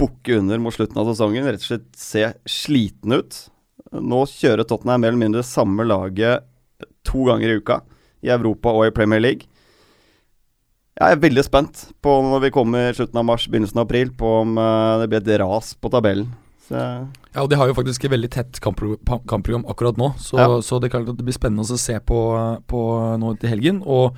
bukke 0.00 0.40
under 0.40 0.62
mot 0.64 0.76
slutten 0.76 1.02
av 1.02 1.12
sesongen. 1.12 1.44
Rett 1.44 1.60
og 1.60 1.68
slett 1.74 1.88
se 2.00 2.26
sliten 2.48 3.20
ut. 3.20 3.42
Nå 3.92 4.24
kjører 4.32 4.64
Tottenham 4.64 5.04
mer 5.04 5.12
eller 5.12 5.24
mindre 5.26 5.44
samme 5.44 5.84
laget 5.84 6.46
to 7.04 7.28
ganger 7.28 7.52
i 7.52 7.60
uka. 7.60 7.82
I 8.24 8.32
Europa 8.32 8.72
og 8.72 8.86
i 8.88 8.94
Premier 8.96 9.20
League. 9.20 9.48
Jeg 11.00 11.16
er 11.16 11.20
veldig 11.20 11.42
spent 11.46 11.86
på 12.04 12.12
når 12.24 12.42
vi 12.44 12.52
kommer 12.52 12.96
slutten 12.96 13.20
av 13.20 13.24
mars, 13.28 13.46
begynnelsen 13.48 13.80
av 13.80 13.86
april, 13.86 14.10
på 14.12 14.32
om 14.42 14.58
eh, 14.60 15.00
det 15.00 15.06
blir 15.08 15.22
et 15.22 15.38
ras 15.40 15.72
på 15.80 15.88
tabellen. 15.92 16.28
Ja, 16.70 17.42
og 17.42 17.48
De 17.50 17.56
har 17.58 17.66
jo 17.70 17.74
faktisk 17.74 18.04
et 18.06 18.12
veldig 18.12 18.30
tett 18.30 18.60
kamppro 18.62 18.96
kampprogram 19.28 19.64
akkurat 19.70 19.96
nå, 19.98 20.12
så, 20.18 20.38
Ja. 20.38 20.46
så 20.62 20.80
det, 20.80 20.90
det 20.92 21.24
blir 21.26 21.34
spennende 21.36 21.66
å 21.66 21.78
se 21.78 21.98
på, 22.00 22.20
på 22.70 22.80
nå 23.18 23.34
til 23.40 23.50
helgen. 23.50 23.82
Og 23.86 24.14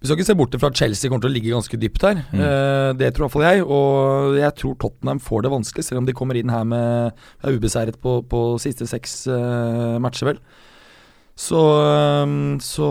vi 0.00 0.08
skal 0.08 0.18
ikke 0.18 0.26
se 0.28 0.34
bort 0.36 0.56
fra 0.60 0.68
at 0.68 0.76
Chelsea 0.76 1.08
kommer 1.08 1.22
til 1.24 1.30
å 1.30 1.34
ligge 1.34 1.52
ganske 1.54 1.78
dypt 1.80 2.02
her. 2.04 2.18
Eh, 2.36 2.90
det 3.00 3.14
tror 3.14 3.24
i 3.24 3.28
hvert 3.28 3.32
fall 3.32 3.46
jeg. 3.48 3.62
Og 3.64 4.36
jeg 4.36 4.54
tror 4.60 4.74
Tottenham 4.82 5.20
får 5.24 5.42
det 5.46 5.52
vanskelig, 5.54 5.84
selv 5.86 6.02
om 6.02 6.04
de 6.08 6.12
kommer 6.12 6.36
inn 6.36 6.52
her 6.52 6.64
med 6.68 7.12
er 7.44 7.56
ubeseiret 7.56 7.96
på, 8.02 8.18
på 8.28 8.42
siste 8.60 8.84
seks 8.90 9.26
eh, 9.32 9.96
matcher, 10.04 10.28
vel. 10.34 10.38
Så, 11.40 11.56
eh, 11.56 12.58
så 12.62 12.90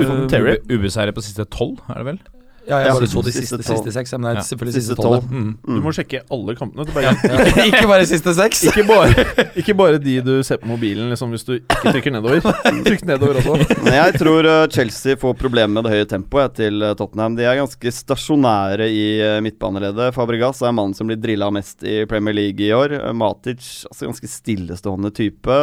Uten 0.00 0.24
Terry. 0.32 0.56
Ube- 0.56 0.78
Ubeseiret 0.80 1.14
på 1.14 1.22
siste 1.22 1.44
tolv, 1.52 1.78
er 1.92 2.00
det 2.00 2.06
vel? 2.14 2.18
Ja, 2.68 2.78
jeg 2.84 2.94
bare 2.98 3.08
så 3.08 3.22
de 3.24 3.32
siste 3.32 3.56
siste, 3.56 3.64
siste 3.64 3.92
seks. 3.94 4.12
Men 4.14 4.26
det 4.26 4.30
er 4.30 4.38
Ja, 4.38 4.44
selvfølgelig 4.44 4.74
siste 4.76 4.92
siste 4.92 5.04
tolv. 5.04 5.24
Mm. 5.32 5.52
Du 5.64 5.80
må 5.84 5.92
sjekke 5.96 6.20
alle 6.34 6.54
kampene. 6.58 6.84
Bare, 6.92 7.12
ikke 7.70 7.84
bare 7.88 8.06
siste 8.10 8.34
seks. 8.36 8.64
ikke, 8.68 8.84
bare, 8.88 9.24
ikke 9.62 9.76
bare 9.78 10.00
de 10.02 10.18
du 10.24 10.32
ser 10.44 10.60
på 10.60 10.68
mobilen 10.68 11.08
liksom, 11.12 11.32
hvis 11.32 11.46
du 11.48 11.54
ikke 11.56 11.94
trykker 11.94 12.14
nedover. 12.18 12.44
Trykk 12.88 13.06
nedover 13.08 13.40
også. 13.40 13.78
Men 13.86 13.96
jeg 13.96 14.18
tror 14.20 14.48
eh, 14.52 14.64
Chelsea 14.74 15.16
får 15.20 15.36
problemer 15.40 15.78
med 15.78 15.88
det 15.88 15.94
høye 15.94 16.08
tempoet 16.10 16.58
til 16.60 16.84
eh, 16.84 16.96
Tottenham. 16.98 17.38
De 17.38 17.46
er 17.48 17.60
ganske 17.62 17.94
stasjonære 18.00 18.90
i 18.92 19.06
eh, 19.24 19.38
midtbaneleddet. 19.44 20.12
Fabregas 20.16 20.60
er 20.60 20.74
mannen 20.76 20.96
som 20.98 21.08
blir 21.08 21.20
drilla 21.20 21.48
mest 21.54 21.86
i 21.88 22.02
Premier 22.10 22.36
League 22.36 22.64
i 22.64 22.74
år. 22.76 22.98
Matic, 23.16 23.86
altså 23.88 24.10
ganske 24.10 24.28
stillestående 24.28 25.12
type. 25.16 25.62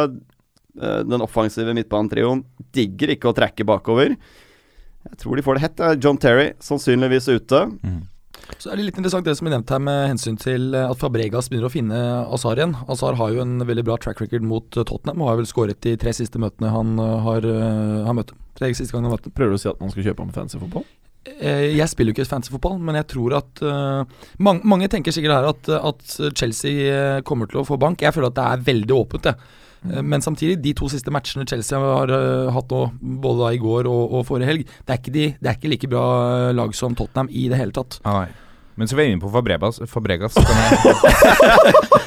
Den 0.76 1.22
offensive 1.24 1.72
midtbanetrioen 1.72 2.42
digger 2.76 3.14
ikke 3.14 3.30
å 3.30 3.36
trekke 3.36 3.64
bakover. 3.64 4.12
Jeg 5.06 5.22
tror 5.22 5.38
de 5.38 5.46
får 5.46 5.58
det 5.58 5.64
hett. 5.66 5.86
John 6.02 6.20
Terry 6.20 6.50
sannsynligvis 6.62 7.30
ute. 7.32 7.64
Så 8.60 8.70
er 8.70 8.78
det 8.78 8.86
litt 8.86 8.98
interessant 8.98 9.26
det 9.26 9.34
som 9.38 9.48
er 9.48 9.56
nevnt 9.56 9.70
her 9.74 9.80
med 9.82 10.04
hensyn 10.12 10.36
til 10.40 10.74
eh, 10.76 10.86
at 10.86 11.00
Fabregas 11.00 11.50
begynner 11.50 11.68
å 11.68 11.72
finne 11.72 12.00
Azar 12.32 12.60
igjen. 12.60 12.76
Azar 12.92 13.18
har 13.18 13.32
jo 13.34 13.42
en 13.42 13.58
veldig 13.66 13.84
bra 13.88 13.96
track 14.00 14.22
record 14.22 14.46
mot 14.46 14.78
eh, 14.78 14.86
Tottenham 14.86 15.24
og 15.24 15.32
har 15.32 15.40
vel 15.40 15.48
skåret 15.50 15.80
de 15.84 15.96
tre 16.00 16.14
siste 16.16 16.40
møtene 16.42 16.70
han 16.72 16.94
eh, 17.02 17.16
har, 17.26 17.48
har 18.06 18.16
møtt. 18.16 18.32
Tre 18.56 18.70
siste 18.72 18.94
gangene 18.94 19.10
han 19.10 19.16
har 19.16 19.18
møtt. 19.18 19.34
Prøver 19.36 19.56
du 19.56 19.58
å 19.58 19.64
si 19.64 19.72
at 19.72 19.82
man 19.82 19.92
skal 19.92 20.06
kjøpe 20.06 20.24
ham 20.24 20.32
fancy 20.36 20.60
fotball? 20.62 20.86
Jeg 21.26 21.90
spiller 21.90 22.12
jo 22.12 22.20
ikke 22.20 22.30
fantasyfotball, 22.30 22.76
men 22.86 22.94
jeg 23.00 23.08
tror 23.10 23.32
at 23.40 23.60
uh, 23.66 24.28
mange, 24.46 24.62
mange 24.70 24.86
tenker 24.86 25.10
sikkert 25.10 25.34
her 25.34 25.48
at, 25.50 25.70
at 25.74 26.12
Chelsea 26.38 27.18
kommer 27.26 27.50
til 27.50 27.60
å 27.60 27.64
få 27.66 27.74
bank. 27.82 28.04
Jeg 28.06 28.14
føler 28.14 28.30
at 28.30 28.36
det 28.38 28.44
er 28.46 28.62
veldig 28.68 28.94
åpent, 28.94 29.26
det. 29.26 29.34
Eh, 29.92 30.02
Men 30.02 30.24
samtidig, 30.24 30.58
de 30.64 30.72
to 30.78 30.88
siste 30.92 31.12
matchene 31.14 31.46
Chelsea 31.48 31.78
har 31.80 32.10
eh, 32.10 32.50
hatt 32.54 32.70
nå, 32.74 32.82
både 33.22 33.44
da 33.44 33.52
i 33.56 33.60
går 33.62 33.86
og, 33.90 34.16
og 34.20 34.26
forrige 34.28 34.50
helg, 34.50 34.66
det 34.86 34.94
er, 34.96 34.98
ikke 35.02 35.14
de, 35.14 35.28
det 35.40 35.52
er 35.52 35.60
ikke 35.60 35.72
like 35.74 35.92
bra 35.92 36.06
eh, 36.48 36.50
lag 36.56 36.74
som 36.76 36.96
Tottenham 36.98 37.30
i 37.30 37.46
det 37.52 37.60
hele 37.60 37.74
tatt. 37.76 38.00
Ah, 38.04 38.24
nei. 38.24 38.42
Mens 38.76 38.92
vi 38.92 39.00
er 39.00 39.06
inne 39.08 39.22
på 39.22 39.30
Fabregas, 39.32 39.78
Fabregas 39.88 40.34
kan 40.36 40.50
jeg 40.52 40.82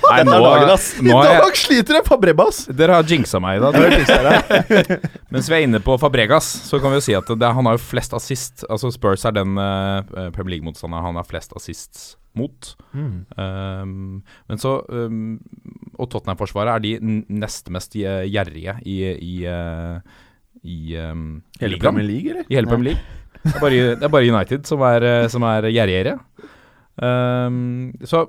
Nei, 0.06 0.20
er 0.22 0.28
dagen, 0.30 0.70
ass. 0.70 0.92
nå 1.02 1.16
I 1.18 1.32
dag 1.42 1.56
sliter 1.58 1.98
jeg, 1.98 2.06
Fabregas! 2.06 2.60
Dere 2.78 3.00
har 3.00 3.10
jinxa 3.10 3.42
meg 3.42 3.58
i 3.58 3.64
dag. 3.64 3.74
Mens 5.34 5.50
vi 5.50 5.58
er 5.58 5.66
inne 5.66 5.82
på 5.82 5.96
Fabregas, 6.02 6.46
så 6.70 6.78
kan 6.82 6.94
vi 6.94 7.00
jo 7.00 7.06
si 7.08 7.16
at 7.18 7.26
det, 7.42 7.50
han 7.58 7.66
har 7.66 7.78
jo 7.78 7.82
flest 7.82 8.14
assist. 8.14 8.68
Altså 8.70 8.92
Spurs 8.94 9.26
er 9.26 9.34
den 9.40 9.58
uh, 9.58 10.06
Premier 10.36 10.60
League-motstanderen 10.60 11.10
han 11.10 11.18
har 11.18 11.26
flest 11.30 11.58
assists 11.58 12.12
mot. 12.38 12.76
Um, 12.94 14.22
men 14.50 14.62
så 14.62 14.76
um, 14.94 15.40
Og 16.00 16.10
Tottenham-forsvaret 16.14 16.74
er 16.78 16.84
de 16.86 17.24
nest 17.44 17.70
mest 17.76 17.94
gjerrige 18.00 18.78
i, 18.88 18.98
i, 19.12 19.36
i, 19.44 20.74
i 20.74 20.98
um, 21.04 21.42
Hele. 21.60 21.80
Premier 21.84 22.08
League, 22.08 22.32
eller? 22.34 22.48
I 22.50 22.56
hele 22.60 22.72
Premier 22.72 22.94
League. 22.94 23.16
Det 23.44 23.56
er 23.56 23.62
bare, 23.64 23.84
det 24.00 24.04
er 24.08 24.12
bare 24.16 24.28
United 24.34 24.68
som 24.68 24.82
er, 24.84 25.06
eh, 25.08 25.28
som 25.32 25.44
er 25.48 25.70
gjerrigere. 25.72 26.18
Um, 27.00 27.94
så 28.04 28.26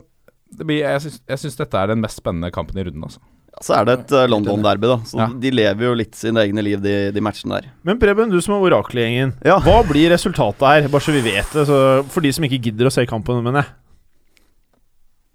det 0.51 0.67
blir, 0.67 0.83
jeg, 0.83 1.13
syns, 1.39 1.59
dette 1.59 1.79
er 1.79 1.93
den 1.93 2.01
mest 2.03 2.19
spennende 2.21 2.51
kampen 2.55 2.79
i 2.79 2.85
runden. 2.87 3.05
Altså. 3.07 3.21
Så 3.63 3.75
er 3.77 3.87
det 3.89 3.95
et 3.99 4.13
eh, 4.19 4.29
London-derby, 4.31 4.87
da. 4.91 4.97
Så 5.07 5.19
Ja. 5.19 5.27
de 5.43 5.51
lever 5.55 5.87
jo 5.89 5.95
litt 5.99 6.15
sine 6.19 6.43
egne 6.47 6.63
liv, 6.65 6.81
de, 6.83 6.95
de 7.15 7.23
matchene 7.23 7.59
der. 7.59 7.69
Men 7.87 7.99
Preben, 8.03 8.31
du 8.31 8.39
som 8.43 8.55
er 8.57 8.67
orakelgjengen. 8.71 9.35
Ja. 9.47 9.59
Hva 9.63 9.81
blir 9.87 10.11
resultatet 10.15 10.67
her, 10.67 10.89
bare 10.91 11.05
så 11.05 11.15
vi 11.15 11.23
vet 11.27 11.51
det? 11.55 11.67
Så 11.69 11.79
for 12.11 12.25
de 12.25 12.33
som 12.35 12.47
ikke 12.47 12.61
gidder 12.71 12.89
å 12.91 12.95
se 12.95 13.05
kampen, 13.11 13.43
mener 13.47 13.63
jeg. 13.65 13.75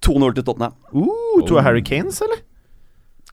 2-0 0.06 0.38
til 0.38 0.46
Tottenham. 0.48 0.76
Uh, 0.94 1.42
to 1.50 1.62
Harry 1.62 1.84
Kanes, 1.86 2.22
eller? 2.26 2.44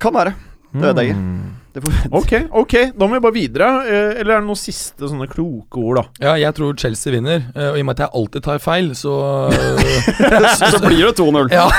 Kan 0.02 0.16
være. 0.16 0.34
Det 0.72 0.88
vet 0.88 1.02
jeg 1.02 1.12
ikke. 1.12 1.24
Det 1.72 1.80
Ok, 2.12 2.32
ok, 2.52 2.74
da 2.92 3.06
må 3.08 3.16
vi 3.16 3.20
bare 3.24 3.32
videre. 3.32 3.68
Eh, 3.88 4.20
eller 4.20 4.34
er 4.34 4.42
det 4.42 4.48
noen 4.48 4.60
siste 4.60 5.08
sånne 5.08 5.24
kloke 5.30 5.80
ord, 5.80 6.00
da? 6.00 6.04
Ja, 6.26 6.32
jeg 6.42 6.56
tror 6.58 6.74
Chelsea 6.76 7.14
vinner, 7.14 7.46
eh, 7.54 7.70
og 7.70 7.78
i 7.78 7.84
og 7.84 7.88
med 7.88 7.96
at 7.96 8.02
jeg 8.04 8.12
alltid 8.20 8.44
tar 8.44 8.60
feil, 8.60 8.90
så 8.98 9.14
eh, 9.52 10.48
Så 10.68 10.82
blir 10.84 11.06
det 11.08 11.14
2-0. 11.20 11.48
Ja. 11.52 11.66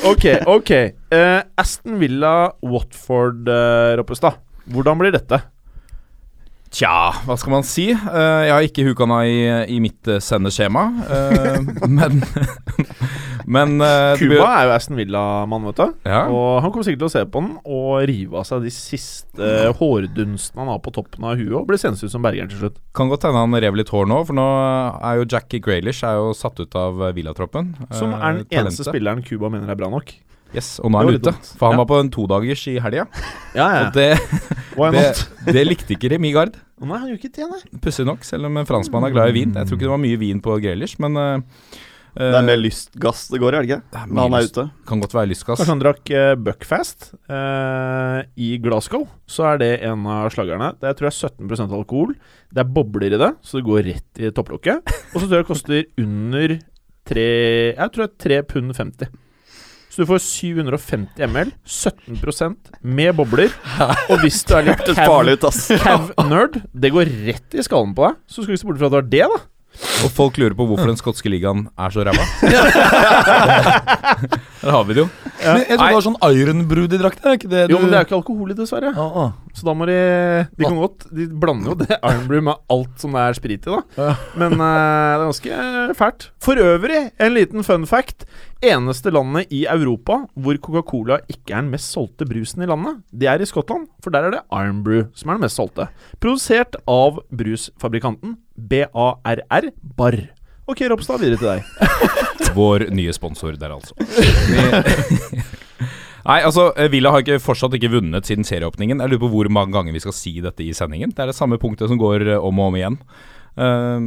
Ok, 0.00 0.24
ok. 0.48 0.70
Uh, 1.12 1.42
Aston 1.60 1.98
Villa, 2.00 2.54
Watford, 2.64 3.44
uh, 3.52 3.92
Roppestad. 4.00 4.38
Hvordan 4.72 4.96
blir 4.96 5.12
dette? 5.12 5.42
Tja, 6.70 7.10
hva 7.26 7.34
skal 7.38 7.54
man 7.56 7.64
si? 7.66 7.88
Eh, 7.90 8.42
jeg 8.46 8.52
har 8.54 8.66
ikke 8.66 8.86
hukana 8.86 9.24
i, 9.26 9.40
i 9.74 9.80
mitt 9.82 10.06
uh, 10.06 10.20
sendeskjema, 10.22 10.84
eh, 11.10 11.70
men 11.98 12.22
Men 13.50 13.80
eh, 13.82 14.14
Cuba 14.20 14.46
er 14.46 14.68
jo 14.68 14.74
Aston 14.76 14.98
Villa-mann, 14.98 15.64
vet 15.70 15.80
du. 15.80 15.94
Ja. 16.06 16.20
Og 16.30 16.60
han 16.62 16.70
kommer 16.70 16.86
sikkert 16.86 17.02
til 17.02 17.08
å 17.08 17.14
se 17.16 17.24
på 17.26 17.42
den 17.42 17.56
og 17.64 18.04
rive 18.06 18.38
av 18.38 18.46
seg 18.46 18.62
de 18.66 18.70
siste 18.74 19.50
hårdunstene 19.80 20.62
han 20.62 20.70
har 20.70 20.78
på 20.84 20.92
toppen 20.94 21.26
av 21.26 21.40
huet, 21.40 21.56
og 21.58 21.66
bli 21.70 21.80
sendt 21.80 22.02
ut 22.04 22.12
som 22.12 22.22
bergeren 22.22 22.52
til 22.52 22.62
slutt. 22.62 22.78
Kan 22.96 23.10
godt 23.10 23.26
hende 23.26 23.42
han 23.42 23.60
rev 23.64 23.78
litt 23.80 23.90
hår 23.90 24.06
nå, 24.10 24.20
for 24.28 24.38
nå 24.38 24.46
er 25.10 25.18
jo 25.18 25.26
Jackie 25.26 25.62
Graylish 25.64 26.06
er 26.06 26.20
jo 26.20 26.30
satt 26.36 26.62
ut 26.62 26.78
av 26.78 27.02
eh, 27.08 27.14
Villatroppen. 27.16 27.74
Som 27.90 28.10
Eh, 28.10 28.22
er 28.26 28.40
den 28.40 28.60
eneste 28.60 28.86
spilleren 28.86 29.22
Cuba 29.26 29.50
mener 29.52 29.70
er 29.70 29.78
bra 29.78 29.90
nok. 29.90 30.12
Yes, 30.54 30.80
og 30.82 30.90
nå 30.90 30.98
er 30.98 31.06
han 31.10 31.20
ute. 31.20 31.32
For 31.58 31.70
han 31.70 31.76
Ja. 31.78 31.82
var 31.84 31.86
på 31.92 32.00
en 32.02 32.10
todagers 32.10 32.64
i 32.66 32.78
helga, 32.82 33.04
Ja, 33.54 33.68
og 33.86 33.92
det, 33.94 34.08
det, 34.96 35.04
det 35.54 35.62
likte 35.68 35.94
ikke 35.94 36.10
Remigard. 36.14 36.56
Nei, 36.80 36.96
han 36.96 37.10
gjør 37.10 37.18
ikke 37.20 37.34
det, 37.36 37.46
nei. 37.50 37.78
Pussig 37.84 38.06
nok, 38.08 38.24
selv 38.24 38.48
om 38.48 38.56
en 38.56 38.66
franskmann 38.66 39.04
er 39.06 39.12
glad 39.14 39.30
i 39.30 39.36
vin. 39.36 39.52
Jeg 39.54 39.68
tror 39.68 39.76
ikke 39.78 39.86
det 39.86 39.94
var 39.94 40.00
mye 40.02 40.18
vin 40.18 40.40
på 40.42 40.56
Graylish, 40.64 40.96
men 41.02 41.18
uh, 41.20 41.42
Det 42.16 42.30
er 42.38 42.46
mer 42.48 42.56
lystgass 42.58 43.26
det 43.30 43.38
går 43.42 43.52
i, 43.54 43.58
er 43.58 43.66
det 43.66 43.68
ikke? 43.76 44.06
Når 44.08 44.22
han 44.24 44.36
er 44.38 44.48
ute. 44.48 44.64
Kan 44.88 45.02
godt 45.04 45.14
være 45.14 45.30
lystgass. 45.30 45.60
Kanskje 45.60 45.74
han 45.74 45.82
drakk 45.84 46.12
uh, 46.16 46.32
Buckfast 46.40 47.10
uh, 47.30 48.24
i 48.40 48.50
Glasgow. 48.64 49.04
Så 49.30 49.44
er 49.52 49.60
det 49.60 49.70
en 49.86 50.08
av 50.10 50.32
slagerne. 50.34 50.72
Det 50.80 50.88
er, 50.90 50.96
tror 50.98 51.10
jeg 51.10 51.14
er 51.28 51.36
17% 51.52 51.76
alkohol. 51.78 52.16
Det 52.50 52.64
er 52.64 52.72
bobler 52.80 53.12
i 53.14 53.20
det, 53.22 53.30
så 53.44 53.60
det 53.60 53.66
går 53.68 53.84
rett 53.92 54.24
i 54.24 54.32
topplokket. 54.34 54.94
Og 55.12 55.20
så 55.20 55.26
tror 55.28 55.36
jeg 55.36 55.44
det 55.44 55.50
koster 55.52 55.84
under 56.00 56.56
3 57.10 57.26
Jeg 57.76 57.92
tror 57.92 58.06
det 58.06 58.10
er 58.10 58.22
3 58.24 58.42
pund 58.56 58.74
50. 58.80 59.12
Så 59.90 60.04
du 60.04 60.06
får 60.06 60.20
750 60.22 61.26
ml, 61.26 61.48
17 61.66 62.56
med 62.86 63.16
bobler. 63.18 63.50
Og 64.06 64.20
hvis 64.22 64.44
du 64.46 64.54
er 64.54 64.68
litt 64.70 64.86
cav-nerd, 65.00 66.60
det 66.70 66.92
går 66.94 67.10
rett 67.26 67.58
i 67.58 67.64
skallen 67.66 67.96
på 67.96 68.06
deg. 68.06 68.20
Så 68.30 68.44
skal 68.44 68.54
vi 68.54 68.60
se 68.60 68.68
bort 68.68 68.78
fra 68.78 68.86
at 68.86 68.94
det 68.94 69.00
var 69.00 69.10
det, 69.10 69.26
da. 69.34 69.40
Og 70.04 70.10
folk 70.14 70.38
lurer 70.40 70.54
på 70.58 70.64
hvorfor 70.66 70.90
den 70.90 70.98
skotske 70.98 71.30
ligaen 71.30 71.68
er 71.78 71.92
så 71.94 72.02
ræva. 72.06 72.24
Der 74.60 74.70
har 74.74 74.84
vi 74.84 74.96
det 74.96 75.04
jo. 75.04 75.08
Men 75.40 75.62
jeg 75.62 75.76
tror 75.78 75.86
det 75.86 75.96
var 75.96 76.06
sånn 76.06 76.18
ironbrood 76.26 76.96
i 76.96 77.00
drakten, 77.00 77.26
er 77.30 77.38
ikke 77.38 77.50
det 77.50 77.62
du 77.70 77.74
Jo, 77.74 77.78
men 77.82 77.92
det 77.92 77.96
er 77.98 78.02
jo 78.04 78.08
ikke 78.10 78.18
alkohol 78.18 78.50
i, 78.52 78.56
dessverre. 78.58 78.90
Ah, 78.92 79.20
ah. 79.24 79.30
Så 79.56 79.66
da 79.66 79.74
må 79.76 79.86
de 79.88 79.98
De 80.56 80.66
kan 80.66 80.78
godt 80.78 81.06
De 81.14 81.26
blander 81.42 81.72
jo 81.72 81.76
det 81.82 81.98
Iron 81.98 82.26
Brew 82.28 82.44
med 82.50 82.60
alt 82.72 83.02
som 83.02 83.16
det 83.16 83.24
er 83.24 83.38
sprit 83.38 83.66
i, 83.66 83.74
da. 83.74 84.14
Men 84.38 84.56
uh, 84.56 84.66
det 84.66 85.20
er 85.20 85.24
ganske 85.26 85.96
fælt. 85.98 86.28
For 86.42 86.60
øvrig, 86.60 87.02
en 87.20 87.36
liten 87.36 87.66
fun 87.66 87.86
fact. 87.90 88.26
Eneste 88.60 89.12
landet 89.14 89.52
i 89.56 89.62
Europa 89.72 90.18
hvor 90.36 90.58
Coca-Cola 90.60 91.20
ikke 91.32 91.54
er 91.54 91.62
den 91.62 91.70
mest 91.72 91.94
solgte 91.94 92.26
brusen 92.28 92.64
i 92.64 92.68
landet, 92.68 93.00
det 93.10 93.30
er 93.32 93.40
i 93.40 93.48
Skottland. 93.48 93.88
For 94.04 94.12
der 94.12 94.28
er 94.28 94.36
det 94.36 94.42
Iron 94.52 94.82
Brew 94.84 95.06
som 95.16 95.30
er 95.30 95.38
den 95.40 95.46
mest 95.46 95.60
solgte. 95.60 95.88
Produsert 96.20 96.76
av 96.88 97.22
brusfabrikanten 97.32 98.36
BARR 98.56 99.72
Bar. 99.96 100.20
Ok, 100.70 100.84
Ropstad, 100.86 101.18
videre 101.18 101.40
til 101.40 101.48
deg. 101.50 101.62
Vår 102.58 102.86
nye 102.94 103.12
sponsor 103.16 103.56
der, 103.58 103.74
altså. 103.74 103.94
Nei, 106.26 106.40
altså, 106.44 106.70
eh, 106.76 106.90
Villa 106.92 107.12
har 107.14 107.24
ikke, 107.24 107.40
fortsatt 107.40 107.74
ikke 107.78 107.92
vunnet 107.94 108.28
siden 108.28 108.44
serieåpningen. 108.44 109.00
Jeg 109.00 109.12
lurer 109.12 109.22
på 109.24 109.32
hvor 109.32 109.50
mange 109.52 109.72
ganger 109.72 109.96
vi 109.96 110.02
skal 110.04 110.16
si 110.16 110.34
dette 110.44 110.64
i 110.64 110.74
sendingen. 110.76 111.14
Det 111.14 111.24
er 111.24 111.32
det 111.32 111.38
samme 111.38 111.58
punktet 111.60 111.88
som 111.88 112.00
går 112.00 112.26
eh, 112.26 112.38
om 112.40 112.60
og 112.60 112.72
om 112.72 112.76
igjen. 112.76 112.98
Eh, 113.60 114.04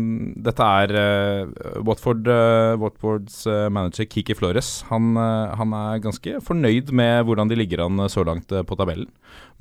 dette 0.48 0.66
er 0.82 0.94
uh, 0.98 1.82
Watford, 1.86 2.26
uh, 2.26 2.74
Watfords 2.82 3.44
uh, 3.46 3.68
manager 3.70 4.08
Kiki 4.10 4.34
Flores. 4.38 4.82
Han, 4.90 5.14
han 5.18 5.76
er 5.78 6.02
ganske 6.04 6.40
fornøyd 6.44 6.90
med 6.96 7.28
hvordan 7.28 7.52
de 7.52 7.58
ligger 7.60 7.84
an 7.86 8.02
så 8.10 8.26
langt 8.26 8.50
på 8.50 8.78
tabellen. 8.80 9.12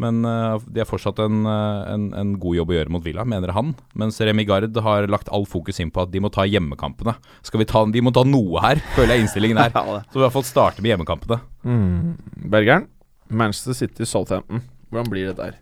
Men 0.01 0.23
de 0.25 0.81
har 0.81 0.89
fortsatt 0.89 1.21
en, 1.23 1.45
en, 1.47 2.07
en 2.19 2.31
god 2.41 2.57
jobb 2.57 2.73
å 2.73 2.75
gjøre 2.75 2.93
mot 2.95 3.05
Villa, 3.05 3.27
mener 3.29 3.53
han. 3.55 3.75
Mens 3.99 4.19
Remi 4.25 4.47
Gard 4.49 4.75
har 4.83 5.07
lagt 5.13 5.31
all 5.31 5.45
fokus 5.47 5.79
inn 5.83 5.93
på 5.95 6.03
at 6.03 6.11
de 6.11 6.23
må 6.25 6.33
ta 6.33 6.47
hjemmekampene. 6.49 7.15
Skal 7.47 7.63
vi 7.63 7.69
ta, 7.71 7.85
de 7.87 8.03
må 8.03 8.11
ta 8.15 8.25
noe 8.27 8.65
her, 8.65 8.83
føler 8.97 9.17
jeg 9.17 9.27
innstillingen 9.27 9.61
er. 9.63 9.77
Så 10.11 10.19
vi 10.19 10.27
har 10.27 10.35
fått 10.35 10.49
starte 10.51 10.83
med 10.83 10.95
hjemmekampene. 10.95 11.43
Mm. 11.69 12.17
Bergeren. 12.51 12.89
Manchester 13.33 13.77
City 13.77 14.09
Southampton. 14.09 14.65
Hvordan 14.91 15.13
blir 15.13 15.31
det 15.31 15.39
der? 15.39 15.62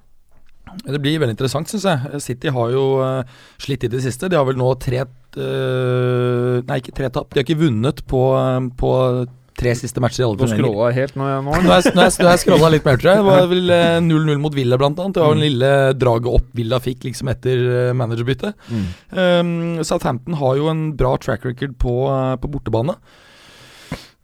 Det 0.84 1.00
blir 1.02 1.18
veldig 1.22 1.34
interessant, 1.36 1.68
syns 1.70 1.84
jeg. 1.88 2.20
City 2.22 2.48
har 2.54 2.70
jo 2.74 2.84
uh, 3.02 3.22
slitt 3.60 3.84
i 3.84 3.90
det 3.92 4.00
siste. 4.04 4.28
De 4.30 4.36
har 4.38 4.46
vel 4.48 4.56
nå 4.60 4.70
tre 4.82 5.02
eh, 5.02 6.62
Nei, 6.66 6.78
ikke 6.80 6.94
tre 6.96 7.10
tap. 7.12 7.28
De 7.32 7.40
har 7.40 7.46
ikke 7.46 7.58
vunnet 7.60 8.02
på, 8.10 8.22
eh, 8.38 8.64
på 8.80 8.90
tre 9.60 9.74
siste 9.76 10.00
matcher 10.00 10.22
i 10.22 10.24
alle 10.24 10.38
Nå 10.38 10.46
turneringer. 10.46 10.70
scrolla 10.72 10.92
helt 10.96 11.16
nå. 11.20 11.24
jeg- 11.28 11.44
nå. 11.44 11.50
Nå 11.50 11.68
har 11.74 11.82
jeg, 11.82 11.94
nå 11.94 12.02
jeg, 12.06 12.12
nå 12.24 12.30
jeg 12.30 12.42
scrolla 12.44 12.70
litt 12.72 12.84
mer, 12.88 12.96
tror 13.02 13.10
jeg. 13.12 13.20
Det 13.20 13.28
var 13.28 13.48
vel 13.50 13.70
eh, 13.76 14.00
0-0 14.00 14.38
mot 14.40 14.54
Villa, 14.56 14.78
blant 14.80 14.98
annet. 15.02 15.14
Det 15.18 15.24
var 15.24 15.34
den 15.34 15.44
lille 15.44 15.72
draget 16.00 16.30
opp 16.38 16.46
Villa 16.56 16.78
fikk 16.80 17.04
liksom 17.10 17.28
etter 17.34 17.64
eh, 17.90 17.92
managerbyttet. 17.92 18.54
Mm. 18.70 18.86
Um, 19.12 19.84
Southampton 19.84 20.38
har 20.40 20.56
jo 20.56 20.70
en 20.72 20.86
bra 20.96 21.16
track 21.20 21.44
record 21.44 21.76
på, 21.82 21.96
eh, 22.08 22.36
på 22.40 22.48
bortebane. 22.54 22.96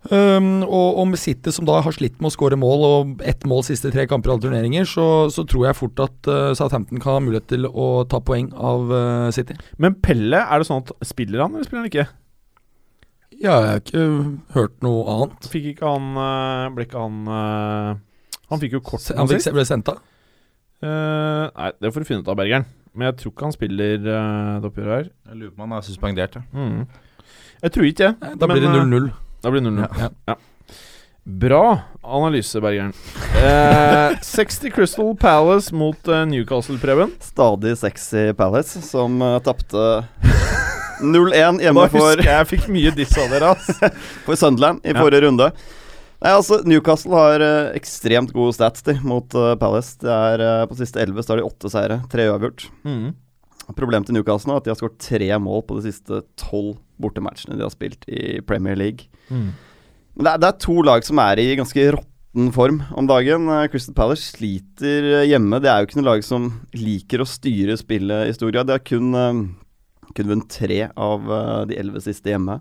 Um, 0.07 0.63
og, 0.63 0.99
og 1.01 1.09
med 1.11 1.19
City, 1.19 1.51
som 1.55 1.67
da 1.67 1.81
har 1.83 1.95
slitt 1.95 2.21
med 2.21 2.31
å 2.31 2.35
skåre 2.35 2.59
mål, 2.61 2.85
og 2.87 3.25
ett 3.27 3.47
mål 3.49 3.65
siste 3.67 3.91
tre 3.95 4.05
kamper 4.11 4.31
i 4.31 4.35
alle 4.35 4.45
turneringer, 4.45 4.87
så, 4.87 5.07
så 5.35 5.43
tror 5.49 5.67
jeg 5.69 5.79
fort 5.79 6.03
at 6.05 6.31
uh, 6.31 6.53
Southampton 6.59 7.03
kan 7.03 7.19
ha 7.19 7.25
mulighet 7.25 7.49
til 7.51 7.67
å 7.67 7.89
ta 8.11 8.21
poeng 8.23 8.53
av 8.55 8.93
uh, 8.93 9.33
City. 9.35 9.57
Men 9.83 9.99
Pelle, 10.03 10.45
er 10.45 10.63
det 10.63 10.69
sånn 10.69 10.85
at 10.85 10.95
spiller 11.07 11.43
han, 11.43 11.57
eller 11.57 11.69
spiller 11.69 11.85
han 11.85 11.91
ikke? 11.91 12.07
Ja, 13.37 13.59
jeg 13.61 13.69
har 13.69 13.83
ikke 13.83 14.05
hørt 14.55 14.77
noe 14.85 15.03
annet. 15.13 15.49
Fikk 15.53 15.73
ikke 15.75 15.91
han 15.91 16.13
uh, 16.17 16.69
Ble 16.73 16.87
ikke 16.87 17.03
han 17.03 17.27
uh, 17.29 17.99
Han 18.49 18.63
fikk 18.63 18.79
jo 18.79 18.81
kort 18.87 19.05
Han 19.13 19.29
fikk, 19.29 19.51
ble 19.53 19.67
sendt 19.69 19.91
av. 19.93 20.01
Uh, 20.81 21.51
nei, 21.51 21.73
det 21.83 21.93
får 21.93 22.05
du 22.05 22.09
finne 22.09 22.25
ut 22.25 22.31
av, 22.31 22.39
Bergeren. 22.39 22.65
Men 22.97 23.11
jeg 23.11 23.19
tror 23.21 23.35
ikke 23.35 23.49
han 23.49 23.57
spiller 23.57 23.99
uh, 24.07 24.57
det 24.63 24.71
oppgjøret 24.71 24.95
her. 24.95 25.11
Jeg 25.29 25.41
lurer 25.43 25.53
på 25.53 25.61
om 25.61 25.67
han 25.67 25.77
er 25.77 25.85
suspendert. 25.85 26.39
Ja. 26.39 26.47
Mm. 26.57 26.87
Jeg 27.67 27.75
tror 27.75 27.89
ikke 27.89 28.09
det. 28.09 28.33
Da 28.41 28.49
blir 28.49 28.65
det 28.65 28.73
øh, 28.73 28.89
0-0. 28.89 29.09
Da 29.47 29.51
blir 29.55 29.63
det 29.63 29.71
0-0. 29.71 29.87
Ja. 30.01 30.09
Ja. 30.27 30.35
Bra 31.25 31.79
analyse, 32.03 32.59
Bergeren. 32.61 32.93
Eh, 33.39 34.19
60 34.23 34.71
Crystal 34.75 35.17
Palace 35.17 35.75
mot 35.75 36.09
eh, 36.09 36.25
Newcastle, 36.27 36.79
Preben. 36.83 37.13
Stadig 37.23 37.77
sexy 37.79 38.33
Palace, 38.35 38.83
som 38.83 39.23
uh, 39.23 39.37
tapte 39.39 39.77
0-1 41.03 41.31
Da 41.61 41.67
hjemme 41.69 41.87
for, 41.95 42.23
jeg 42.27 42.49
fikk 42.51 42.67
mye 42.75 42.91
diss 42.97 43.15
av 43.23 43.31
dere, 43.31 43.53
ass. 43.55 43.71
for 44.27 44.35
Sunderland 44.39 44.83
i 44.83 44.91
Ja. 44.95 44.99
forrige 44.99 45.23
runde. 45.29 45.51
Nei, 46.17 46.33
altså 46.33 46.59
Newcastle 46.67 47.15
har 47.15 47.43
eh, 47.45 47.75
ekstremt 47.79 48.33
gode 48.35 48.57
stats 48.57 48.83
de, 48.83 48.97
mot 49.07 49.31
uh, 49.39 49.53
Palace. 49.61 49.95
Det 50.03 50.11
er 50.11 50.43
eh, 50.43 50.65
På 50.67 50.75
siste 50.79 51.03
elleve 51.03 51.23
har 51.29 51.39
de 51.39 51.47
åtte 51.47 51.71
seire, 51.71 52.01
tre 52.11 52.27
uavgjort. 52.33 52.67
Mm. 52.89 53.11
Problemet 53.75 54.07
til 54.07 54.15
Newcastle 54.15 54.53
nå 54.53 54.57
er 54.57 54.63
at 54.63 54.67
de 54.69 54.73
har 54.73 54.79
skåret 54.79 55.01
tre 55.03 55.31
mål 55.43 55.65
på 55.67 55.79
de 55.79 55.89
siste 55.89 56.21
tolv 56.39 56.77
bortematchene 57.03 57.59
de 57.59 57.65
har 57.67 57.73
spilt 57.75 58.07
i 58.07 58.39
Premier 58.47 58.79
League. 58.79 59.09
Mm. 59.29 59.51
Det 60.17 60.31
er, 60.31 60.39
det 60.41 60.49
er 60.49 60.61
to 60.63 60.77
lag 60.87 61.05
som 61.05 61.21
er 61.21 61.43
i 61.43 61.57
ganske 61.59 61.89
råtten 61.97 62.53
form 62.55 62.81
om 62.97 63.09
dagen. 63.11 63.51
Eh, 63.53 63.67
Crystal 63.73 63.97
Palace 63.97 64.37
sliter 64.37 65.11
eh, 65.21 65.27
hjemme. 65.29 65.61
Det 65.61 65.73
er 65.73 65.83
jo 65.83 65.91
ikke 65.91 66.01
noe 66.01 66.11
lag 66.13 66.25
som 66.25 66.49
liker 66.77 67.25
å 67.25 67.29
styre 67.29 67.77
spillet 67.81 68.31
i 68.31 68.37
stor 68.37 68.55
grad. 68.55 68.71
De 68.71 68.77
har 68.79 68.85
kun, 68.87 69.13
eh, 69.13 69.43
kun 70.15 70.33
vunnet 70.33 70.49
tre 70.53 70.87
av 70.89 71.29
de 71.69 71.77
elleve 71.77 72.01
siste 72.05 72.33
hjemme. 72.33 72.61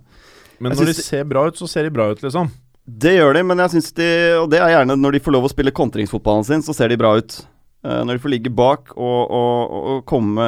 Men 0.60 0.72
Jeg 0.72 0.82
når 0.82 0.92
de 0.92 1.04
ser 1.04 1.26
bra 1.28 1.46
ut, 1.48 1.58
så 1.60 1.68
ser 1.70 1.88
de 1.88 1.94
bra 1.94 2.10
ut, 2.12 2.22
liksom. 2.24 2.50
Det 2.86 3.16
gjør 3.16 3.34
de, 3.34 3.42
men 3.50 3.58
jeg 3.64 3.72
synes 3.74 3.88
de 3.98 4.08
Og 4.38 4.50
det 4.52 4.60
er 4.62 4.70
gjerne 4.76 4.94
når 5.00 5.16
de 5.16 5.22
får 5.26 5.34
lov 5.34 5.48
å 5.48 5.50
spille 5.50 5.74
kontringsfotballen 5.74 6.46
sin, 6.46 6.62
så 6.62 6.76
ser 6.76 6.92
de 6.92 7.00
bra 7.02 7.16
ut. 7.18 7.40
Eh, 7.86 8.02
når 8.06 8.18
de 8.18 8.24
får 8.24 8.34
ligge 8.34 8.54
bak 8.54 8.94
og, 8.96 9.20
og, 9.30 9.58
og, 9.66 9.90
og 9.92 10.06
komme 10.10 10.46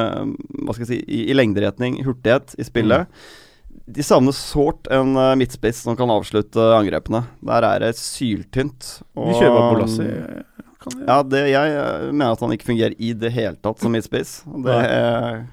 hva 0.64 0.74
skal 0.74 0.84
jeg 0.84 0.90
si, 0.90 1.02
i, 1.06 1.26
i 1.30 1.36
lengderetning, 1.36 2.00
hurtighet 2.06 2.56
i 2.58 2.66
spillet. 2.66 3.20
De 3.88 4.04
savner 4.04 4.34
sårt 4.36 4.88
en 4.92 5.14
eh, 5.16 5.34
midtspiss 5.38 5.84
som 5.86 5.96
kan 5.98 6.10
avslutte 6.12 6.70
angrepene. 6.76 7.22
Der 7.46 7.66
er 7.68 7.84
det 7.84 7.94
syltynt. 8.00 8.88
De 9.14 9.36
kjører 9.36 9.68
Bolassi. 9.68 10.08
Kan 10.82 10.96
de? 10.96 11.04
Ja, 11.06 11.20
det, 11.22 11.44
jeg 11.52 11.76
eh, 11.76 12.08
mener 12.10 12.34
at 12.34 12.42
han 12.42 12.56
ikke 12.56 12.72
fungerer 12.72 12.98
i 12.98 13.14
det 13.14 13.30
hele 13.36 13.54
tatt 13.62 13.84
som 13.84 13.94
midtspiss. 13.94 14.40
Det 14.66 14.80
eh, 14.82 15.46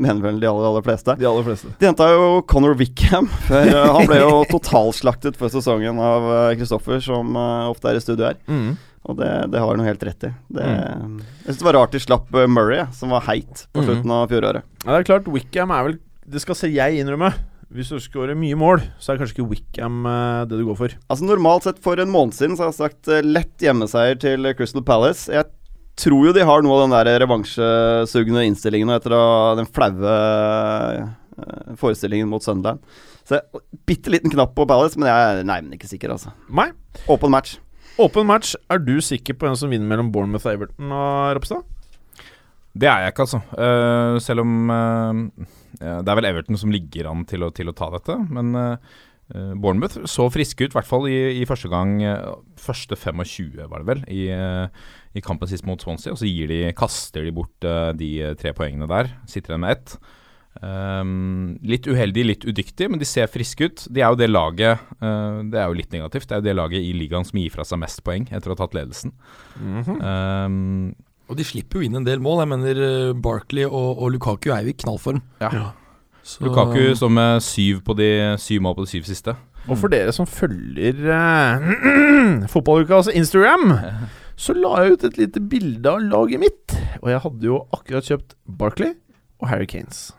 mener 0.00 0.26
vel 0.26 0.42
de 0.42 0.50
aller, 0.50 0.68
aller 0.74 0.84
fleste. 0.84 1.16
De 1.20 1.30
aller 1.30 1.48
fleste. 1.48 1.72
De 1.80 1.88
henta 1.88 2.10
jo 2.12 2.28
Conor 2.52 2.76
Wickham. 2.80 3.30
For, 3.48 3.72
han 3.96 4.10
ble 4.10 4.20
jo 4.26 4.44
totalslaktet 4.54 5.40
før 5.40 5.56
sesongen 5.56 6.04
av 6.04 6.30
Kristoffer, 6.60 7.00
som 7.04 7.32
ofte 7.70 7.94
er 7.94 7.98
i 7.98 8.04
studio 8.04 8.28
her. 8.28 8.40
Mm. 8.50 8.76
Og 9.08 9.16
det, 9.16 9.28
det 9.50 9.60
har 9.62 9.70
han 9.72 9.80
jo 9.80 9.86
helt 9.88 10.02
rett 10.04 10.24
i. 10.28 10.30
Det, 10.52 10.64
Jeg 10.66 11.46
syns 11.46 11.60
det 11.62 11.66
var 11.66 11.78
rart 11.78 11.94
de 11.94 12.00
slapp 12.02 12.34
eh, 12.36 12.46
Murray, 12.52 12.82
som 12.92 13.08
var 13.14 13.22
heit 13.30 13.66
på 13.72 13.80
Mhm. 13.80 13.86
slutten 13.88 14.10
av 14.12 14.26
fjoråret. 14.28 14.62
Ja, 14.84 14.90
det 14.92 14.98
er 15.00 15.08
klart, 15.08 15.30
Wickham 15.32 15.70
er 15.72 15.84
vel 15.88 15.98
Det 16.30 16.40
skal 16.44 16.54
se 16.54 16.68
jeg 16.68 17.00
innrømme. 17.00 17.32
Hvis 17.72 17.88
du 17.90 17.96
skårer 18.02 18.34
mye 18.36 18.54
mål, 18.58 18.82
så 19.00 19.12
er 19.14 19.18
kanskje 19.18 19.38
ikke 19.38 19.48
Wickham 19.50 20.04
eh, 20.06 20.44
det 20.50 20.58
du 20.58 20.64
går 20.66 20.76
for. 20.76 20.88
Altså 21.08 21.24
Normalt 21.26 21.64
sett 21.64 21.78
for 21.82 21.98
en 22.02 22.10
måned 22.12 22.34
siden 22.36 22.56
så 22.58 22.66
har 22.66 22.72
jeg 22.74 22.80
sagt 22.82 23.08
eh, 23.08 23.22
lett 23.22 23.56
hjemmeseier 23.62 24.18
til 24.20 24.50
Crystal 24.58 24.82
Palace. 24.82 25.30
Jeg 25.32 25.46
tror 25.96 26.26
jo 26.28 26.32
de 26.36 26.44
har 26.44 26.62
noe 26.62 26.76
av 26.76 26.84
den 26.88 26.94
der 26.98 27.20
revansjesugne 27.24 28.44
innstillingen 28.48 28.90
etter 28.94 29.10
den 29.58 29.66
flaue 29.66 30.14
forestillingen 31.80 32.28
mot 32.28 32.42
Sunderland. 32.44 32.80
Så 33.28 33.38
bitte 33.86 34.10
liten 34.12 34.30
knapp 34.32 34.54
på 34.56 34.66
Palace, 34.68 34.98
men 34.98 35.08
jeg 35.08 35.40
er 35.40 35.44
neimen 35.46 35.72
ikke 35.76 35.88
sikker, 35.90 36.12
altså. 36.14 36.32
Åpen 37.08 37.30
match. 37.32 37.56
Åpen 37.98 38.28
match. 38.28 38.54
Er 38.70 38.80
du 38.82 38.98
sikker 39.02 39.36
på 39.36 39.48
hvem 39.48 39.58
som 39.58 39.72
vinner 39.72 39.88
mellom 39.88 40.12
Bournemouth 40.14 40.46
og 40.46 40.54
Everton 40.54 40.94
og 40.94 41.36
Ropstad? 41.36 41.66
Det 42.70 42.86
er 42.86 43.02
jeg 43.02 43.12
ikke, 43.12 43.26
altså. 43.26 43.40
Uh, 43.58 44.16
selv 44.22 44.44
om 44.44 44.70
uh, 44.70 45.46
Det 45.80 46.12
er 46.12 46.18
vel 46.20 46.28
Everton 46.28 46.58
som 46.60 46.70
ligger 46.70 47.10
an 47.10 47.24
til 47.26 47.42
å, 47.42 47.50
til 47.54 47.70
å 47.70 47.74
ta 47.76 47.88
dette. 47.94 48.14
Men 48.30 48.54
eh, 48.58 48.76
Bournemouth 49.30 50.04
så 50.10 50.26
friske 50.30 50.66
ut, 50.66 50.72
i 50.72 50.78
hvert 50.78 50.88
fall 50.88 51.06
i, 51.08 51.18
i 51.40 51.46
første 51.46 51.70
gang 51.70 52.00
Første 52.58 52.98
25, 52.98 53.62
var 53.70 53.80
det 53.80 53.86
vel, 53.88 54.00
i, 54.10 54.24
i 55.14 55.22
kampen 55.24 55.48
sist 55.50 55.64
mot 55.66 55.80
Swansea. 55.80 56.12
Og 56.12 56.20
så 56.20 56.26
de, 56.26 56.60
kaster 56.76 57.24
de 57.24 57.34
bort 57.34 57.68
de 57.96 58.10
tre 58.40 58.52
poengene 58.58 58.90
der. 58.90 59.12
Sitter 59.30 59.54
igjen 59.54 59.64
med 59.64 59.78
ett. 59.78 59.94
Um, 60.60 61.54
litt 61.62 61.86
uheldig, 61.86 62.24
litt 62.26 62.42
udyktig, 62.44 62.88
men 62.90 62.98
de 63.00 63.06
ser 63.06 63.28
friske 63.30 63.68
ut. 63.70 63.84
De 63.86 64.02
er 64.02 64.10
jo 64.10 64.18
det 64.18 64.26
laget 64.28 64.80
uh, 64.98 65.40
Det 65.46 65.60
er 65.62 65.68
jo 65.70 65.76
litt 65.78 65.92
negativt. 65.94 66.26
Det 66.26 66.34
er 66.36 66.40
jo 66.42 66.46
det 66.48 66.54
laget 66.58 66.82
i 66.82 66.90
ligaen 66.96 67.24
som 67.28 67.38
gir 67.38 67.52
fra 67.54 67.62
seg 67.64 67.78
mest 67.80 68.02
poeng 68.04 68.26
etter 68.28 68.50
å 68.50 68.56
ha 68.56 68.60
tatt 68.64 68.74
ledelsen. 68.76 69.14
um, 69.62 70.90
Og 71.30 71.36
de 71.38 71.46
slipper 71.46 71.78
jo 71.80 71.86
inn 71.86 72.00
en 72.00 72.06
del 72.08 72.18
mål. 72.22 72.42
Jeg 72.42 72.50
mener 72.50 72.80
eh, 72.86 73.12
Barkley 73.14 73.64
og, 73.68 74.00
og 74.02 74.10
Lukaku 74.16 74.50
er 74.50 74.66
jo 74.66 74.72
i 74.74 74.78
knallform. 74.82 75.20
Ja. 75.40 75.70
Så- 76.26 76.42
Lukaku 76.44 76.90
står 76.98 77.12
med 77.14 77.44
syv, 77.46 77.84
på 77.86 77.94
de, 77.96 78.08
syv 78.42 78.64
mål 78.66 78.74
på 78.80 78.84
de 78.88 78.90
syv 78.96 79.06
siste. 79.08 79.36
Og 79.70 79.76
for 79.78 79.92
dere 79.92 80.10
som 80.16 80.26
følger 80.28 80.98
uh, 81.14 82.48
fotballukas 82.50 83.12
Instagram, 83.14 83.70
så 84.40 84.56
la 84.56 84.74
jeg 84.82 84.96
ut 84.98 85.06
et 85.10 85.18
lite 85.20 85.42
bilde 85.52 85.86
av 85.94 86.02
laget 86.02 86.42
mitt. 86.42 86.74
Og 87.04 87.10
jeg 87.14 87.22
hadde 87.22 87.48
jo 87.52 87.62
akkurat 87.76 88.10
kjøpt 88.10 88.34
Barkley 88.60 88.96
og 89.40 89.48
Harry 89.50 89.66
Kanes. 89.70 90.10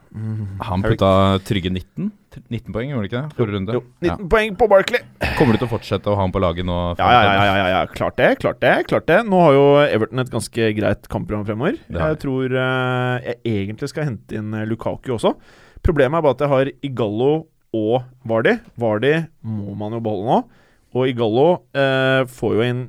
Han 0.67 0.83
putta 0.83 1.39
trygge 1.47 1.71
19 1.71 2.11
19 2.31 2.71
poeng, 2.71 2.91
gjorde 2.91 2.99
han 2.99 3.07
ikke 3.07 3.17
det? 3.17 3.35
Forrige 3.35 3.55
runde. 3.57 3.73
Jo, 3.75 3.81
19 4.05 4.27
poeng 4.31 4.53
på 4.59 4.67
Barkley. 4.71 5.01
Kommer 5.35 5.55
du 5.55 5.59
til 5.61 5.67
å 5.67 5.71
fortsette 5.73 6.11
å 6.11 6.15
ha 6.15 6.23
han 6.23 6.31
på 6.31 6.39
laget 6.39 6.67
nå? 6.67 6.77
Ja, 6.99 7.09
ja, 7.11 7.21
ja, 7.25 7.33
ja, 7.33 7.55
ja, 7.57 7.65
ja, 7.73 7.81
klart 7.91 8.15
det. 8.19 8.29
klart 8.39 8.61
det, 8.63 8.73
klart 8.87 9.07
det 9.09 9.17
Nå 9.27 9.41
har 9.43 9.57
jo 9.57 9.65
Everton 9.83 10.23
et 10.23 10.31
ganske 10.31 10.69
greit 10.77 11.09
kampprogram 11.11 11.43
fremover. 11.47 11.79
Jeg 11.91 12.21
tror 12.23 12.55
uh, 12.55 13.19
jeg 13.25 13.37
egentlig 13.43 13.91
skal 13.91 14.07
hente 14.07 14.39
inn 14.39 14.55
eh, 14.55 14.67
Lukaku 14.69 15.11
også. 15.17 15.33
Problemet 15.83 16.19
er 16.19 16.25
bare 16.27 16.37
at 16.37 16.45
jeg 16.45 16.53
har 16.53 16.73
Igallo 16.87 17.31
og 17.75 17.95
Vardi. 18.27 18.57
Vardi 18.79 19.15
må 19.47 19.75
man 19.79 19.97
jo 19.97 20.03
beholde 20.03 20.27
nå. 20.31 20.41
Og 20.91 21.07
Igallo 21.07 21.47
eh, 21.71 22.27
får 22.27 22.55
jo 22.57 22.63
inn 22.67 22.81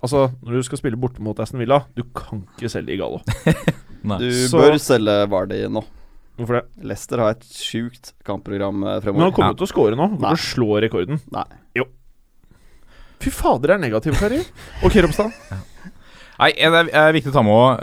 Altså, 0.00 0.30
når 0.40 0.56
du 0.56 0.64
skal 0.64 0.80
spille 0.80 0.96
borte 1.00 1.20
mot 1.20 1.36
Aston 1.40 1.60
Villa, 1.60 1.82
du 1.92 2.06
kan 2.16 2.44
ikke 2.56 2.72
selge 2.72 2.96
Igallo. 2.96 3.20
Nei. 4.04 4.18
Du 4.18 4.30
Så- 4.48 4.58
bør 4.60 4.78
selge 4.80 5.16
Vardy 5.28 5.62
nå. 5.68 5.84
Hvorfor 6.40 6.56
det? 6.60 6.64
Leicester 6.88 7.18
har 7.20 7.34
et 7.36 7.42
sjukt 7.52 8.12
kampprogram 8.24 8.80
eh, 8.80 8.86
Men 8.86 8.92
han 8.94 9.02
fremover. 9.02 9.32
kommer 9.36 9.52
jo 9.52 9.58
til 9.60 9.66
å 9.66 9.72
score 9.74 9.96
nå. 9.98 10.06
Nei. 10.08 10.16
Kommer 10.16 10.36
til 10.36 10.40
å 10.40 10.52
slå 10.54 10.80
rekorden. 10.86 11.20
Nei. 11.32 11.44
Fy 13.20 13.28
fader, 13.36 13.68
det 13.68 13.74
er 13.76 13.82
negativ, 13.82 14.14
Kari. 14.16 14.38
Ok, 14.86 14.94
Ropstad. 15.04 15.34
Nei, 16.40 16.54
det 16.56 16.70
er, 16.72 16.86
er 16.96 17.12
viktig 17.12 17.28
å 17.28 17.34
ta 17.34 17.42
med 17.44 17.52
òg. 17.52 17.82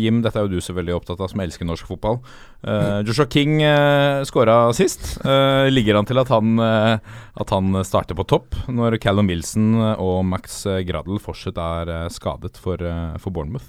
Jim, 0.00 0.22
dette 0.24 0.40
er 0.40 0.46
jo 0.46 0.54
du 0.54 0.62
selvfølgelig 0.64 0.94
opptatt 0.96 1.20
av, 1.20 1.28
som 1.28 1.42
elsker 1.44 1.68
norsk 1.68 1.84
fotball. 1.90 2.22
Uh, 2.64 3.02
Joshua 3.04 3.26
King 3.28 3.58
uh, 3.60 4.22
skåra 4.24 4.54
sist. 4.72 5.18
Eh, 5.20 5.66
ligger 5.68 5.98
an 6.00 6.08
til 6.08 6.22
at 6.22 6.32
han, 6.32 6.54
eh, 6.56 6.96
at 7.44 7.52
han 7.52 7.76
starter 7.84 8.16
på 8.16 8.24
topp 8.32 8.56
når 8.72 8.96
Callum 9.04 9.28
Wilson 9.28 9.74
og 9.98 10.22
Max 10.24 10.62
Gradel 10.88 11.20
fortsatt 11.20 11.60
er 11.60 11.92
eh, 11.92 12.08
skadet 12.16 12.56
for, 12.56 12.80
eh, 12.80 13.18
for 13.20 13.28
Bournemouth. 13.36 13.68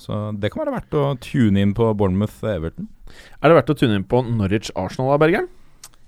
Så 0.00 0.18
det 0.38 0.52
kan 0.52 0.64
være 0.64 0.76
verdt 0.78 0.96
å 0.98 1.04
tune 1.22 1.62
inn 1.62 1.74
på 1.76 1.90
Bournemouth-Everton. 1.98 2.88
Er 3.42 3.50
det 3.50 3.58
verdt 3.58 3.72
å 3.74 3.78
tune 3.78 3.98
inn 3.98 4.06
på 4.08 4.22
Norwich 4.26 4.70
Arsenal, 4.78 5.12
da, 5.14 5.20
Bergeren? 5.22 5.48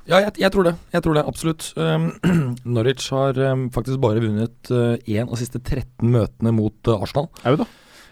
Ja, 0.09 0.23
jeg, 0.25 0.33
jeg 0.43 0.51
tror 0.55 0.67
det. 0.67 0.75
Jeg 0.95 1.05
tror 1.05 1.19
det, 1.19 1.27
Absolutt. 1.29 1.69
Um, 1.77 2.09
Norwich 2.77 3.11
har 3.15 3.39
um, 3.53 3.69
faktisk 3.75 4.01
bare 4.03 4.23
vunnet 4.25 4.73
én 4.73 5.27
av 5.27 5.35
de 5.35 5.41
siste 5.43 5.61
13 5.61 6.09
møtene 6.11 6.55
mot 6.57 6.91
uh, 6.91 7.03
Arsenal. 7.05 7.31
Au 7.45 7.59
da. 7.61 7.69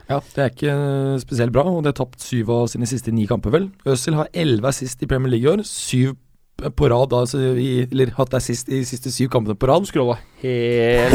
Ja, 0.08 0.20
Det 0.24 0.40
er 0.40 0.52
ikke 0.52 0.76
uh, 0.76 1.18
spesielt 1.20 1.52
bra, 1.52 1.66
og 1.68 1.82
de 1.84 1.90
har 1.90 1.98
tapt 1.98 2.22
syv 2.24 2.52
av 2.54 2.68
sine 2.72 2.88
siste 2.88 3.12
ni 3.12 3.26
kamper, 3.28 3.52
vel. 3.52 3.68
Øzil 3.88 4.16
har 4.16 4.30
elleve 4.32 4.70
assist 4.70 5.02
i 5.04 5.08
Premier 5.10 5.34
League 5.34 5.44
i 5.44 5.52
år. 5.52 5.64
Syv 5.68 6.14
på 6.58 6.88
rad, 6.90 7.12
altså 7.14 7.38
i, 7.54 7.84
eller 7.86 8.10
hatt 8.16 8.32
assist 8.34 8.66
i 8.72 8.80
de 8.80 8.86
siste 8.88 9.12
syv 9.14 9.28
kampene 9.30 9.54
på 9.54 9.68
rad. 9.70 9.84
Skråla 9.86 10.16
helt 10.42 11.14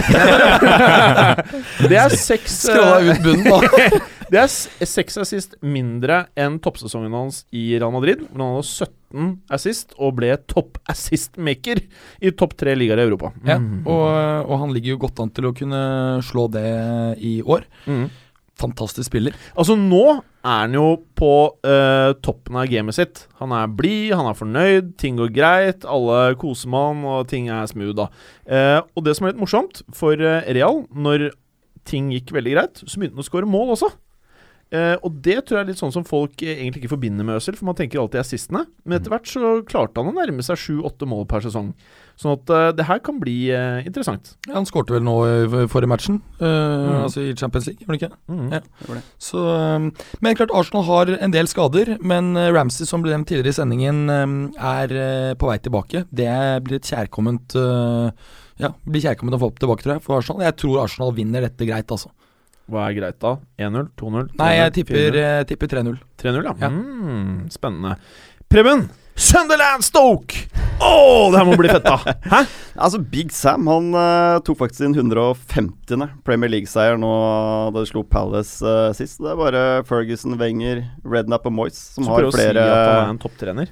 Det 1.90 1.98
er 2.00 2.16
seks 2.16 2.56
Skrolla 2.70 3.02
eh, 3.02 3.10
ut 3.12 3.26
bunnen, 3.26 3.50
da. 3.52 3.60
Det 4.34 4.40
er 4.40 4.88
seks 4.88 5.20
assist 5.22 5.58
mindre 5.62 6.24
enn 6.40 6.56
toppsesongen 6.64 7.12
hans 7.14 7.42
i 7.54 7.74
Real 7.76 7.92
Madrid. 7.94 8.24
Hvor 8.32 8.40
han 8.40 8.56
hadde 8.56 8.88
17 8.88 9.28
assist 9.54 9.92
og 10.00 10.16
ble 10.18 10.32
topp 10.50 10.80
assist-maker 10.90 11.84
i 12.24 12.32
topp 12.34 12.56
tre 12.58 12.74
ligaer 12.80 13.04
i 13.04 13.08
Europa. 13.10 13.34
Ja, 13.46 13.60
Mm. 13.60 13.84
og, 13.86 14.48
og 14.48 14.58
han 14.64 14.72
ligger 14.74 14.96
jo 14.96 15.02
godt 15.04 15.20
an 15.22 15.30
til 15.36 15.46
å 15.52 15.54
kunne 15.54 15.84
slå 16.26 16.48
det 16.56 16.66
i 17.22 17.36
år. 17.46 17.68
Mm. 17.86 18.08
Fantastisk 18.62 19.10
spiller. 19.10 19.34
Altså 19.58 19.76
Nå 19.80 20.04
er 20.44 20.60
han 20.66 20.76
jo 20.76 20.86
på 21.18 21.32
uh, 21.66 22.14
toppen 22.22 22.58
av 22.60 22.68
gamet 22.70 22.96
sitt. 22.98 23.24
Han 23.40 23.54
er 23.56 23.72
blid, 23.72 24.12
han 24.14 24.28
er 24.30 24.38
fornøyd, 24.38 24.92
ting 25.02 25.18
går 25.18 25.32
greit, 25.34 25.88
alle 25.90 26.36
koser 26.40 26.70
med 26.70 26.90
han, 26.90 27.04
og 27.10 27.28
ting 27.32 27.50
er 27.50 27.70
smooth. 27.70 27.96
da 27.98 28.10
Uh, 28.44 28.84
Og 28.94 29.06
det 29.06 29.16
som 29.16 29.26
er 29.26 29.34
litt 29.34 29.40
morsomt 29.40 29.82
for 29.96 30.20
eh, 30.20 30.50
Real, 30.52 30.82
når 30.92 31.30
ting 31.88 32.10
gikk 32.12 32.34
veldig 32.36 32.56
greit, 32.58 32.82
så 32.84 33.00
begynte 33.00 33.16
han 33.16 33.24
å 33.24 33.28
skåre 33.30 33.48
mål 33.48 33.72
også. 33.78 33.90
Uh, 34.74 34.98
og 35.06 35.16
det 35.24 35.38
tror 35.46 35.60
jeg 35.60 35.64
er 35.64 35.70
litt 35.70 35.80
sånn 35.80 35.94
som 35.96 36.06
folk 36.08 36.42
egentlig 36.44 36.82
ikke 36.82 36.96
forbinder 36.96 37.26
med 37.26 37.38
Øzil, 37.40 37.56
for 37.56 37.70
man 37.70 37.78
tenker 37.78 38.02
alltid 38.02 38.20
assistene. 38.24 38.66
Men 38.84 38.98
etter 39.00 39.14
hvert 39.14 39.30
så 39.30 39.54
klarte 39.70 40.02
han 40.02 40.12
å 40.12 40.16
nærme 40.18 40.44
seg 40.46 40.60
sju-åtte 40.60 41.08
mål 41.10 41.28
per 41.30 41.46
sesong. 41.46 41.72
Sånn 42.20 42.36
at 42.38 42.52
uh, 42.54 42.68
det 42.78 42.86
her 42.86 43.00
kan 43.02 43.18
bli 43.20 43.36
uh, 43.50 43.80
interessant. 43.82 44.36
Ja, 44.46 44.54
han 44.60 44.68
skårte 44.70 44.94
vel 44.94 45.02
nå 45.04 45.16
i 45.26 45.64
forrige 45.72 45.90
matchen, 45.90 46.20
uh, 46.38 46.46
Mm. 46.46 47.00
altså 47.08 47.24
i 47.26 47.34
Champions 47.36 47.66
League, 47.68 47.82
gjorde 47.82 47.90
han 47.90 47.98
ikke? 47.98 48.18
Mm. 48.30 48.52
Ja. 48.54 49.00
Så, 49.18 49.42
um, 49.42 49.88
men 50.22 50.38
klart 50.38 50.54
Arsenal 50.54 50.86
har 50.86 51.12
en 51.18 51.34
del 51.34 51.50
skader, 51.50 51.96
men 52.06 52.34
Ramsey, 52.54 52.86
som 52.86 53.02
ble 53.02 53.16
nevnt 53.16 53.28
tidligere 53.32 53.50
i 53.56 53.58
sendingen, 53.58 54.04
um, 54.14 54.36
er 54.62 54.94
uh, 54.94 55.34
på 55.42 55.50
vei 55.50 55.58
tilbake. 55.66 56.06
Det 56.14 56.30
blir 56.68 56.78
et 56.80 56.92
kjærkomment 56.94 57.58
uh, 57.58 58.12
Ja, 58.62 58.70
blir 58.86 59.02
kjærkomment 59.02 59.34
å 59.40 59.42
få 59.42 59.50
opp 59.50 59.58
tilbake, 59.64 59.82
tror 59.82 59.96
jeg, 59.98 60.06
for 60.06 60.20
Arsenal. 60.22 60.46
Jeg 60.46 60.60
tror 60.62 60.84
Arsenal 60.86 61.16
vinner 61.18 61.42
dette 61.50 61.66
greit, 61.66 61.90
altså. 61.90 62.14
Hva 62.70 62.86
er 62.88 62.94
greit, 62.96 63.18
da? 63.20 63.34
1-0? 63.60 63.90
2-0? 64.00 64.28
Nei, 64.40 64.52
jeg 64.62 64.76
tipper, 64.78 65.18
tipper 65.50 65.72
3-0. 65.74 65.98
3-0, 66.22 66.46
ja. 66.46 66.54
Ja. 66.62 66.70
Mm, 66.72 67.50
spennende. 67.52 67.98
Preben! 68.54 68.86
Sunderland 69.16 69.84
Stoke! 69.86 70.48
Å, 70.84 70.94
det 71.32 71.38
her 71.38 71.46
må 71.48 71.56
bli 71.60 71.70
fett, 71.70 71.86
da! 71.86 72.00
Hæ? 72.34 72.40
Altså, 72.74 72.98
Big 73.00 73.30
Sam 73.36 73.68
han 73.70 73.92
uh, 73.94 74.40
tok 74.44 74.58
faktisk 74.64 74.82
sin 74.82 74.96
150. 74.98 76.08
Premier 76.26 76.52
League-seier 76.52 76.98
nå 77.00 77.12
da 77.76 77.84
de 77.84 77.86
slo 77.90 78.02
Palace 78.10 78.66
uh, 78.66 78.90
sist. 78.98 79.22
Det 79.22 79.30
er 79.32 79.40
bare 79.40 79.62
Ferguson, 79.88 80.36
Wenger, 80.42 80.82
Rednap 81.06 81.46
og 81.50 81.56
Moyes 81.60 81.78
som 81.94 82.10
har 82.10 82.26
flere 82.34 82.34
Så 82.34 82.42
prøv 82.42 82.50
å 82.50 82.58
si 82.58 82.58
at 82.58 82.90
han 82.90 83.06
er 83.06 83.14
en 83.14 83.22
topptrener. 83.22 83.72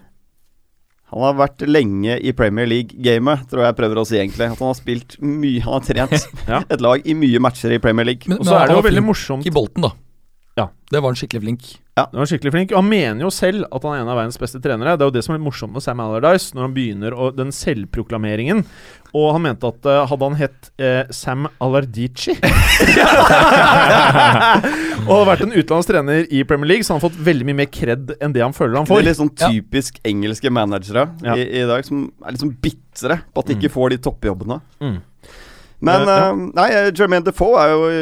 Han 1.11 1.25
har 1.25 1.33
vært 1.41 1.65
lenge 1.67 2.13
i 2.23 2.31
Premier 2.37 2.69
League-gamet, 2.71 3.41
tror 3.51 3.65
jeg 3.65 3.75
prøver 3.81 3.99
å 3.99 4.05
si, 4.07 4.15
egentlig. 4.21 4.47
At 4.53 4.61
han 4.61 4.69
har 4.69 4.77
spilt 4.79 5.17
mye 5.19 5.65
Han 5.65 5.73
har 5.75 5.83
trent 5.89 6.29
Ja. 6.53 6.61
et 6.71 6.85
lag 6.85 7.03
i 7.03 7.17
mye 7.17 7.41
matcher 7.43 7.73
i 7.75 7.81
Premier 7.83 8.07
League. 8.13 8.29
Men, 8.31 8.39
Og 8.39 8.47
så 8.47 8.55
er 8.61 8.71
det 8.71 8.77
jo 8.77 8.85
veldig 8.85 9.03
morsomt 9.09 9.49
i 9.49 9.51
Bolten, 9.51 9.89
da. 9.89 9.91
Ja. 10.61 10.69
Det 10.91 10.99
var 10.99 11.13
han 11.13 11.17
skikkelig 11.19 11.41
flink. 11.45 11.67
Ja, 11.95 12.05
det 12.11 12.19
var 12.19 12.27
skikkelig 12.29 12.51
flink. 12.55 12.71
Og 12.73 12.79
han 12.81 12.89
mener 12.89 13.23
jo 13.25 13.29
selv 13.33 13.65
at 13.67 13.83
han 13.87 13.93
er 13.95 14.01
en 14.03 14.09
av 14.11 14.17
verdens 14.19 14.39
beste 14.39 14.59
trenere. 14.63 14.97
Det 14.99 15.05
er 15.05 15.09
jo 15.09 15.15
det 15.15 15.23
som 15.25 15.33
er 15.33 15.39
litt 15.39 15.45
morsomt 15.47 15.75
med 15.75 15.83
Sam 15.83 16.01
Allardyce, 16.03 16.53
når 16.55 16.65
han 16.67 16.75
begynner 16.75 17.15
å, 17.15 17.29
den 17.35 17.51
selvproklameringen. 17.55 18.63
Og 19.15 19.27
han 19.35 19.43
mente 19.43 19.67
at 19.67 19.87
uh, 19.87 20.01
hadde 20.07 20.27
han 20.29 20.37
hett 20.39 20.69
uh, 20.79 21.03
Sam 21.11 21.49
Allardici 21.59 22.31
Og 25.01 25.11
hadde 25.11 25.27
vært 25.27 25.43
en 25.43 25.51
utenlandsk 25.55 25.91
trener 25.91 26.27
i 26.31 26.43
Premier 26.47 26.71
League, 26.71 26.85
så 26.87 26.93
hadde 26.93 27.01
har 27.01 27.09
fått 27.09 27.23
veldig 27.27 27.47
mye 27.49 27.59
mer 27.63 27.69
kred 27.73 28.13
enn 28.21 28.35
det 28.35 28.43
han 28.45 28.55
føler 28.55 28.79
han 28.79 28.87
får. 28.87 29.01
Det 29.01 29.03
er 29.03 29.09
litt 29.09 29.21
sånn 29.21 29.35
Ja. 29.41 29.51
typisk 29.51 29.99
engelske 30.07 30.51
managere 30.53 31.07
Ja. 31.25 31.35
i, 31.35 31.47
i 31.61 31.67
dag, 31.67 31.83
som 31.87 32.11
er 32.23 32.31
litt 32.35 32.43
sånn 32.43 32.55
bitre 32.61 33.21
på 33.33 33.43
at 33.43 33.47
de 33.51 33.57
ikke 33.57 33.73
får 33.73 33.95
de 33.95 33.97
toppjobbene. 34.07 34.61
Mm. 34.79 34.99
Men 35.81 36.05
Ja, 36.05 36.17
ja. 36.17 36.25
eh, 36.29 36.41
nei, 36.53 36.67
Jermaine 36.93 37.25
Defoe 37.25 37.57
er 37.57 37.71
jo 37.73 37.85
i 37.89 38.01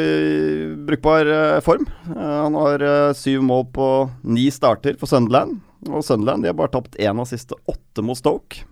brukbar 0.84 1.28
uh, 1.28 1.60
form. 1.64 1.86
Uh, 2.10 2.42
han 2.44 2.58
har 2.60 2.84
syv 3.16 3.44
mål 3.46 3.64
på 3.72 3.86
ni 4.28 4.50
starter 4.52 4.98
for 5.00 5.08
Sunderland. 5.08 5.62
Og 5.88 6.04
Sunderland 6.04 6.44
de 6.44 6.50
har 6.52 6.58
bare 6.58 6.74
tapt 6.74 6.98
én 7.00 7.16
av 7.16 7.28
siste 7.28 7.56
åtte 7.70 8.04
mot 8.04 8.18
Stoke. 8.18 8.66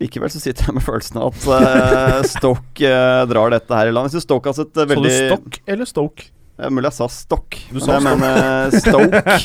Likevel 0.00 0.32
så 0.32 0.40
sitter 0.40 0.70
jeg 0.70 0.78
med 0.78 0.84
følelsen 0.86 1.20
av 1.20 1.36
at 1.52 2.30
Stoke 2.32 2.94
drar 3.28 3.52
dette 3.52 3.76
her 3.76 3.90
i 3.90 3.92
land. 3.92 4.08
Jeg 4.08 4.16
synes 4.16 4.28
Stoke 4.30 4.48
har 4.48 4.56
sett 4.56 4.72
veldig 4.72 5.12
Så 5.12 5.26
du 5.28 5.34
Stoke 5.34 5.62
eller 5.68 5.90
Stoke? 5.90 6.30
Det 6.56 6.64
er 6.68 6.72
mulig 6.72 6.88
jeg 6.88 6.96
sa 6.96 7.06
stokk 7.12 7.56
Du 7.72 7.80
sa 7.82 7.98
men 8.00 8.24
Stoke. 8.82 9.36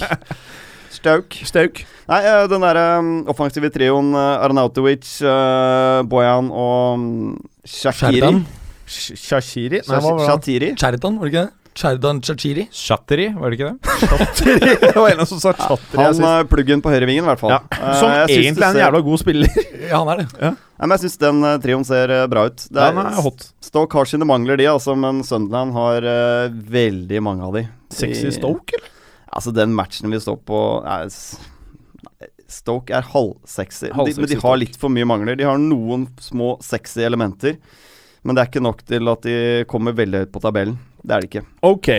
Stoke. 0.98 1.44
Stauk. 1.46 1.84
Nei, 2.08 2.22
den 2.48 2.64
derre 2.64 2.86
um, 3.04 3.12
offensive 3.30 3.70
trioen 3.76 4.16
uh, 4.16 4.40
Arnautovic, 4.48 5.04
Bojan 6.08 6.48
og 6.48 7.04
um, 7.04 7.36
Shakiri 7.68 8.32
Shashiri? 8.88 9.82
Nei? 9.84 10.02
Shatiri. 10.24 10.74
Cherdan, 10.80 11.18
var 11.20 11.28
det 11.28 11.34
ikke 11.34 11.46
det? 11.48 11.54
Cherdan 11.78 12.22
Chachiri. 12.26 12.64
Chatteri, 12.74 13.28
var 13.36 13.52
det 13.52 13.58
ikke 13.60 13.74
det? 13.74 14.80
det 14.82 14.94
var 14.96 15.12
en 15.12 15.26
som 15.30 15.42
sa 15.42 15.52
Chatteri 15.54 16.00
Han 16.02 16.24
er 16.30 16.48
pluggen 16.50 16.82
på 16.82 16.90
høyrevingen, 16.94 17.26
i 17.26 17.28
hvert 17.28 17.42
fall. 17.42 17.54
Ja, 17.54 17.60
Eh, 17.78 18.00
som 18.00 18.14
jeg 18.14 18.40
egentlig 18.40 18.66
er 18.66 18.72
en 18.72 18.82
jævla 18.82 19.02
god 19.06 19.22
spiller. 19.22 19.60
Ja, 19.88 20.00
han 20.02 20.10
er 20.12 20.24
det. 20.24 20.26
Nei, 20.42 20.54
men 20.82 20.94
Jeg 20.96 21.04
syns 21.06 21.20
den 21.22 21.44
uh, 21.46 21.54
trioen 21.64 21.86
ser 21.88 22.12
eh, 22.12 22.24
bra 22.32 22.48
ut. 22.50 22.64
Det 22.66 22.76
Den 22.76 22.98
er 23.04 23.22
hot. 23.24 23.46
Stoke 23.64 24.00
har 24.00 24.10
sine 24.10 24.28
mangler, 24.28 24.58
de, 24.60 24.66
altså, 24.72 24.96
men 25.00 25.22
Sunderland 25.28 25.76
har 25.78 26.08
uh, 26.08 26.58
veldig 26.74 27.22
mange 27.24 27.46
av 27.46 27.56
de. 27.60 27.64
Sexy 27.94 28.34
Stoke, 28.36 28.76
eller? 28.76 28.90
Altså, 29.28 29.54
den 29.56 29.76
matchen 29.78 30.12
vi 30.12 30.20
står 30.24 30.40
på 30.48 30.64
er 30.88 31.12
Stoke 32.52 32.96
er 32.96 33.06
halvsexy, 33.06 33.92
Halv 33.96 34.22
men 34.22 34.30
de 34.32 34.40
har 34.44 34.60
litt 34.60 34.78
for 34.80 34.94
mye 34.94 35.08
mangler. 35.08 35.38
De 35.40 35.48
har 35.48 35.60
noen 35.62 36.08
små 36.24 36.56
sexy 36.64 37.04
elementer, 37.06 37.58
men 38.24 38.36
det 38.36 38.44
er 38.44 38.52
ikke 38.52 38.64
nok 38.64 38.86
til 38.88 39.12
at 39.12 39.28
de 39.28 39.36
kommer 39.72 39.96
veldig 39.98 40.24
høyt 40.24 40.34
på 40.36 40.44
tabellen. 40.44 40.80
Det 41.04 41.16
er 41.16 41.24
det 41.24 41.30
ikke. 41.32 41.46
Ok. 41.68 41.92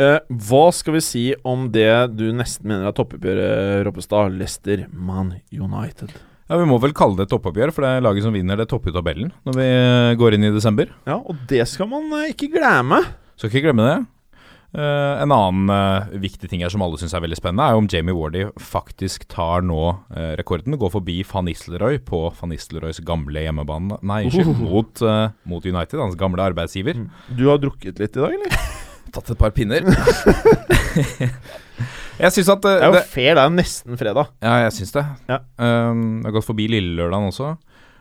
uh, 0.00 0.18
hva 0.48 0.64
skal 0.76 0.96
vi 0.96 1.04
si 1.04 1.26
om 1.44 1.68
det 1.72 1.92
du 2.16 2.26
nesten 2.36 2.72
mener 2.72 2.88
er 2.90 2.96
toppoppgjøret, 2.96 3.84
Roppestad? 3.86 4.36
Leicester 4.40 4.88
Man 4.92 5.36
United. 5.52 6.16
Ja, 6.50 6.58
Vi 6.58 6.66
må 6.66 6.80
vel 6.82 6.90
kalle 6.96 7.14
det 7.14 7.28
et 7.28 7.30
toppoppgjør, 7.30 7.70
for 7.70 7.86
det 7.86 7.90
er 7.94 8.02
laget 8.02 8.24
som 8.26 8.34
vinner 8.34 8.58
det 8.58 8.66
topper 8.72 8.90
tabellen 8.90 9.28
når 9.46 9.54
vi 9.54 9.66
eh, 9.70 10.14
går 10.18 10.34
inn 10.34 10.48
i 10.48 10.50
desember. 10.50 10.88
Ja, 11.06 11.20
og 11.20 11.44
det 11.46 11.62
skal 11.70 11.86
man 11.92 12.08
eh, 12.18 12.32
ikke 12.32 12.48
glemme. 12.56 12.98
Skal 13.38 13.52
ikke 13.52 13.68
glemme 13.68 13.86
det. 13.86 14.00
Eh, 14.70 15.22
en 15.22 15.32
annen 15.34 15.70
uh, 15.70 16.12
viktig 16.22 16.46
ting 16.50 16.60
her 16.62 16.70
som 16.70 16.82
alle 16.84 16.98
syns 17.00 17.14
er 17.16 17.24
veldig 17.24 17.38
spennende, 17.40 17.64
er 17.66 17.74
jo 17.74 17.80
om 17.82 17.88
Jamie 17.90 18.14
Wardy 18.14 18.44
faktisk 18.62 19.24
tar 19.32 19.64
nå 19.66 19.80
uh, 19.90 20.34
rekorden. 20.38 20.78
Går 20.78 20.92
forbi 20.94 21.16
van 21.26 21.48
Nistelrooy 21.48 21.98
på 22.06 22.22
van 22.38 22.52
Nistelrooys 22.54 23.02
gamle 23.06 23.42
hjemmebane 23.42 23.98
Nei, 24.06 24.22
ikke 24.28 24.46
mot, 24.60 25.02
eh, 25.02 25.32
mot 25.50 25.66
United, 25.66 25.98
hans 25.98 26.18
gamle 26.18 26.44
arbeidsgiver. 26.52 27.02
Du 27.34 27.48
har 27.50 27.58
drukket 27.62 27.98
litt 27.98 28.14
i 28.14 28.22
dag, 28.22 28.36
eller? 28.38 28.70
Tatt 29.14 29.32
et 29.34 29.40
par 29.40 29.50
pinner. 29.56 29.82
jeg 32.22 32.34
syns 32.36 32.52
at 32.54 32.62
Det 32.62 32.76
er 32.76 32.86
jo 32.86 32.94
det, 32.94 33.04
fair, 33.10 33.32
det 33.34 33.42
er 33.42 33.48
jo 33.50 33.56
nesten 33.56 33.98
fredag. 33.98 34.30
Ja, 34.38 34.54
jeg 34.68 34.76
syns 34.78 34.94
det. 34.94 35.04
Ja. 35.32 35.40
Um, 35.58 36.20
jeg 36.20 36.30
har 36.30 36.36
gått 36.38 36.46
forbi 36.46 36.68
Lillelørdagen 36.70 37.32
også. 37.32 37.56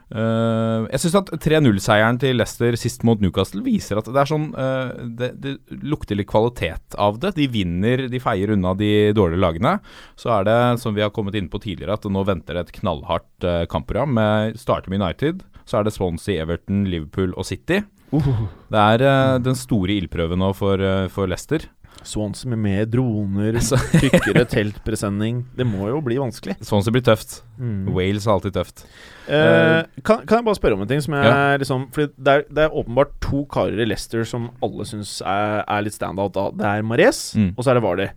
Uh, 0.10 0.88
jeg 0.90 1.04
syns 1.04 1.18
at 1.20 1.28
3-0-seieren 1.46 2.18
til 2.22 2.40
Leicester 2.40 2.74
sist 2.82 3.04
mot 3.06 3.22
Newcastle 3.22 3.62
viser 3.62 4.00
at 4.02 4.08
det 4.10 4.18
er 4.18 4.30
sånn 4.32 4.48
uh, 4.58 4.90
det, 5.06 5.36
det 5.38 5.54
lukter 5.86 6.18
litt 6.18 6.30
kvalitet 6.32 6.98
av 6.98 7.20
det. 7.22 7.36
De 7.38 7.46
vinner, 7.52 8.08
de 8.10 8.22
feier 8.24 8.56
unna 8.56 8.74
de 8.78 9.12
dårlige 9.18 9.44
lagene. 9.44 9.76
Så 10.20 10.34
er 10.34 10.50
det, 10.50 10.58
som 10.82 10.98
vi 10.98 11.06
har 11.06 11.14
kommet 11.14 11.38
inn 11.38 11.52
på 11.52 11.62
tidligere, 11.62 12.00
at 12.00 12.10
nå 12.10 12.26
venter 12.26 12.58
det 12.58 12.68
et 12.68 12.76
knallhardt 12.82 13.46
uh, 13.46 13.64
kampprogram. 13.70 14.18
Med, 14.18 14.58
starter 14.60 14.90
med 14.90 15.04
United, 15.04 15.46
så 15.70 15.80
er 15.80 15.86
det 15.86 15.94
Swansea, 15.94 16.42
Everton, 16.42 16.88
Liverpool 16.90 17.36
og 17.38 17.46
City. 17.46 17.84
Det 18.10 18.82
er 18.82 19.06
uh, 19.06 19.38
den 19.44 19.58
store 19.58 20.00
ildprøven 20.00 20.42
nå 20.42 20.54
for, 20.58 20.82
uh, 20.82 21.06
for 21.14 21.30
Leicester. 21.30 21.70
Swansea 22.04 22.50
med 22.50 22.60
mer 22.64 22.86
droner, 22.88 23.58
Så- 23.60 23.78
tykkere 24.02 24.46
teltpresenning. 24.48 25.42
Det 25.56 25.66
må 25.68 25.90
jo 25.92 26.00
bli 26.02 26.16
vanskelig. 26.22 26.56
Swansea 26.64 26.94
blir 26.96 27.04
tøft. 27.04 27.42
Mm. 27.60 27.90
Wales 27.94 28.26
er 28.26 28.32
alltid 28.38 28.54
tøft. 28.56 28.86
Eh, 29.28 29.84
kan, 30.02 30.24
kan 30.26 30.40
jeg 30.40 30.46
bare 30.48 30.56
spørre 30.58 30.78
om 30.78 30.82
en 30.86 30.88
ting 30.88 31.02
som 31.04 31.14
jeg 31.14 31.26
Ja. 31.28 31.58
liksom 31.62 31.84
Fordi 31.94 32.08
det 32.18 32.34
er, 32.34 32.46
det 32.50 32.64
er 32.64 32.78
åpenbart 32.82 33.12
to 33.22 33.44
karer 33.52 33.78
i 33.84 33.86
Leicester 33.86 34.24
som 34.26 34.50
alle 34.64 34.88
syns 34.90 35.20
er, 35.22 35.64
er 35.68 35.82
litt 35.86 35.94
standout. 35.94 36.34
da 36.34 36.50
Det 36.56 36.66
er 36.66 36.82
Mares, 36.88 37.36
Mm. 37.36 37.54
og 37.58 37.64
så 37.64 37.72
er 37.72 37.74
det 37.80 37.84
Vardy. 37.84 38.08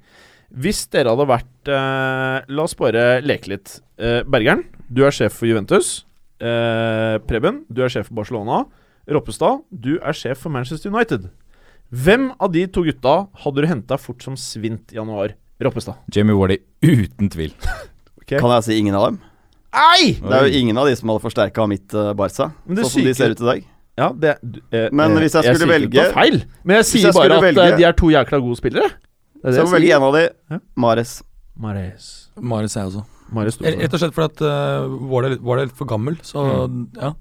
Hvis 0.55 0.87
dere 0.93 1.09
hadde 1.17 1.27
vært 1.29 1.69
eh, 1.69 2.45
La 2.49 2.63
oss 2.63 2.75
bare 2.79 3.21
leke 3.25 3.49
litt. 3.49 3.81
Eh, 3.99 4.23
Bergeren, 4.23 4.65
du 4.93 5.03
er 5.05 5.11
sjef 5.11 5.33
for 5.41 5.47
Juventus. 5.51 6.05
Eh, 6.41 7.19
Preben, 7.27 7.65
du 7.73 7.83
er 7.83 7.89
sjef 7.89 8.09
for 8.09 8.15
Barcelona. 8.23 8.65
Roppestad, 9.11 9.65
du 9.75 9.97
er 9.99 10.13
sjef 10.15 10.39
for 10.45 10.51
Manchester 10.55 10.91
United. 10.93 11.31
Hvem 11.93 12.31
av 12.41 12.53
de 12.55 12.65
to 12.73 12.85
gutta 12.87 13.27
hadde 13.45 13.65
du 13.65 13.69
henta 13.69 13.99
fort 14.01 14.23
som 14.25 14.37
svint 14.41 14.95
i 14.95 14.97
januar? 14.97 15.35
Roppestad. 15.63 15.99
Jamie 16.15 16.35
Wardy 16.35 16.57
uten 16.83 17.29
tvil. 17.31 17.53
Kan 18.33 18.49
jeg 18.55 18.65
si 18.65 18.79
ingen 18.81 18.97
av 18.97 19.11
dem? 19.11 19.19
Nei! 19.73 20.15
Det 20.21 20.39
er 20.39 20.49
jo 20.49 20.63
ingen 20.63 20.79
av 20.81 20.89
de 20.89 20.97
som 20.97 21.13
hadde 21.13 21.23
forsterka 21.25 21.67
mitt 21.69 21.93
uh, 21.97 22.13
Barca, 22.17 22.51
sånn 22.65 22.89
som 22.89 23.05
de 23.07 23.15
ser 23.17 23.35
ut 23.37 23.43
i 23.45 23.49
dag. 23.49 23.69
Ja, 24.01 24.09
det 24.17 24.39
du, 24.41 24.59
eh, 24.73 24.87
Men 24.89 25.13
eh, 25.13 25.21
hvis 25.21 25.35
jeg 25.37 25.45
skulle 25.45 25.59
sier 25.59 25.69
ikke 25.69 25.73
velge- 25.75 26.05
noe 26.07 26.15
feil, 26.17 26.37
men 26.65 26.79
jeg 26.79 26.87
sier 26.89 27.03
jeg 27.11 27.17
bare 27.17 27.37
at 27.37 27.45
velge- 27.45 27.67
eh, 27.69 27.77
de 27.77 27.85
er 27.85 27.97
to 27.97 28.09
jækla 28.13 28.41
gode 28.41 28.57
spillere. 28.61 28.89
Det 28.89 29.43
er 29.45 29.51
det 29.51 29.53
Så 29.53 29.61
jeg 29.61 29.69
må 29.69 29.75
velge 29.77 29.97
en 29.99 30.07
av 30.07 30.17
de. 30.17 30.23
Ja. 30.55 30.59
Mares. 30.85 31.13
Mares. 31.61 32.07
Mares 32.41 32.77
er 32.77 32.81
jeg 32.87 32.93
også. 32.95 33.05
Mares 33.33 33.59
Rett 33.65 33.97
og 33.97 34.01
slett 34.01 34.17
fordi 34.17 34.29
at 34.33 34.43
uh, 34.45 34.97
var, 35.13 35.29
det, 35.29 35.39
var 35.45 35.61
det 35.61 35.67
litt 35.69 35.77
for 35.77 35.89
gammel, 35.93 36.17
så 36.25 36.47
ja. 36.97 37.13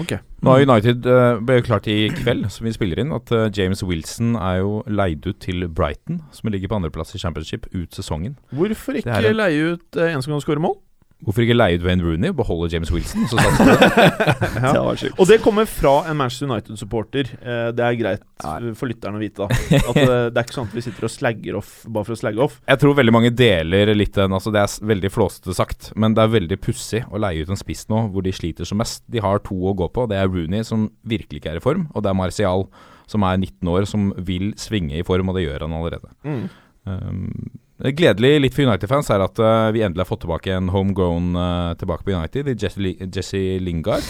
Ok. 0.00 0.12
Nå 0.42 0.52
har 0.54 0.62
United 0.62 1.06
uh, 1.10 1.60
klart 1.66 1.88
i 1.90 2.08
kveld, 2.14 2.44
som 2.54 2.66
vi 2.68 2.72
spiller 2.76 3.00
inn, 3.02 3.10
at 3.16 3.32
uh, 3.34 3.48
James 3.50 3.82
Wilson 3.82 4.36
er 4.38 4.60
jo 4.60 4.82
leid 4.86 5.26
ut 5.26 5.40
til 5.42 5.66
Brighton, 5.68 6.20
som 6.32 6.50
ligger 6.52 6.70
på 6.70 6.78
andreplass 6.78 7.14
i 7.16 7.18
Championship, 7.18 7.66
ut 7.74 7.94
sesongen. 7.96 8.36
Hvorfor 8.54 9.00
ikke 9.00 9.10
en- 9.32 9.36
leie 9.40 9.72
ut 9.74 9.98
uh, 9.98 10.06
en 10.12 10.22
som 10.22 10.32
kan 10.36 10.44
skåre 10.44 10.62
mål? 10.62 10.76
Hvorfor 11.18 11.42
ikke 11.42 11.56
leie 11.56 11.74
ut 11.80 11.82
Wayne 11.82 12.04
Rooney 12.06 12.30
og 12.30 12.36
beholde 12.38 12.68
James 12.70 12.92
Wilson? 12.94 13.24
Det. 13.26 13.42
Ja. 14.58 14.70
Det 14.74 14.82
var 14.82 14.98
sjukt. 14.98 15.18
Og 15.18 15.26
det 15.30 15.38
kommer 15.42 15.66
fra 15.70 15.92
en 16.10 16.16
Manchester 16.18 16.46
United-supporter. 16.48 17.30
Eh, 17.42 17.68
det 17.74 17.84
er 17.84 17.96
greit 17.98 18.22
Nei. 18.44 18.72
for 18.78 18.90
lytteren 18.90 19.18
å 19.18 19.22
vite. 19.22 19.42
da 19.46 19.48
At 19.90 19.98
eh, 19.98 20.28
Det 20.30 20.38
er 20.38 20.46
ikke 20.46 20.56
sånn 20.56 20.70
at 20.70 20.76
vi 20.78 20.84
sitter 20.86 21.08
og 21.08 21.12
slagger 21.14 21.58
off 21.58 21.72
bare 21.90 22.06
for 22.08 22.14
å 22.14 22.20
slagge 22.20 22.42
off. 22.46 22.56
Jeg 22.70 22.82
tror 22.82 22.96
veldig 22.98 23.14
mange 23.14 23.32
deler 23.34 23.92
litt 23.98 24.14
den 24.18 24.34
altså 24.34 24.52
Det 24.54 24.62
er 24.62 24.88
veldig 24.94 25.10
flåsete 25.14 25.54
sagt, 25.58 25.90
men 25.98 26.14
det 26.16 26.22
er 26.24 26.34
veldig 26.38 26.58
pussig 26.64 27.02
å 27.10 27.20
leie 27.22 27.42
ut 27.42 27.52
en 27.54 27.60
spiss 27.60 27.86
nå 27.90 28.04
hvor 28.14 28.26
de 28.26 28.34
sliter 28.34 28.68
som 28.68 28.78
mest. 28.82 29.02
De 29.10 29.22
har 29.22 29.42
to 29.46 29.58
å 29.58 29.74
gå 29.78 29.90
på. 29.94 30.06
Det 30.10 30.18
er 30.18 30.30
Rooney, 30.30 30.62
som 30.66 30.88
virkelig 31.08 31.42
ikke 31.42 31.54
er 31.56 31.62
i 31.62 31.64
form, 31.64 31.88
og 31.94 32.06
det 32.06 32.12
er 32.12 32.18
Martial, 32.18 32.68
som 33.10 33.24
er 33.26 33.38
19 33.42 33.70
år, 33.74 33.86
som 33.90 34.10
vil 34.26 34.52
svinge 34.60 34.98
i 35.00 35.06
form, 35.06 35.30
og 35.32 35.38
det 35.38 35.46
gjør 35.48 35.66
han 35.66 35.78
allerede. 35.78 36.14
Um, 36.88 37.30
det 37.50 37.67
Gledelig 37.78 38.40
litt 38.42 38.56
for 38.56 38.66
United-fans 38.66 39.08
er 39.14 39.22
at 39.22 39.38
uh, 39.38 39.68
vi 39.70 39.84
endelig 39.86 40.02
har 40.02 40.08
fått 40.08 40.24
tilbake 40.24 40.50
en 40.50 40.70
homegrown 40.74 41.28
uh, 41.38 41.74
tilbake 41.78 42.02
på 42.02 42.10
United, 42.10 42.48
i 42.50 42.56
Jesse, 42.58 42.80
Li- 42.82 42.96
Jesse 43.06 43.42
Lingard. 43.62 44.06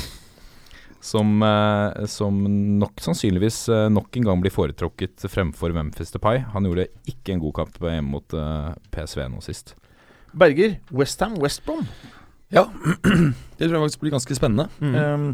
Som, 1.05 1.43
uh, 1.45 2.07
som 2.11 2.41
nok 2.81 2.99
sannsynligvis 3.05 3.59
uh, 3.71 3.85
nok 3.93 4.17
en 4.19 4.25
gang 4.31 4.41
blir 4.43 4.55
foretrukket 4.55 5.29
fremfor 5.31 5.77
Memphis 5.77 6.11
Depay. 6.17 6.41
Han 6.55 6.65
gjorde 6.67 6.89
ikke 7.07 7.37
en 7.37 7.43
god 7.45 7.55
kamp 7.61 7.77
hjemme 7.85 8.09
mot 8.17 8.35
uh, 8.35 8.73
PSV 8.95 9.29
nå 9.35 9.45
sist. 9.45 9.77
Berger, 10.33 10.79
Westham, 10.91 11.37
West 11.45 11.63
Brom. 11.69 11.85
Ja, 12.51 12.65
det 13.61 13.69
tror 13.69 13.77
jeg 13.77 13.85
faktisk 13.85 14.03
blir 14.03 14.17
ganske 14.17 14.37
spennende. 14.41 14.67
Mm. 14.81 14.97
Um, 14.97 15.29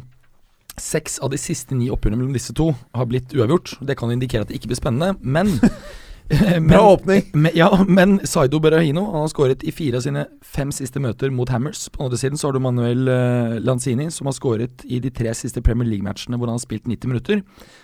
seks 0.75 1.21
av 1.23 1.31
de 1.31 1.39
siste 1.39 1.79
ni 1.79 1.87
oppgjørene 1.95 2.19
mellom 2.19 2.35
disse 2.35 2.55
to 2.59 2.73
har 2.75 3.07
blitt 3.07 3.31
uavgjort. 3.31 3.77
Det 3.87 3.95
kan 3.99 4.11
indikere 4.11 4.43
at 4.43 4.51
det 4.51 4.59
ikke 4.59 4.73
blir 4.75 4.83
spennende, 4.83 5.15
men 5.23 5.55
men, 6.29 6.69
Bra 6.69 6.93
åpning. 6.93 7.23
Men, 7.33 7.53
ja, 7.55 7.85
men 7.89 8.17
Saido 8.27 8.59
Berahino 8.59 9.03
han 9.11 9.25
har 9.27 9.29
skåret 9.29 9.65
i 9.65 9.73
fire 9.75 9.99
av 10.01 10.05
sine 10.07 10.23
fem 10.41 10.71
siste 10.73 11.01
møter 11.03 11.33
mot 11.35 11.51
Hammers. 11.53 11.83
På 11.93 12.09
den 12.09 12.21
siden 12.21 12.41
så 12.41 12.49
har 12.49 12.57
du 12.57 12.63
Manuel 12.65 13.11
uh, 13.11 13.59
Lanzini, 13.61 14.07
som 14.11 14.31
har 14.31 14.37
skåret 14.37 14.87
i 14.89 15.03
de 15.05 15.13
tre 15.13 15.35
siste 15.37 15.61
Premier 15.65 15.91
League-matchene 15.91 16.39
hvor 16.41 16.49
han 16.49 16.57
har 16.57 16.65
spilt 16.65 16.89
90 16.89 17.13
minutter. 17.13 17.43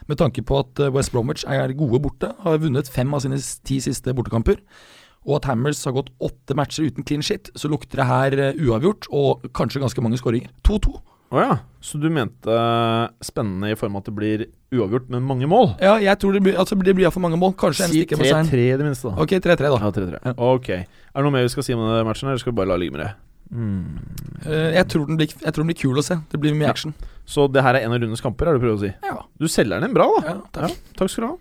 Med 0.09 0.21
tanke 0.23 0.45
på 0.47 0.63
at 0.63 0.81
eh, 0.81 0.93
West 0.95 1.13
Bromwich 1.13 1.45
er 1.45 1.77
gode 1.77 2.01
borte, 2.01 2.33
har 2.41 2.63
vunnet 2.63 2.89
fem 2.89 3.13
av 3.15 3.21
sine 3.27 3.37
ti 3.69 3.77
siste 3.85 4.17
bortekamper. 4.17 4.63
Og 5.29 5.37
at 5.37 5.51
Hammers 5.51 5.85
har 5.85 5.99
gått 5.99 6.09
åtte 6.25 6.57
matcher 6.57 6.89
uten 6.89 7.05
clean 7.05 7.23
shit, 7.23 7.53
så 7.53 7.69
lukter 7.69 8.01
det 8.01 8.09
her 8.09 8.41
uh, 8.41 8.65
uavgjort 8.65 9.11
og 9.13 9.51
kanskje 9.53 9.85
ganske 9.85 10.07
mange 10.07 10.21
skåringer. 10.23 10.49
2-2. 10.65 10.97
Å 11.31 11.39
ja. 11.39 11.57
Så 11.81 11.99
du 12.03 12.09
mente 12.11 12.51
eh, 12.51 13.05
spennende 13.25 13.71
i 13.71 13.77
form 13.79 13.95
av 13.97 14.03
at 14.03 14.09
det 14.11 14.15
blir 14.17 14.43
uavgjort, 14.75 15.07
men 15.13 15.23
mange 15.27 15.47
mål? 15.51 15.73
Ja, 15.83 15.95
jeg 16.03 16.19
tror 16.21 16.35
det 16.35 16.43
blir, 16.45 16.57
altså, 16.59 16.77
det 16.79 16.93
blir 16.97 17.07
iallfall 17.07 17.23
mange 17.23 17.39
mål. 17.41 17.55
Kanskje 17.59 17.87
en 17.87 17.93
Si 17.93 18.03
stikker 18.03 18.19
på 18.19 18.27
seieren. 18.27 18.51
3-3 18.51 18.65
i 18.67 18.79
det 18.81 18.87
minste, 18.87 19.11
da. 19.13 19.23
Ok, 19.23 19.35
3-3, 19.39 19.59
da. 19.63 19.79
Ja, 19.79 19.91
3-3. 19.95 20.21
Ja. 20.27 20.35
Ok. 20.51 20.69
Er 20.75 21.17
det 21.17 21.25
noe 21.27 21.35
mer 21.35 21.47
vi 21.47 21.53
skal 21.55 21.67
si 21.67 21.75
om 21.77 21.83
denne 21.85 22.07
matchen, 22.07 22.31
eller 22.31 22.43
skal 22.43 22.53
vi 22.53 22.59
bare 22.61 22.71
la 22.73 22.79
det 22.79 22.83
ligge 22.85 22.97
med 22.97 23.03
det? 23.05 23.11
Mm. 23.51 23.99
Eh, 24.47 24.69
jeg, 24.77 24.87
tror 24.93 25.07
den 25.09 25.19
blir, 25.19 25.31
jeg 25.33 25.55
tror 25.55 25.65
den 25.65 25.71
blir 25.71 25.79
kul 25.81 26.01
å 26.03 26.05
se. 26.07 26.17
Det 26.31 26.41
blir 26.43 26.55
mye 26.59 26.69
Ja. 26.69 26.75
action. 26.75 26.95
Så 27.27 27.47
det 27.51 27.63
her 27.63 27.79
er 27.79 27.87
en 27.87 27.95
av 27.95 28.03
rundens 28.03 28.23
kamper, 28.27 28.51
er 28.51 28.59
det 28.59 28.61
du 28.61 28.67
prøver 28.67 28.79
å 28.79 28.83
si? 28.85 28.93
Ja. 29.07 29.23
Du 29.39 29.47
selger 29.51 29.81
den 29.87 29.95
bra, 29.95 30.09
da. 30.19 30.35
Ja, 30.35 30.37
takk. 30.59 30.77
Takk 30.99 31.11
skal 31.15 31.25
du 31.25 31.31
ha. 31.31 31.39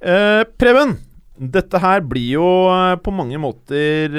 Uh, 0.00 0.42
Preben, 0.58 0.96
dette 1.38 1.78
her 1.80 2.02
blir 2.04 2.34
jo 2.34 2.46
på 3.00 3.12
mange 3.14 3.38
måter 3.40 4.12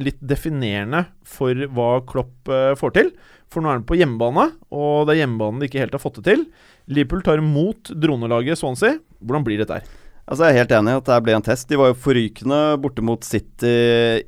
litt 0.00 0.20
definerende 0.24 1.04
for 1.28 1.52
hva 1.68 1.90
Klopp 2.08 2.48
får 2.80 2.94
til. 2.96 3.10
For 3.50 3.62
nå 3.62 3.70
er 3.70 3.80
han 3.80 3.86
på 3.86 3.98
hjemmebane, 3.98 4.44
og 4.70 5.08
det 5.08 5.16
er 5.16 5.24
hjemmebanen 5.24 5.58
de 5.62 5.66
ikke 5.66 5.80
helt 5.82 5.94
har 5.96 6.02
fått 6.02 6.20
det 6.20 6.28
til. 6.28 6.44
Liverpool 6.90 7.24
tar 7.26 7.42
imot 7.42 7.90
dronelaget 7.98 8.60
Swansea. 8.60 9.00
Hvordan 9.18 9.46
blir 9.46 9.58
dette 9.58 9.80
her? 9.80 9.88
Altså 10.30 10.46
Jeg 10.46 10.54
er 10.54 10.60
helt 10.60 10.74
enig 10.76 10.92
i 10.92 10.98
at 11.00 11.08
det 11.08 11.16
ble 11.26 11.34
en 11.34 11.44
test. 11.44 11.66
De 11.66 11.78
var 11.80 11.88
jo 11.90 11.98
forrykende 11.98 12.58
borte 12.82 13.02
mot 13.02 13.24
City 13.26 13.72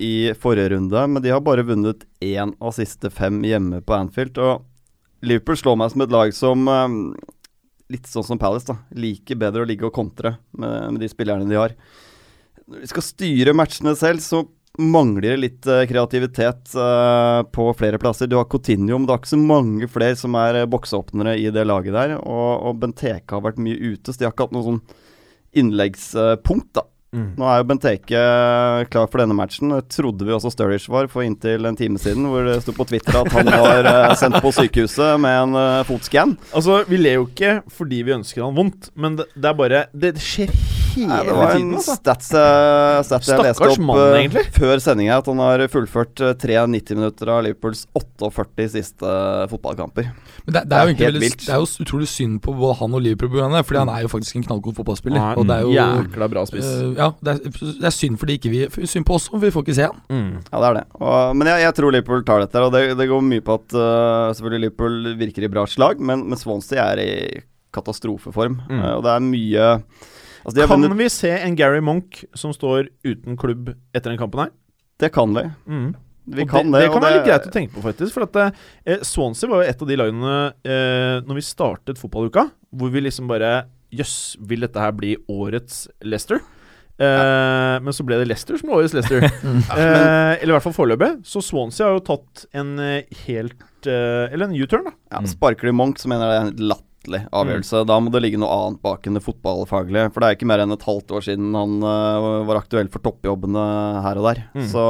i 0.02 0.14
forrige 0.42 0.72
runde, 0.72 1.04
men 1.06 1.22
de 1.22 1.30
har 1.30 1.44
bare 1.46 1.62
vunnet 1.66 2.02
én 2.18 2.56
av 2.58 2.74
siste 2.74 3.12
fem 3.14 3.38
hjemme 3.46 3.78
på 3.86 3.94
Anfield. 3.94 4.40
Og 4.42 4.66
Liverpool 5.22 5.60
slår 5.60 5.78
meg 5.78 5.92
som 5.92 6.02
et 6.02 6.16
lag 6.16 6.34
som 6.34 6.66
eh, 6.66 6.98
Litt 7.92 8.06
sånn 8.08 8.24
som 8.24 8.38
Palace, 8.40 8.64
da. 8.70 8.78
Liker 8.96 9.36
bedre 9.36 9.66
å 9.66 9.68
ligge 9.68 9.84
og 9.84 9.92
kontre 9.92 10.38
med, 10.56 10.94
med 10.94 11.02
de 11.02 11.10
spillerne 11.12 11.44
de 11.44 11.58
har. 11.58 11.74
Når 12.64 12.80
de 12.80 12.88
skal 12.88 13.04
styre 13.04 13.52
matchene 13.52 13.92
selv, 13.98 14.22
så 14.24 14.46
mangler 14.78 15.36
litt 15.36 15.66
eh, 15.68 15.84
kreativitet 15.88 16.74
eh, 16.74 17.40
på 17.52 17.66
flere 17.76 18.00
plasser. 18.00 18.30
Du 18.30 18.38
har 18.38 18.48
Coutinho, 18.48 18.98
men 18.98 19.08
det 19.08 19.14
er 19.14 19.20
ikke 19.20 19.34
så 19.34 19.40
mange 19.40 19.88
flere 19.92 20.16
som 20.18 20.36
er 20.40 20.62
uh, 20.62 20.68
bokseåpnere 20.70 21.36
i 21.40 21.50
det 21.52 21.66
laget 21.68 21.96
der. 21.96 22.16
Og, 22.20 22.50
og 22.70 22.80
Benteke 22.80 23.36
har 23.36 23.44
vært 23.44 23.60
mye 23.62 23.76
ute, 23.92 24.12
så 24.12 24.18
de 24.18 24.28
har 24.28 24.34
ikke 24.34 24.48
hatt 24.48 24.56
noe 24.56 24.68
sånn 24.70 24.82
innleggspunkt, 25.62 26.72
da. 26.78 26.86
Nå 27.12 27.44
er 27.44 27.58
jo 27.60 27.66
Benteke 27.68 28.20
klar 28.88 29.08
for 29.12 29.20
denne 29.20 29.36
matchen. 29.36 29.68
Det 29.74 29.90
trodde 29.92 30.24
vi 30.24 30.32
også 30.32 30.48
Sturridge 30.54 30.88
var 30.88 31.10
for 31.12 31.26
inntil 31.26 31.68
en 31.68 31.76
time 31.76 32.00
siden, 32.00 32.24
hvor 32.24 32.46
det 32.48 32.62
sto 32.64 32.72
på 32.72 32.86
Twitter 32.88 33.18
at 33.20 33.28
han 33.36 33.50
var 33.52 33.88
eh, 33.90 34.14
sendt 34.20 34.40
på 34.40 34.52
sykehuset 34.56 35.20
med 35.20 35.42
en 35.42 35.58
uh, 35.58 35.82
fotscan. 35.88 36.38
Altså, 36.56 36.80
Vi 36.88 37.02
ler 37.02 37.20
jo 37.20 37.28
ikke 37.28 37.58
fordi 37.68 38.00
vi 38.08 38.16
ønsker 38.16 38.46
han 38.46 38.56
vondt, 38.56 38.88
men 38.96 39.20
det, 39.20 39.28
det 39.36 39.52
er 39.52 39.60
bare 39.60 39.84
Det 39.92 40.14
skjer 40.24 40.56
hele 40.94 41.18
tiden. 41.18 41.26
det 41.26 41.36
var 41.38 41.54
en 41.56 41.74
altså. 41.78 41.96
stats, 41.98 42.30
eh, 42.38 42.98
stat 43.06 43.28
jeg 43.28 43.44
leste 43.46 43.68
opp 43.68 43.82
mann, 43.88 44.00
eh, 44.18 44.48
før 44.54 44.82
sendinga, 44.82 45.18
at 45.22 45.30
han 45.30 45.42
har 45.42 45.64
fullført 45.72 46.22
uh, 46.22 46.32
93 46.38 46.98
minutter 46.98 47.32
av 47.32 47.42
Liverpools 47.46 47.84
48 47.98 48.68
siste 48.74 49.08
eh, 49.08 49.44
fotballkamper. 49.50 50.10
Men 50.46 50.56
det, 50.56 50.62
det 50.62 50.62
er 50.62 50.62
jo 50.62 50.70
Det 50.70 50.76
er 50.78 50.92
egentlig 50.92 51.08
veldig, 51.10 51.30
det 51.42 51.54
er 51.54 51.62
jo 51.62 51.86
utrolig 51.86 52.08
synd 52.10 52.40
på 52.44 52.54
både 52.58 52.78
han 52.80 52.96
og 52.98 53.04
Liverpool, 53.04 53.32
fordi 53.62 53.80
han 53.82 53.92
er 53.94 54.06
jo 54.06 54.12
faktisk 54.12 54.38
en 54.38 54.46
knallgod 54.48 54.78
fotballspiller. 54.80 55.20
Er 55.22 55.40
og 55.40 55.48
det 55.48 55.58
er 55.58 55.66
jo 55.66 55.74
Jækla 55.76 56.30
bra 56.32 56.46
spiss. 56.48 56.68
Uh, 56.68 56.92
Ja, 57.02 57.12
det 57.24 57.34
er, 57.34 57.60
det 57.80 57.88
er 57.88 57.94
synd 57.94 58.18
fordi 58.20 58.36
ikke 58.38 58.50
vi 58.52 58.86
Synd 58.86 59.06
på 59.08 59.16
oss, 59.16 59.28
for 59.32 59.42
vi 59.42 59.50
får 59.52 59.64
ikke 59.64 59.78
se 59.78 59.86
han. 59.88 60.00
Mm. 60.12 60.42
Ja, 60.50 60.58
det 60.58 60.68
er 60.68 60.76
det. 60.80 60.84
Og, 60.98 61.36
men 61.38 61.50
jeg, 61.50 61.64
jeg 61.66 61.76
tror 61.78 61.94
Liverpool 61.94 62.26
tar 62.26 62.44
dette, 62.44 62.62
og 62.62 62.74
det, 62.74 62.82
det 62.98 63.08
går 63.10 63.24
mye 63.26 63.44
på 63.44 63.56
at 63.58 63.76
uh, 63.78 64.32
selvfølgelig 64.36 64.66
Liverpool 64.66 65.14
virker 65.20 65.46
i 65.46 65.52
bra 65.52 65.66
slag, 65.70 66.02
men, 66.02 66.26
men 66.28 66.40
Swansea 66.40 66.92
er 66.92 67.02
i 67.02 67.12
katastrofeform. 67.72 68.60
Mm. 68.68 68.80
Uh, 68.80 68.90
og 68.98 69.06
det 69.06 69.14
er 69.14 69.30
mye 69.32 69.68
Altså, 70.42 70.56
de 70.58 70.66
Kan 70.66 70.82
vunnet 70.82 70.98
vi 70.98 71.10
se 71.12 71.30
en 71.38 71.56
Gary 71.58 71.82
Monk 71.84 72.24
som 72.38 72.54
står 72.54 72.90
uten 73.06 73.38
klubb 73.38 73.74
etter 73.94 74.10
den 74.10 74.20
kampen 74.20 74.44
her? 74.44 74.54
Det 75.02 75.12
kan 75.14 75.34
vi. 75.34 75.44
Mm. 75.66 75.92
Vi 76.24 76.46
kan 76.46 76.70
det, 76.70 76.78
det. 76.78 76.86
det 76.86 76.90
kan 76.92 77.00
og 77.00 77.06
være 77.06 77.18
litt 77.18 77.26
greit 77.26 77.46
å 77.48 77.52
tenke 77.54 77.74
på, 77.74 77.82
faktisk. 77.82 78.14
For 78.14 78.26
at 78.28 78.38
eh, 78.86 79.02
Swansea 79.06 79.50
var 79.50 79.62
jo 79.62 79.70
et 79.72 79.82
av 79.82 79.88
de 79.90 79.98
lagene 79.98 80.34
eh, 80.62 81.16
Når 81.26 81.38
vi 81.40 81.46
startet 81.46 81.98
fotballuka, 81.98 82.46
hvor 82.70 82.92
vi 82.94 83.02
liksom 83.02 83.30
bare 83.30 83.64
Jøss, 83.92 84.38
vil 84.40 84.62
dette 84.64 84.80
her 84.80 84.94
bli 84.96 85.16
årets 85.28 85.84
Leicester? 86.06 86.38
Eh, 87.02 87.74
men 87.82 87.92
så 87.92 88.04
ble 88.06 88.20
det 88.20 88.28
Leicester 88.30 88.56
som 88.60 88.70
årets 88.72 88.94
Leicester. 88.96 89.26
eh, 89.26 90.38
eller 90.38 90.52
i 90.52 90.54
hvert 90.54 90.64
fall 90.64 90.76
foreløpig. 90.76 91.10
Så 91.28 91.42
Swansea 91.44 91.90
har 91.90 91.98
jo 91.98 92.06
tatt 92.06 92.46
en 92.56 92.72
eh, 92.80 93.18
helt 93.26 93.90
eh, 93.90 94.30
Eller 94.30 94.46
en 94.46 94.56
U-turn, 94.56 94.88
da. 94.88 94.94
Ja, 95.12 95.26
Sparker 95.28 95.68
de 95.68 95.76
Monk, 95.76 96.00
så 96.00 96.12
mener 96.12 96.28
jeg 96.28 96.32
det 96.32 96.40
er 96.40 96.48
en 96.48 96.72
latterlig 96.72 96.91
avgjørelse. 97.10 97.82
Da 97.88 97.98
må 98.00 98.12
det 98.12 98.22
ligge 98.24 98.40
noe 98.40 98.52
annet 98.54 98.82
bak 98.84 99.06
enn 99.06 99.18
det 99.18 99.24
fotballfaglige. 99.24 100.10
For 100.12 100.22
det 100.22 100.28
er 100.28 100.38
ikke 100.38 100.48
mer 100.50 100.62
enn 100.64 100.74
et 100.74 100.86
halvt 100.86 101.14
år 101.16 101.26
siden 101.26 101.54
han 101.56 101.78
uh, 101.84 102.42
var 102.48 102.62
aktuell 102.62 102.90
for 102.92 103.04
toppjobbene 103.04 103.64
her 104.06 104.20
og 104.20 104.28
der. 104.30 104.42
Mm. 104.54 104.66
Så 104.72 104.84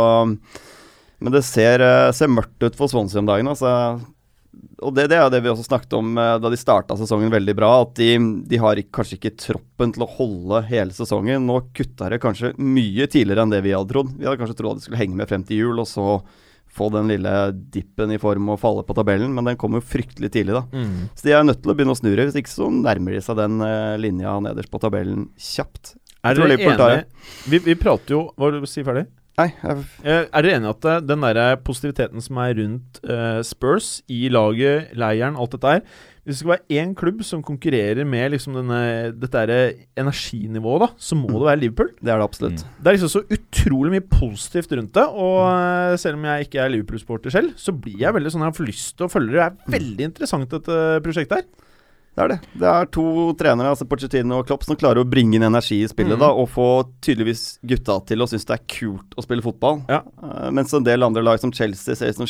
Men 1.22 1.36
det 1.36 1.44
ser, 1.46 1.84
uh, 1.84 2.10
ser 2.14 2.32
mørkt 2.32 2.62
ut 2.62 2.78
for 2.78 2.92
Swansea 2.92 3.22
om 3.22 3.30
dagen. 3.30 3.50
Altså. 3.50 3.72
Og 4.82 4.94
det, 4.96 5.08
det 5.12 5.16
er 5.16 5.32
det 5.32 5.40
vi 5.44 5.50
også 5.52 5.66
snakket 5.68 5.96
om 5.96 6.12
uh, 6.18 6.36
da 6.42 6.52
de 6.52 6.60
starta 6.60 6.98
sesongen 7.00 7.32
veldig 7.32 7.56
bra. 7.58 7.72
At 7.86 7.96
de, 8.00 8.12
de 8.50 8.62
har 8.62 8.80
ikke, 8.80 8.94
kanskje 9.00 9.18
ikke 9.20 9.36
troppen 9.48 9.96
til 9.96 10.06
å 10.06 10.12
holde 10.18 10.64
hele 10.68 10.94
sesongen. 10.96 11.48
Nå 11.48 11.62
kutta 11.76 12.12
det 12.12 12.22
kanskje 12.22 12.54
mye 12.60 13.08
tidligere 13.08 13.46
enn 13.46 13.54
det 13.54 13.64
vi 13.64 13.76
hadde 13.76 13.94
trodd. 13.94 14.16
Vi 14.18 14.28
hadde 14.28 14.42
kanskje 14.42 14.58
trodd 14.60 14.76
at 14.76 14.82
de 14.82 14.90
skulle 14.90 15.02
henge 15.02 15.18
med 15.18 15.30
frem 15.30 15.46
til 15.48 15.64
jul, 15.64 15.82
og 15.82 15.88
så 15.88 16.08
få 16.72 16.88
den 16.94 17.10
lille 17.12 17.30
dippen 17.74 18.12
i 18.14 18.18
form 18.22 18.48
og 18.54 18.60
falle 18.62 18.82
på 18.88 18.94
tabellen, 18.96 19.34
men 19.36 19.44
den 19.50 19.58
kommer 19.60 19.82
jo 19.82 19.88
fryktelig 19.92 20.30
tidlig, 20.32 20.54
da. 20.56 20.62
Så 21.14 21.26
de 21.26 21.34
er 21.36 21.44
nødt 21.44 21.60
til 21.62 21.72
å 21.72 21.76
begynne 21.76 21.92
å 21.92 21.98
snurre, 21.98 22.24
hvis 22.28 22.38
ikke 22.40 22.52
så 22.52 22.70
nærmer 22.72 23.12
de 23.12 23.20
seg 23.24 23.36
den 23.36 23.58
uh, 23.60 23.96
linja 24.00 24.38
nederst 24.40 24.72
på 24.72 24.80
tabellen 24.80 25.26
kjapt. 25.36 25.94
Er 26.24 26.38
dere 26.38 26.54
enige? 26.94 27.04
Vi, 27.50 27.58
vi 27.66 27.74
prater 27.74 28.14
jo 28.14 28.20
Hva 28.38 28.52
vil 28.52 28.62
du 28.62 28.68
si 28.70 28.84
ferdig? 28.86 29.08
Nei, 29.40 29.48
jeg, 29.62 29.84
Eh, 30.04 30.26
Er 30.28 30.44
dere 30.44 30.56
enig 30.58 30.68
i 30.68 30.72
at 30.76 30.84
eh, 30.92 31.00
den 31.08 31.24
der 31.24 31.56
positiviteten 31.64 32.20
som 32.22 32.36
er 32.44 32.52
rundt 32.60 33.00
uh, 33.08 33.40
Spurs, 33.42 34.02
i 34.12 34.28
laget, 34.28 34.92
leiren, 34.94 35.36
alt 35.40 35.56
dette 35.56 35.72
her 35.72 35.82
Hvis 36.22 36.36
det 36.36 36.40
skal 36.44 36.52
være 36.52 36.78
én 36.78 36.92
klubb 36.94 37.22
som 37.26 37.40
konkurrerer 37.42 38.06
med 38.06 38.30
liksom 38.36 38.54
denne, 38.54 38.82
dette 39.18 39.40
energinivået, 39.98 40.84
da, 40.84 40.88
så 41.02 41.18
må 41.18 41.32
det 41.32 41.48
være 41.48 41.60
Liverpool. 41.64 41.90
det 41.98 42.12
er 42.12 42.20
det 42.20 42.28
absolutt. 42.28 42.62
Det 42.78 42.86
er 42.92 42.94
liksom 42.98 43.10
så 43.10 43.24
utrolig 43.26 43.96
mye 43.96 44.06
positivt 44.06 44.70
rundt 44.78 44.94
det. 44.94 45.06
Og 45.08 45.40
eh, 45.50 45.96
selv 45.98 46.20
om 46.20 46.28
jeg 46.30 46.46
ikke 46.46 46.62
er 46.62 46.70
Liverpool-sporter 46.76 47.34
selv, 47.34 47.56
så 47.58 47.74
blir 47.74 47.98
jeg 48.04 48.14
veldig 48.14 48.30
sånn 48.30 48.46
jeg 48.46 48.54
får 48.60 48.70
lyst 48.70 48.94
til 48.96 49.08
å 49.08 49.12
følge 49.12 49.34
det. 49.34 49.40
Det 49.42 49.66
er 49.66 49.76
veldig 49.80 50.08
interessant, 50.12 50.54
dette 50.54 50.78
prosjektet 51.02 51.42
her. 51.42 51.68
Det 52.12 52.20
er 52.20 52.28
det. 52.28 52.38
Det 52.60 52.68
er 52.68 52.88
to 52.92 53.04
trenere, 53.40 53.70
altså 53.72 53.86
Pochettino 53.88 54.42
og 54.42 54.46
Klopp, 54.46 54.66
som 54.68 54.76
klarer 54.76 55.00
å 55.00 55.08
bringe 55.08 55.38
inn 55.38 55.46
energi 55.46 55.78
i 55.80 55.88
spillet 55.88 56.18
Mm. 56.18 56.20
da, 56.20 56.28
og 56.28 56.50
få 56.52 56.66
tydeligvis 57.00 57.58
gutta 57.64 57.96
til 58.04 58.20
å 58.20 58.28
synes 58.28 58.44
det 58.44 58.58
er 58.58 58.66
kult 58.68 59.16
å 59.16 59.24
spille 59.24 59.40
fotball. 59.40 59.80
Ja. 59.88 60.02
Uh, 60.20 60.50
mens 60.52 60.74
en 60.76 60.84
del 60.84 61.02
andre 61.02 61.24
lag 61.24 61.40
som 61.40 61.50
Chelsea 61.50 61.96
ser 61.96 62.12
ut 62.12 62.20
som 62.20 62.28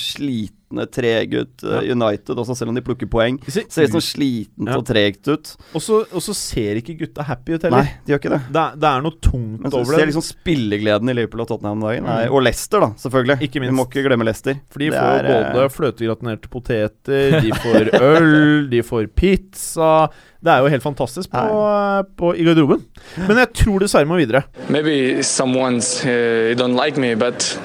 slitne, 0.72 0.86
trege 0.90 1.42
ut. 1.44 1.62
Ja. 1.62 1.80
United 1.92 2.36
også, 2.36 2.56
selv 2.56 2.68
om 2.72 2.74
de 2.74 2.82
plukker 2.82 3.06
poeng, 3.10 3.38
ser 3.46 3.64
ser 3.68 3.84
ut 3.84 3.90
som 3.96 4.00
slitent 4.00 4.68
Ja. 4.68 4.76
og 4.78 4.84
tregt 4.86 5.28
ut. 5.28 5.56
Og 5.74 5.82
så 5.82 6.34
ser 6.34 6.76
ikke 6.80 6.96
gutta 6.98 7.22
happy 7.22 7.54
ut 7.54 7.62
heller. 7.62 7.82
Nei, 7.84 7.94
de 8.06 8.12
gjør 8.12 8.20
ikke 8.20 8.30
det. 8.34 8.40
Det, 8.52 8.62
er- 8.62 8.76
det 8.76 8.88
er 8.88 9.00
noe 9.02 9.18
tungt 9.20 9.60
Men 9.60 9.70
det. 9.70 9.74
over 9.80 9.96
ser 9.98 10.06
liksom 10.06 10.22
spillegleden 10.26 11.08
i 11.10 11.12
Liverpool 11.14 11.40
og 11.42 11.48
Tottenham 11.48 11.82
om 11.82 11.88
dagen. 11.88 12.04
Nei, 12.04 12.26
Mm. 12.26 12.32
og 12.34 12.42
Leicester, 12.42 12.80
da, 12.80 12.86
selvfølgelig. 12.96 13.38
Ikke 13.42 13.60
minst. 13.60 13.72
Vi 13.72 13.76
må 13.76 13.86
ikke 13.88 14.06
glemme 14.08 14.24
Leicester. 14.24 14.54
For 14.70 14.78
de 14.78 14.90
Det 14.90 14.98
får 14.98 15.24
er, 15.24 15.46
eh, 15.46 15.52
både 15.52 15.68
fløtegratinerte 15.70 16.48
poteter, 16.48 17.40
de 17.42 17.50
får 17.52 18.00
øl, 18.00 18.68
de 18.70 18.82
får 18.82 19.06
pizza 19.14 20.08
Det 20.42 20.50
er 20.50 20.58
jo 20.58 20.66
helt 20.68 20.82
fantastisk 20.82 21.30
på, 21.30 22.06
på, 22.16 22.34
i 22.34 22.42
garderoben. 22.42 22.82
Men 23.28 23.36
jeg 23.36 23.52
tror 23.54 23.78
dessverre 23.78 24.06
må 24.06 24.16
videre. 24.18 24.42
Maybe 24.68 25.18
someone's 25.22 26.02
uh, 26.04 26.54
don't 26.58 26.74
like 26.74 26.96
me, 26.98 27.14
but 27.14 27.58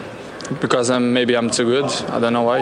because 0.61 0.91
I'm 0.91 1.11
maybe 1.11 1.33
I'm 1.35 1.49
too 1.49 1.65
good. 1.65 1.89
I 2.13 2.19
don't 2.19 2.29
know 2.33 2.43
why. 2.45 2.61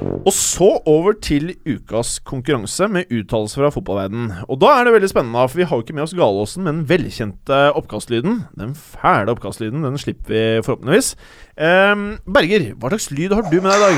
Og 0.00 0.32
så 0.34 0.80
over 0.86 1.12
til 1.22 1.54
ukas 1.64 2.18
konkurranse 2.26 2.88
med 2.92 3.04
uttalelser 3.14 3.62
fra 3.62 3.70
fotballverdenen. 3.72 4.32
Og 4.50 4.60
da 4.60 4.66
er 4.76 4.84
det 4.84 4.92
veldig 4.96 5.08
spennende, 5.08 5.48
for 5.48 5.56
vi 5.60 5.66
har 5.68 5.76
jo 5.76 5.82
ikke 5.84 5.96
med 5.96 6.04
oss 6.04 6.14
Galåsen, 6.16 6.62
men 6.66 6.74
den 6.74 6.88
velkjente 6.90 7.56
oppkastlyden. 7.78 8.34
Den 8.58 8.72
fæle 8.76 9.30
oppkastlyden, 9.32 9.84
den 9.84 9.98
slipper 9.98 10.28
vi 10.34 10.62
forhåpentligvis. 10.66 11.08
Um, 11.56 12.18
Berger, 12.28 12.62
hva 12.76 12.88
slags 12.92 13.08
lyd 13.16 13.32
har 13.32 13.40
du 13.48 13.56
med 13.64 13.72
deg 13.72 13.80
i 13.80 13.82
dag? 13.82 13.96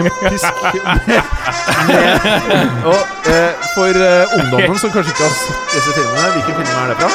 En 0.00 0.08
pisk 0.24 0.56
Og 2.92 3.02
uh, 3.28 3.52
for 3.74 3.92
uh, 3.92 4.36
ungdommen 4.38 4.78
som 4.80 4.88
kanskje 4.94 5.12
ikke 5.12 5.28
har 5.28 5.36
sett 5.36 5.60
disse 5.76 5.90
filmene, 5.98 6.32
hvilke 6.38 6.52
filmer 6.60 6.80
er 6.86 6.90
det 6.94 6.98
fra? 7.02 7.10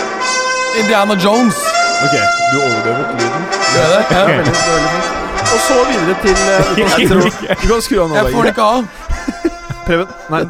Indiana 0.78 1.16
Jones. 1.18 1.58
Ok, 2.06 2.16
du 2.52 2.56
overdøvet 2.62 3.08
lyden. 3.18 3.44
Det 3.74 3.82
er 3.86 3.90
det? 3.96 4.02
Ja. 4.12 4.22
Veldig, 4.38 4.52
veldig 4.52 4.92
fint. 4.98 5.27
Og 5.48 5.60
så 5.64 5.76
videre 5.88 6.16
til 6.24 6.40
uh, 6.44 6.72
du, 6.76 6.82
kan 6.82 6.90
skru, 6.92 7.54
du 7.62 7.68
kan 7.72 7.84
skru 7.86 8.00
av 8.04 8.10
nå, 8.12 8.16
Jeg 8.18 8.34
får 8.34 8.48
den 8.48 8.52
ikke 8.52 8.66
av. 8.68 8.82
Preben. 9.88 10.10
Nei, 10.34 10.42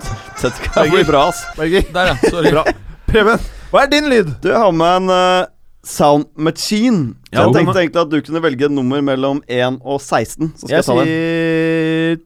Dette 0.42 0.70
kan 0.74 0.90
bli 0.90 1.04
bra, 1.06 1.22
ass. 1.30 1.44
Berger. 1.58 1.86
Der, 1.94 2.10
ja. 2.12 2.16
Sorry. 2.34 2.54
Bra. 2.56 2.64
Preben, 3.08 3.44
hva 3.72 3.84
er 3.86 3.92
din 3.92 4.10
lyd? 4.10 4.32
Du 4.44 4.50
har 4.56 4.74
med 4.74 5.04
en 5.04 5.12
uh, 5.14 5.46
Sound 5.88 6.26
Machine. 6.36 7.14
Ja, 7.32 7.46
jeg 7.46 7.54
tenkte 7.60 7.78
egentlig 7.84 8.02
at 8.02 8.12
du 8.12 8.18
kunne 8.26 8.42
velge 8.44 8.66
et 8.70 8.74
nummer 8.74 9.04
mellom 9.06 9.44
1 9.46 9.78
og 9.86 10.02
16. 10.02 10.50
Så 10.58 10.66
skal 10.66 10.74
jeg, 10.74 10.80
Jeg 10.80 10.88
ta 10.90 10.98
den. 10.98 11.12
sier 11.12 12.24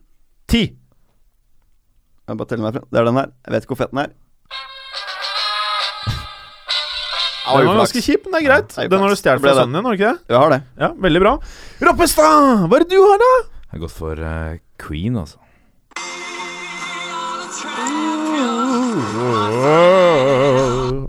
10. 0.56 0.64
Jeg 2.32 2.40
bare 2.40 2.48
teller 2.54 2.66
meg 2.70 2.78
frem. 2.80 2.88
Det 2.88 3.02
er 3.04 3.10
den 3.12 3.20
her. 3.20 3.32
Jeg 3.46 3.54
vet 3.58 3.66
ikke 3.68 3.76
hvor 3.76 3.82
fett 3.84 3.92
den 3.94 4.04
er. 4.06 4.14
Den 7.42 7.54
var 7.54 7.64
uflaks. 7.66 7.80
ganske 7.94 8.02
kjip, 8.06 8.26
men 8.26 8.34
det 8.36 8.40
er 8.42 8.48
greit. 8.50 8.76
Ja, 8.78 8.88
Den 8.92 9.00
har 9.02 9.10
du 9.10 9.16
stjålet 9.18 9.42
fra 9.42 9.54
sønnen 9.58 9.74
din, 9.80 9.86
har 9.88 9.96
du 9.96 9.98
ikke 9.98 10.12
det? 10.14 10.20
Jeg 10.30 10.38
har 10.44 10.50
det. 10.54 10.62
Ja, 10.84 10.90
Veldig 11.08 11.22
bra. 11.24 11.34
Roppestad, 11.88 12.68
hva 12.70 12.76
er 12.78 12.86
det 12.86 12.90
du 12.94 13.00
har, 13.02 13.18
da? 13.24 13.32
Jeg 13.72 13.72
har 13.78 13.84
gått 13.88 13.96
for 13.98 14.20
eh, 14.32 14.60
Queen, 14.82 15.18
altså. 15.18 15.40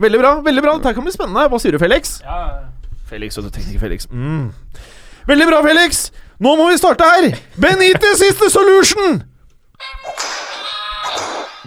Veldig 0.02 0.18
bra. 0.20 0.40
veldig 0.42 0.62
bra 0.62 0.74
Dette 0.78 0.94
kan 0.96 1.04
bli 1.06 1.12
spennende. 1.14 1.46
Hva 1.50 1.60
sier 1.62 1.74
du, 1.76 1.78
Felix? 1.82 2.16
Felix 3.08 3.38
og 3.38 3.48
tekniker 3.52 3.82
Felix. 3.82 4.06
Mm. 4.10 4.48
Veldig 5.28 5.46
bra, 5.50 5.60
Felix! 5.62 6.06
Nå 6.42 6.56
må 6.58 6.64
vi 6.72 6.78
starte 6.80 7.06
her! 7.06 7.28
Benitez 7.60 8.22
is 8.26 8.38
the 8.40 8.48
solution! 8.50 9.20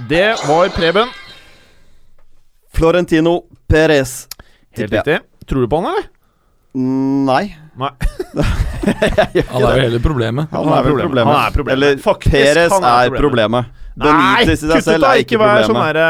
Det 0.09 0.33
var 0.47 0.73
Preben. 0.75 1.13
Florentino 2.75 3.37
Perez. 3.71 4.25
Helt 4.77 4.93
riktig. 4.93 5.19
Tror 5.49 5.65
du 5.65 5.71
på 5.71 5.81
han, 5.81 5.91
eller? 5.93 6.07
Mm, 6.75 7.25
Nei. 7.25 7.43
Nei. 7.79 7.91
Han 9.51 9.63
er 9.63 9.77
jo 9.77 9.83
hele 9.85 9.99
problemet. 10.03 10.51
Han, 10.51 10.67
er 10.69 10.83
vel 10.85 10.97
problemet. 10.99 11.03
problemet. 11.05 11.27
Han 11.27 11.45
er 11.47 11.53
problemet. 11.55 11.75
Eller 11.75 12.01
Faktisk, 12.03 12.35
Peres 12.35 12.73
han 12.73 12.83
er 12.85 13.09
er 13.09 13.19
problemet. 13.19 13.69
Nei, 13.95 14.07
Benitez 14.09 14.63
i 14.63 14.67
kutt 14.69 14.89
ut 14.89 15.01
da! 15.01 15.11
Ikke 15.15 15.35
ikke 15.35 15.39
vær 15.41 15.67
sånn 15.69 15.79
derre 15.79 16.07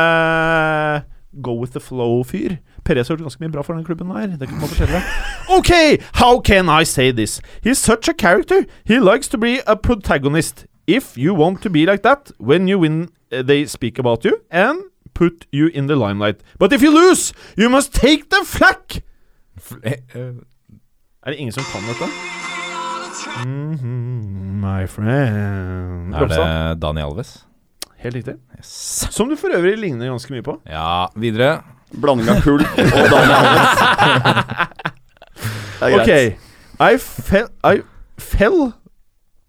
uh, 0.97 1.03
Go 1.45 1.53
with 1.59 1.75
the 1.75 1.81
flow-fyr. 1.83 2.57
Perez 2.85 3.09
har 3.09 3.15
gjort 3.17 3.27
ganske 3.27 3.43
mye 3.43 3.51
bra 3.53 3.63
for 3.65 3.75
den 3.77 3.85
klubben 3.85 4.11
her. 4.15 4.33
Det 4.39 4.49
kan 4.49 4.59
man 4.61 4.71
fortelle. 4.71 5.01
Ok, 5.57 5.71
how 6.21 6.39
can 6.41 6.69
I 6.69 6.83
say 6.83 7.11
this? 7.11 7.41
He's 7.61 7.77
such 7.77 8.09
a 8.09 8.13
character. 8.13 8.65
He 8.85 8.99
likes 8.99 9.27
to 9.29 9.37
be 9.37 9.59
a 9.67 9.75
protagonist. 9.75 10.65
If 10.87 11.17
you 11.17 11.33
want 11.33 11.61
to 11.63 11.69
be 11.69 11.85
like 11.85 12.03
that, 12.03 12.31
when 12.39 12.67
you 12.67 12.79
win, 12.79 13.09
uh, 13.31 13.41
they 13.43 13.65
speak 13.65 13.99
about 13.99 14.25
you 14.25 14.41
and 14.49 14.83
put 15.15 15.45
you 15.51 15.67
in 15.73 15.87
the 15.87 15.95
limelight. 15.95 16.41
But 16.59 16.73
if 16.73 16.81
you 16.83 16.91
lose, 16.91 17.33
you 17.57 17.69
must 17.69 17.93
take 17.93 18.29
the 18.29 18.43
flack! 18.45 19.01
Er 21.25 21.31
det 21.31 21.35
ingen 21.37 21.51
som 21.51 21.63
kan 21.71 21.81
dette? 21.87 22.05
Mhm, 23.45 24.61
my 24.61 24.85
friend 24.87 26.13
Er 26.15 26.27
det? 26.27 26.81
Dani 26.81 27.01
Alves? 27.01 27.45
Helt 27.97 28.15
riktig. 28.15 28.33
Yes. 28.57 29.07
Som 29.11 29.29
du 29.29 29.35
for 29.35 29.47
øvrig 29.55 29.77
ligner 29.77 30.05
ganske 30.11 30.33
mye 30.33 30.43
på. 30.43 30.59
Ja, 30.69 31.07
videre. 31.15 31.61
Blanding 32.01 32.29
av 32.29 32.41
kull 32.43 32.61
og 32.61 32.77
Daniel 32.77 33.33
Alves. 33.39 33.79
Det 35.79 35.81
er 35.81 35.89
greit. 35.97 36.01
Ok. 36.01 36.91
I 36.93 36.97
fell, 36.99 37.47
I 37.63 37.81
fell 38.19 38.71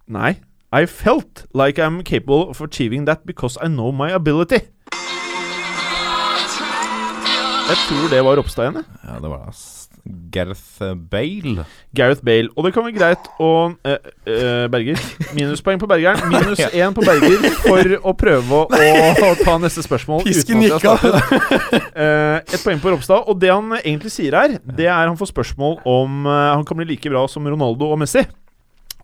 Nei. 0.08 0.34
I 0.72 0.86
felt 0.86 1.44
like 1.54 1.78
I'm 1.78 2.02
capable 2.02 2.48
of 2.50 2.60
achieving 2.60 3.06
that 3.06 3.26
because 3.26 3.58
I 3.62 3.68
know 3.68 3.90
my 3.92 4.10
ability. 4.12 4.58
Jeg 7.66 7.78
tror 7.88 8.08
det 8.12 8.22
var 8.24 8.38
Ropstad 8.38 8.68
igjen. 8.68 8.76
jeg. 8.82 9.00
Ja, 9.08 9.18
det 9.22 9.30
var 9.30 9.50
Gareth 10.30 10.94
Bale. 11.10 11.64
Gareth 11.96 12.22
Bale. 12.24 12.48
Og 12.56 12.64
det 12.64 12.72
kan 12.74 12.84
være 12.86 12.94
greit 12.94 13.26
å 13.42 13.50
eh, 13.82 13.96
eh, 14.30 14.66
Berger. 14.70 15.00
Minuspoeng 15.34 15.80
på 15.82 15.88
Bergeren. 15.90 16.28
Minus 16.32 16.62
én 16.70 16.94
på 16.94 17.02
Berger 17.02 17.48
for 17.64 17.96
å 17.98 18.14
prøve 18.14 18.60
å, 18.62 18.94
å 19.26 19.32
ta 19.42 19.56
neste 19.62 19.82
spørsmål. 19.82 20.22
Pisken 20.28 20.62
gikk 20.62 20.86
av! 20.92 21.02
Eh, 21.96 22.38
et 22.38 22.62
poeng 22.62 22.78
på 22.82 22.92
Ropstad. 22.92 23.26
Og 23.26 23.40
det 23.42 23.50
han 23.50 23.72
egentlig 23.80 24.12
sier 24.14 24.36
her, 24.38 24.58
det 24.62 24.86
er 24.86 25.08
han 25.08 25.18
får 25.18 25.32
spørsmål 25.32 25.80
om 25.88 26.26
eh, 26.28 26.42
han 26.54 26.66
kan 26.68 26.78
bli 26.78 26.90
like 26.92 27.10
bra 27.10 27.26
som 27.30 27.46
Ronaldo 27.48 27.90
og 27.90 27.98
Messi. 28.02 28.22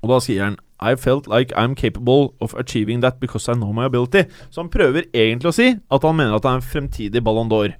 Og 0.02 0.10
da 0.10 0.18
sier 0.22 0.46
han 0.50 0.60
I 0.82 0.96
felt 0.98 1.28
like 1.30 1.54
I'm 1.54 1.74
capable 1.78 2.34
of 2.42 2.54
achieving 2.58 3.02
that 3.02 3.20
because 3.20 3.48
I 3.48 3.54
know 3.54 3.72
my 3.74 3.86
ability. 3.86 4.24
Så 4.50 4.62
han 4.62 4.70
prøver 4.70 5.06
egentlig 5.14 5.50
å 5.50 5.54
si 5.54 5.68
at 5.78 6.06
han 6.06 6.18
mener 6.18 6.34
at 6.36 6.42
det 6.46 6.50
er 6.50 6.58
en 6.62 6.70
fremtidig 6.74 7.22
Ballon 7.22 7.50
d'Or. 7.50 7.74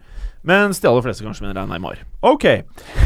Mens 0.45 0.81
de 0.83 0.89
aller 0.89 1.03
fleste 1.05 1.25
kanskje 1.25 1.45
mener 1.45 1.55
det 1.55 1.63
er 1.63 1.71
Neymar. 1.71 2.01
Ok. 2.23 2.45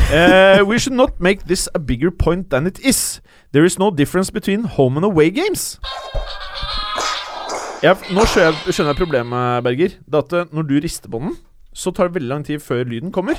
Uh, 0.09 0.65
we 0.69 0.79
should 0.79 0.97
not 0.97 1.21
make 1.21 1.45
this 1.45 1.69
a 1.75 1.79
bigger 1.79 2.11
point 2.11 2.51
than 2.51 2.67
it 2.67 2.79
is. 2.79 3.21
There 3.53 3.65
is 3.65 3.79
no 3.79 3.91
difference 3.91 4.33
between 4.33 4.65
home 4.65 4.97
and 4.97 5.05
away 5.05 5.31
games. 5.31 5.81
Jeg, 7.83 7.97
nå 8.11 8.25
skjønner 8.25 8.57
jeg, 8.57 8.73
skjønner 8.73 8.95
jeg 8.95 9.01
problemet, 9.03 9.65
Berger. 9.65 9.99
Det 10.01 10.23
at 10.25 10.33
eh, 10.33 10.49
når 10.57 10.63
du 10.63 10.75
rister 10.81 11.13
på 11.13 11.21
den, 11.21 11.37
så 11.77 11.93
tar 11.93 12.09
det 12.09 12.17
veldig 12.17 12.31
lang 12.31 12.47
tid 12.47 12.65
før 12.65 12.85
lyden 12.89 13.13
kommer. 13.13 13.37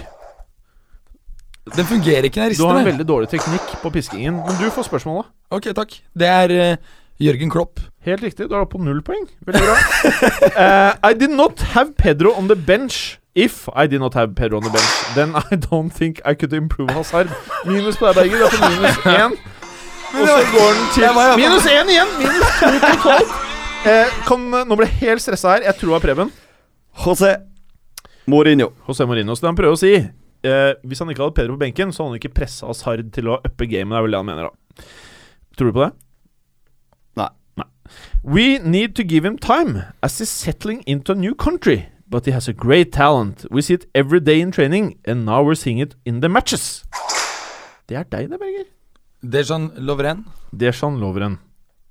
Den 1.73 1.89
fungerer 1.89 2.29
ikke 2.29 2.39
når 2.39 2.43
jeg 2.43 2.53
rister. 2.53 2.63
Du 2.63 2.69
har 2.69 2.79
en 2.79 2.91
veldig 2.91 3.07
dårlig 3.07 3.31
teknikk 3.33 3.73
på 3.81 3.89
piskingen. 3.89 4.37
Men 4.45 4.61
du 4.61 4.69
får 4.71 4.87
spørsmålet. 4.91 5.33
Ok, 5.49 5.73
takk. 5.75 5.99
Det 6.13 6.29
er 6.29 6.57
Uh 6.57 7.03
Jørgen 7.19 7.49
Klopp. 7.49 7.79
Helt 8.05 8.23
riktig. 8.23 8.45
Du 8.49 8.53
er 8.53 8.61
oppe 8.61 8.77
på 8.77 8.83
null 8.83 9.01
poeng. 9.01 9.25
Veldig 9.47 9.61
bra. 9.65 9.77
uh, 10.53 10.91
I 11.09 11.13
did 11.17 11.33
not 11.33 11.61
have 11.73 11.95
Pedro 11.97 12.35
on 12.37 12.47
the 12.47 12.55
bench. 12.55 13.17
If 13.37 13.69
I 13.75 13.85
did 13.85 13.99
not 14.01 14.15
have 14.15 14.33
Pedro 14.33 14.57
on 14.57 14.63
the 14.63 14.71
bench, 14.73 14.93
then 15.13 15.35
I 15.35 15.55
don't 15.69 15.91
think 15.93 16.19
I 16.25 16.33
could 16.33 16.53
improve 16.53 16.89
Hazard. 16.89 17.29
Minus 17.65 17.99
på 17.99 18.09
deg, 18.09 18.15
Berger. 18.15 18.37
Det 18.37 18.47
er 18.47 18.53
på 18.55 18.69
minus 18.73 18.97
én. 19.13 19.35
Og 20.07 20.23
så 20.25 20.37
går 20.53 20.71
den 20.77 20.87
til 20.95 21.19
minus 21.37 21.67
én 21.69 21.91
igjen! 21.93 22.13
Minus 22.17 22.55
to 22.57 22.71
totalt. 22.81 23.35
Eh, 23.85 24.15
kan, 24.25 24.47
nå 24.49 24.77
ble 24.79 24.87
jeg 24.87 24.97
helt 25.03 25.21
stressa 25.21 25.51
her. 25.53 25.67
Jeg 25.67 25.77
tror 25.77 25.91
det 25.91 25.93
var 25.93 26.05
Preben. 26.07 26.31
José 27.03 27.35
Mourinho. 28.25 28.71
José 28.87 29.05
Mourinho. 29.05 29.35
Så 29.35 29.45
det 29.45 29.51
han 29.51 29.59
prøver 29.59 29.77
å 29.77 29.79
si 29.79 29.91
eh, 29.93 30.71
Hvis 30.81 31.03
han 31.03 31.11
ikke 31.13 31.27
hadde 31.27 31.37
Pedro 31.37 31.59
på 31.59 31.61
benken, 31.61 31.93
så 31.93 32.03
hadde 32.03 32.15
han 32.15 32.21
ikke 32.23 32.33
pressa 32.39 32.65
Hazard 32.71 33.11
til 33.13 33.29
å 33.29 33.37
uppe 33.37 33.67
gamet. 33.69 33.93
Det 33.93 33.99
er 33.99 34.07
vel 34.07 34.17
det 34.17 34.23
han 34.23 34.29
mener, 34.31 34.49
da. 34.49 34.87
Tror 35.59 35.69
du 35.69 35.77
på 35.77 35.83
det? 35.85 35.91
Nei. 37.21 37.29
Nei. 37.61 37.69
We 38.25 38.47
need 38.65 38.97
to 38.97 39.05
give 39.05 39.29
him 39.29 39.37
time 39.37 39.85
as 40.01 40.17
he's 40.17 40.33
settling 40.33 40.81
into 40.89 41.13
a 41.13 41.15
new 41.21 41.37
country. 41.37 41.85
But 42.09 42.25
he 42.25 42.31
has 42.31 42.47
a 42.47 42.53
great 42.53 42.91
talent. 42.93 43.45
We 43.51 43.61
see 43.61 43.73
it 43.75 43.85
every 43.93 44.19
day 44.21 44.39
in 44.39 44.51
training, 44.51 44.95
and 45.05 45.25
now 45.25 45.41
we're 45.43 45.55
seeing 45.59 45.79
it 45.81 45.95
in 46.05 46.21
the 46.21 46.29
matches. 46.29 46.83
Det 47.89 47.97
er 47.97 48.03
deg, 48.11 48.29
det, 48.31 48.39
Berger. 48.39 48.65
Dejan 49.23 49.69
Lovren. 49.77 50.25
Dejan 50.55 50.99
Lovren. 51.01 51.37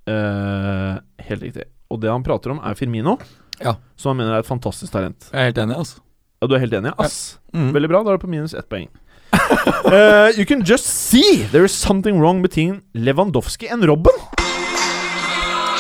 Uh, 0.09 0.97
helt 1.29 1.43
riktig. 1.43 1.65
Og 1.91 2.01
det 2.01 2.11
han 2.11 2.25
prater 2.25 2.51
om, 2.55 2.61
er 2.65 2.75
Firmino, 2.75 3.17
Ja. 3.61 3.75
som 3.97 4.11
han 4.15 4.17
mener 4.25 4.35
er 4.37 4.45
et 4.45 4.47
fantastisk 4.49 4.93
talent. 4.93 5.29
Jeg 5.33 5.41
er 5.41 5.45
helt 5.51 5.59
enig, 5.59 5.77
ass. 5.81 5.99
Ja, 6.43 6.47
Du 6.47 6.55
er 6.55 6.59
helt 6.65 6.73
enig? 6.75 6.93
Ass. 6.99 7.39
Mm. 7.53 7.73
Veldig 7.75 7.89
bra. 7.89 8.03
Da 8.05 8.11
er 8.13 8.17
du 8.17 8.25
på 8.27 8.31
minus 8.31 8.55
ett 8.55 8.69
poeng. 8.69 8.89
uh, 9.33 10.31
you 10.39 10.45
can 10.47 10.63
just 10.63 10.87
see 10.87 11.45
there 11.53 11.65
is 11.65 11.73
something 11.73 12.19
wrong 12.21 12.41
between 12.43 12.83
Lewandowski 12.95 13.69
and 13.73 13.85
Robben. 13.85 14.13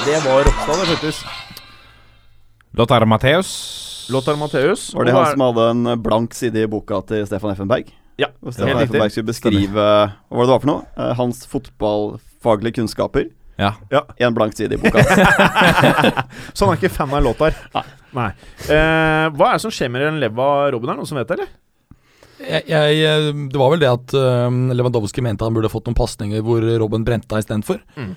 Det 0.06 0.20
var 0.24 0.44
Ropstad, 0.44 0.80
det, 0.80 0.86
faktisk. 0.96 1.26
Lothar 2.76 3.04
Matheus. 3.06 3.95
Lothar 4.12 4.36
Matheus. 4.38 4.88
Var 4.94 5.04
det 5.08 5.14
han 5.16 5.24
er- 5.26 5.30
som 5.34 5.40
hadde 5.46 5.70
en 5.70 6.02
blank 6.02 6.34
side 6.34 6.56
i 6.62 6.66
boka 6.70 7.00
til 7.08 7.26
Stefan 7.26 7.50
Effenberg? 7.54 7.90
Ja, 8.18 8.28
Hvor 8.40 8.52
Stefan. 8.54 8.78
Effenberg 8.82 9.10
skulle 9.12 9.28
beskrive 9.28 9.74
Hva 9.74 10.12
var 10.30 10.46
det 10.46 10.52
var 10.54 10.60
for 10.62 10.70
noe? 10.70 10.86
Eh, 10.96 11.14
hans 11.18 11.42
fotballfaglige 11.46 12.78
kunnskaper. 12.78 13.28
Ja. 13.58 13.72
En 14.18 14.34
blank 14.36 14.54
side 14.56 14.72
i 14.72 14.80
boka. 14.80 15.00
Så 16.54 16.66
han 16.66 16.74
er 16.74 16.80
ikke 16.80 16.92
fan 16.92 17.12
av 17.16 17.22
Lothar? 17.24 17.56
Nei. 18.16 18.30
Eh, 18.68 19.26
hva 19.36 19.50
er 19.50 19.56
det 19.58 19.62
som 19.64 19.72
skjer 19.74 19.90
med 19.92 20.04
den 20.04 20.20
leva 20.22 20.70
Robin 20.72 20.90
Er 20.90 20.96
det 20.96 21.00
noen 21.02 21.08
som 21.10 21.18
vet 21.20 21.28
det, 21.28 21.38
eller? 21.38 21.54
Jeg, 22.36 22.66
jeg, 22.68 22.96
eh, 23.00 23.30
det 23.48 23.56
var 23.60 23.70
vel 23.72 23.80
det 23.80 23.88
at 23.88 24.12
uh, 24.12 24.52
Lewandowski 24.76 25.22
mente 25.24 25.44
han 25.46 25.54
burde 25.56 25.70
fått 25.72 25.86
noen 25.88 25.96
pasninger 25.96 26.42
hvor 26.44 26.60
Robin 26.82 27.04
brente 27.04 27.32
av 27.32 27.40
istedenfor. 27.40 27.80
Mm. 27.96 28.10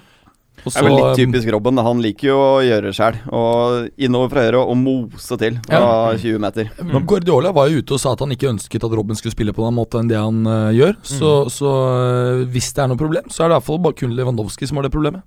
Og 0.66 0.74
Det 0.74 0.80
er 0.82 0.86
vel 0.88 0.95
litt 0.95 1.05
um, 1.07 1.20
typisk 1.20 1.51
Robben. 1.55 1.82
Han 1.86 2.01
liker 2.03 2.30
jo 2.32 2.38
å 2.39 2.60
gjøre 2.66 2.89
det 2.89 2.95
sjøl. 2.97 3.20
Og 3.36 3.89
innover 4.01 4.34
fra 4.34 4.45
høyre 4.47 4.64
og 4.64 4.78
mose 4.80 5.39
til 5.41 5.60
fra 5.68 5.82
20 6.20 6.41
meter. 6.43 6.72
Men 6.84 7.07
Guardiola 7.10 7.53
var 7.55 7.72
jo 7.72 7.80
ute 7.84 7.95
og 7.97 8.03
sa 8.03 8.14
at 8.16 8.24
han 8.26 8.36
ikke 8.36 8.51
ønsket 8.51 8.86
at 8.88 8.97
Robben 8.99 9.20
skulle 9.20 9.36
spille 9.36 9.55
på 9.55 9.66
den 9.66 9.78
måten 9.78 10.03
enn 10.03 10.12
det 10.12 10.20
han 10.20 10.41
uh, 10.49 10.70
gjør. 10.76 10.97
Så, 11.05 11.34
så 11.53 11.74
uh, 11.74 12.45
hvis 12.51 12.72
det 12.76 12.86
er 12.86 12.91
noe 12.91 12.99
problem, 12.99 13.30
så 13.34 13.45
er 13.45 13.51
det 13.53 13.60
iallfall 13.60 13.82
bare 13.88 13.99
kun 14.01 14.16
Lewandowski 14.18 14.70
som 14.70 14.82
har 14.82 14.88
det 14.89 14.93
problemet. 14.95 15.26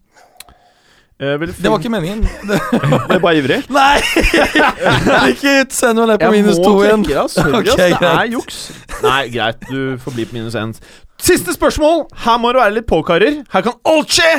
Eh, 1.23 1.39
Det 1.39 1.71
var 1.71 1.79
ikke 1.79 1.91
meningen. 1.93 2.23
Det, 2.49 2.59
Det 2.73 3.15
er 3.15 3.19
bare 3.23 3.37
ivrig. 3.39 3.61
nei! 3.79 4.01
ikke 5.33 5.55
send 5.71 6.01
meg 6.01 6.09
ned 6.11 6.19
på 6.19 6.31
minus 6.35 6.57
Jeg 6.59 6.65
to 6.65 6.73
må 6.75 6.83
igjen. 6.87 7.05
trekke 7.07 7.21
deg. 7.21 7.31
Sorry, 7.31 7.61
Ok, 7.61 7.69
ass. 7.69 8.01
Det 8.01 8.11
er 8.11 8.33
juks. 8.33 8.59
Nei, 9.05 9.21
greit. 9.31 9.69
Du 9.71 9.99
får 10.03 10.17
bli 10.17 10.27
på 10.27 10.39
minus 10.39 10.57
én. 10.59 10.75
Siste 11.23 11.55
spørsmål! 11.55 12.09
Her 12.25 12.41
må 12.43 12.51
du 12.51 12.59
være 12.59 12.75
litt 12.81 12.89
på, 12.91 12.99
karer. 13.07 13.43
Her 13.53 13.63
kan 13.69 13.79
alt 13.87 14.11
skje! 14.11 14.33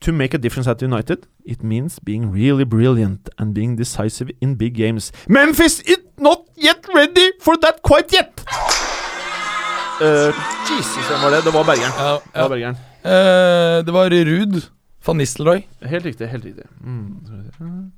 To 0.00 0.12
make 0.12 0.34
a 0.34 0.38
difference 0.38 0.70
at 0.70 0.82
United, 0.82 1.26
it 1.44 1.62
means 1.62 1.98
being 1.98 2.32
really 2.32 2.64
brilliant 2.64 3.28
and 3.38 3.54
being 3.54 3.76
decisive 3.76 4.30
in 4.40 4.56
big 4.56 4.74
games. 4.74 5.12
Memphis 5.28 5.80
is 5.80 5.98
not 6.18 6.38
yet 6.56 6.86
ready 6.94 7.32
for 7.40 7.56
that 7.56 7.82
quite 7.82 8.12
yet! 8.12 8.44
Uh, 10.00 10.30
Jesus, 10.70 11.08
hvem 11.08 11.20
var 11.22 11.30
det? 11.30 11.44
Det 11.44 11.54
var 11.54 11.64
Bergeren. 11.64 11.92
Ja, 11.98 12.12
Det 12.34 12.42
var 12.42 12.48
Bergeren. 12.48 12.76
Uh, 13.04 13.86
det 13.86 13.92
var 13.92 14.10
Ruud 14.10 14.60
van 15.06 15.16
Nistelrooy. 15.16 15.62
Helt 15.82 16.04
riktig. 16.04 16.28
helt 16.28 16.44
riktig 16.44 16.64
mm. 16.80 17.92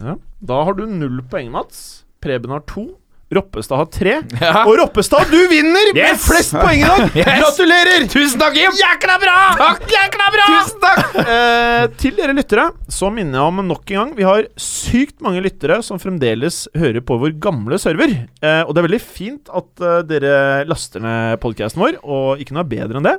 ja. 0.00 0.16
Da 0.40 0.62
har 0.64 0.72
du 0.72 0.86
null 0.86 1.22
poeng, 1.30 1.50
Mats. 1.52 2.04
Preben 2.22 2.50
har 2.50 2.64
to. 2.66 2.88
Roppestad 3.34 3.80
har 3.80 3.88
tre. 3.92 4.14
Og 4.68 4.72
Roppestad, 4.80 5.30
du 5.32 5.38
vinner 5.50 5.90
med 5.96 6.20
flest 6.22 6.54
poeng 6.56 6.82
i 6.82 6.86
dag! 6.86 7.18
Gratulerer! 7.40 8.06
Tusen 8.12 8.40
takk, 8.42 8.58
Jim! 8.58 8.74
Jækla 8.78 9.18
bra! 9.22 9.36
Takk, 9.60 9.84
jækla 9.90 10.28
bra! 10.36 10.50
Tusen 10.54 10.84
takk! 10.86 11.02
Eh, 11.34 11.84
til 11.98 12.14
dere 12.18 12.34
lyttere 12.36 12.66
så 12.92 13.08
minner 13.12 13.38
jeg 13.38 13.48
om 13.48 13.60
nok 13.66 13.90
en 13.90 13.96
gang 13.96 14.10
Vi 14.18 14.26
har 14.26 14.46
sykt 14.60 15.22
mange 15.24 15.40
lyttere 15.42 15.78
som 15.84 15.98
fremdeles 16.00 16.64
hører 16.76 17.02
på 17.06 17.16
vår 17.20 17.34
gamle 17.42 17.78
server. 17.80 18.12
Eh, 18.44 18.62
og 18.62 18.74
det 18.74 18.82
er 18.82 18.86
veldig 18.88 19.02
fint 19.02 19.50
at 19.54 19.84
eh, 19.84 20.00
dere 20.08 20.34
laster 20.68 21.02
ned 21.04 21.40
podkasten 21.42 21.82
vår, 21.82 21.98
og 22.04 22.42
ikke 22.42 22.56
noe 22.56 22.64
er 22.66 22.72
bedre 22.74 23.00
enn 23.00 23.08
det. 23.08 23.16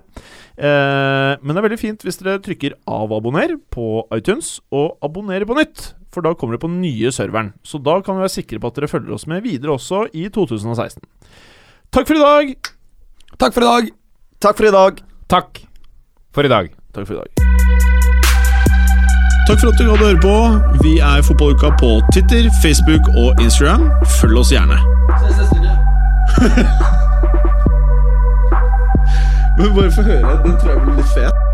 Eh, 0.55 1.32
men 1.41 1.51
det 1.51 1.59
er 1.59 1.68
veldig 1.68 1.82
fint 1.82 2.05
hvis 2.05 2.22
dere 2.22 2.39
trykker 2.43 2.78
'avabonner' 2.88 3.57
på 3.74 4.05
iTunes 4.16 4.59
og 4.72 4.95
'abonnerer 5.03 5.47
på 5.49 5.57
nytt'. 5.57 5.93
For 6.16 6.24
da 6.24 6.32
kommer 6.39 6.55
det 6.55 6.63
på 6.63 6.72
den 6.72 6.80
nye 6.80 7.11
serveren. 7.11 7.51
Så 7.68 7.76
da 7.84 7.99
kan 7.99 8.16
vi 8.16 8.24
være 8.24 8.32
sikre 8.38 8.55
på 8.63 8.72
at 8.72 8.80
dere 8.80 8.88
følger 8.88 9.11
oss 9.18 9.28
med 9.28 9.43
videre 9.43 9.76
også 9.76 10.05
i 10.16 10.30
2016. 10.32 11.03
Takk 11.91 12.07
for 12.07 12.16
i 12.16 12.24
dag! 12.24 12.55
Takk 13.36 13.51
for 13.53 13.61
i 13.66 13.68
dag. 13.68 13.89
Takk 14.39 14.55
for 14.55 14.63
i 14.70 14.72
dag. 14.72 15.01
Takk 15.28 15.59
for 16.32 16.43
i 16.47 16.49
dag. 16.53 16.70
Takk 16.95 17.03
for 17.09 17.13
i 17.13 17.18
dag. 17.20 17.28
Takk 19.45 19.59
for 19.59 19.70
at 19.70 19.78
du 19.78 19.84
gadd 19.86 20.01
å 20.01 20.05
høre 20.07 20.22
på. 20.24 20.36
Vi 20.86 20.93
er 21.03 21.22
Fotballuka 21.28 21.70
på 21.82 21.89
Twitter, 22.16 22.43
Facebook 22.63 23.03
og 23.20 23.30
Instagram. 23.43 23.84
Følg 24.22 24.36
oss 24.39 24.51
gjerne. 24.55 24.78
Men 29.59 29.68
bare 29.76 29.91
få 29.91 30.01
høre. 30.07 30.39
Den 30.47 30.55
tror 30.59 30.70
jeg 30.72 30.80
blir 30.88 30.95
litt 30.95 31.11
fet. 31.13 31.44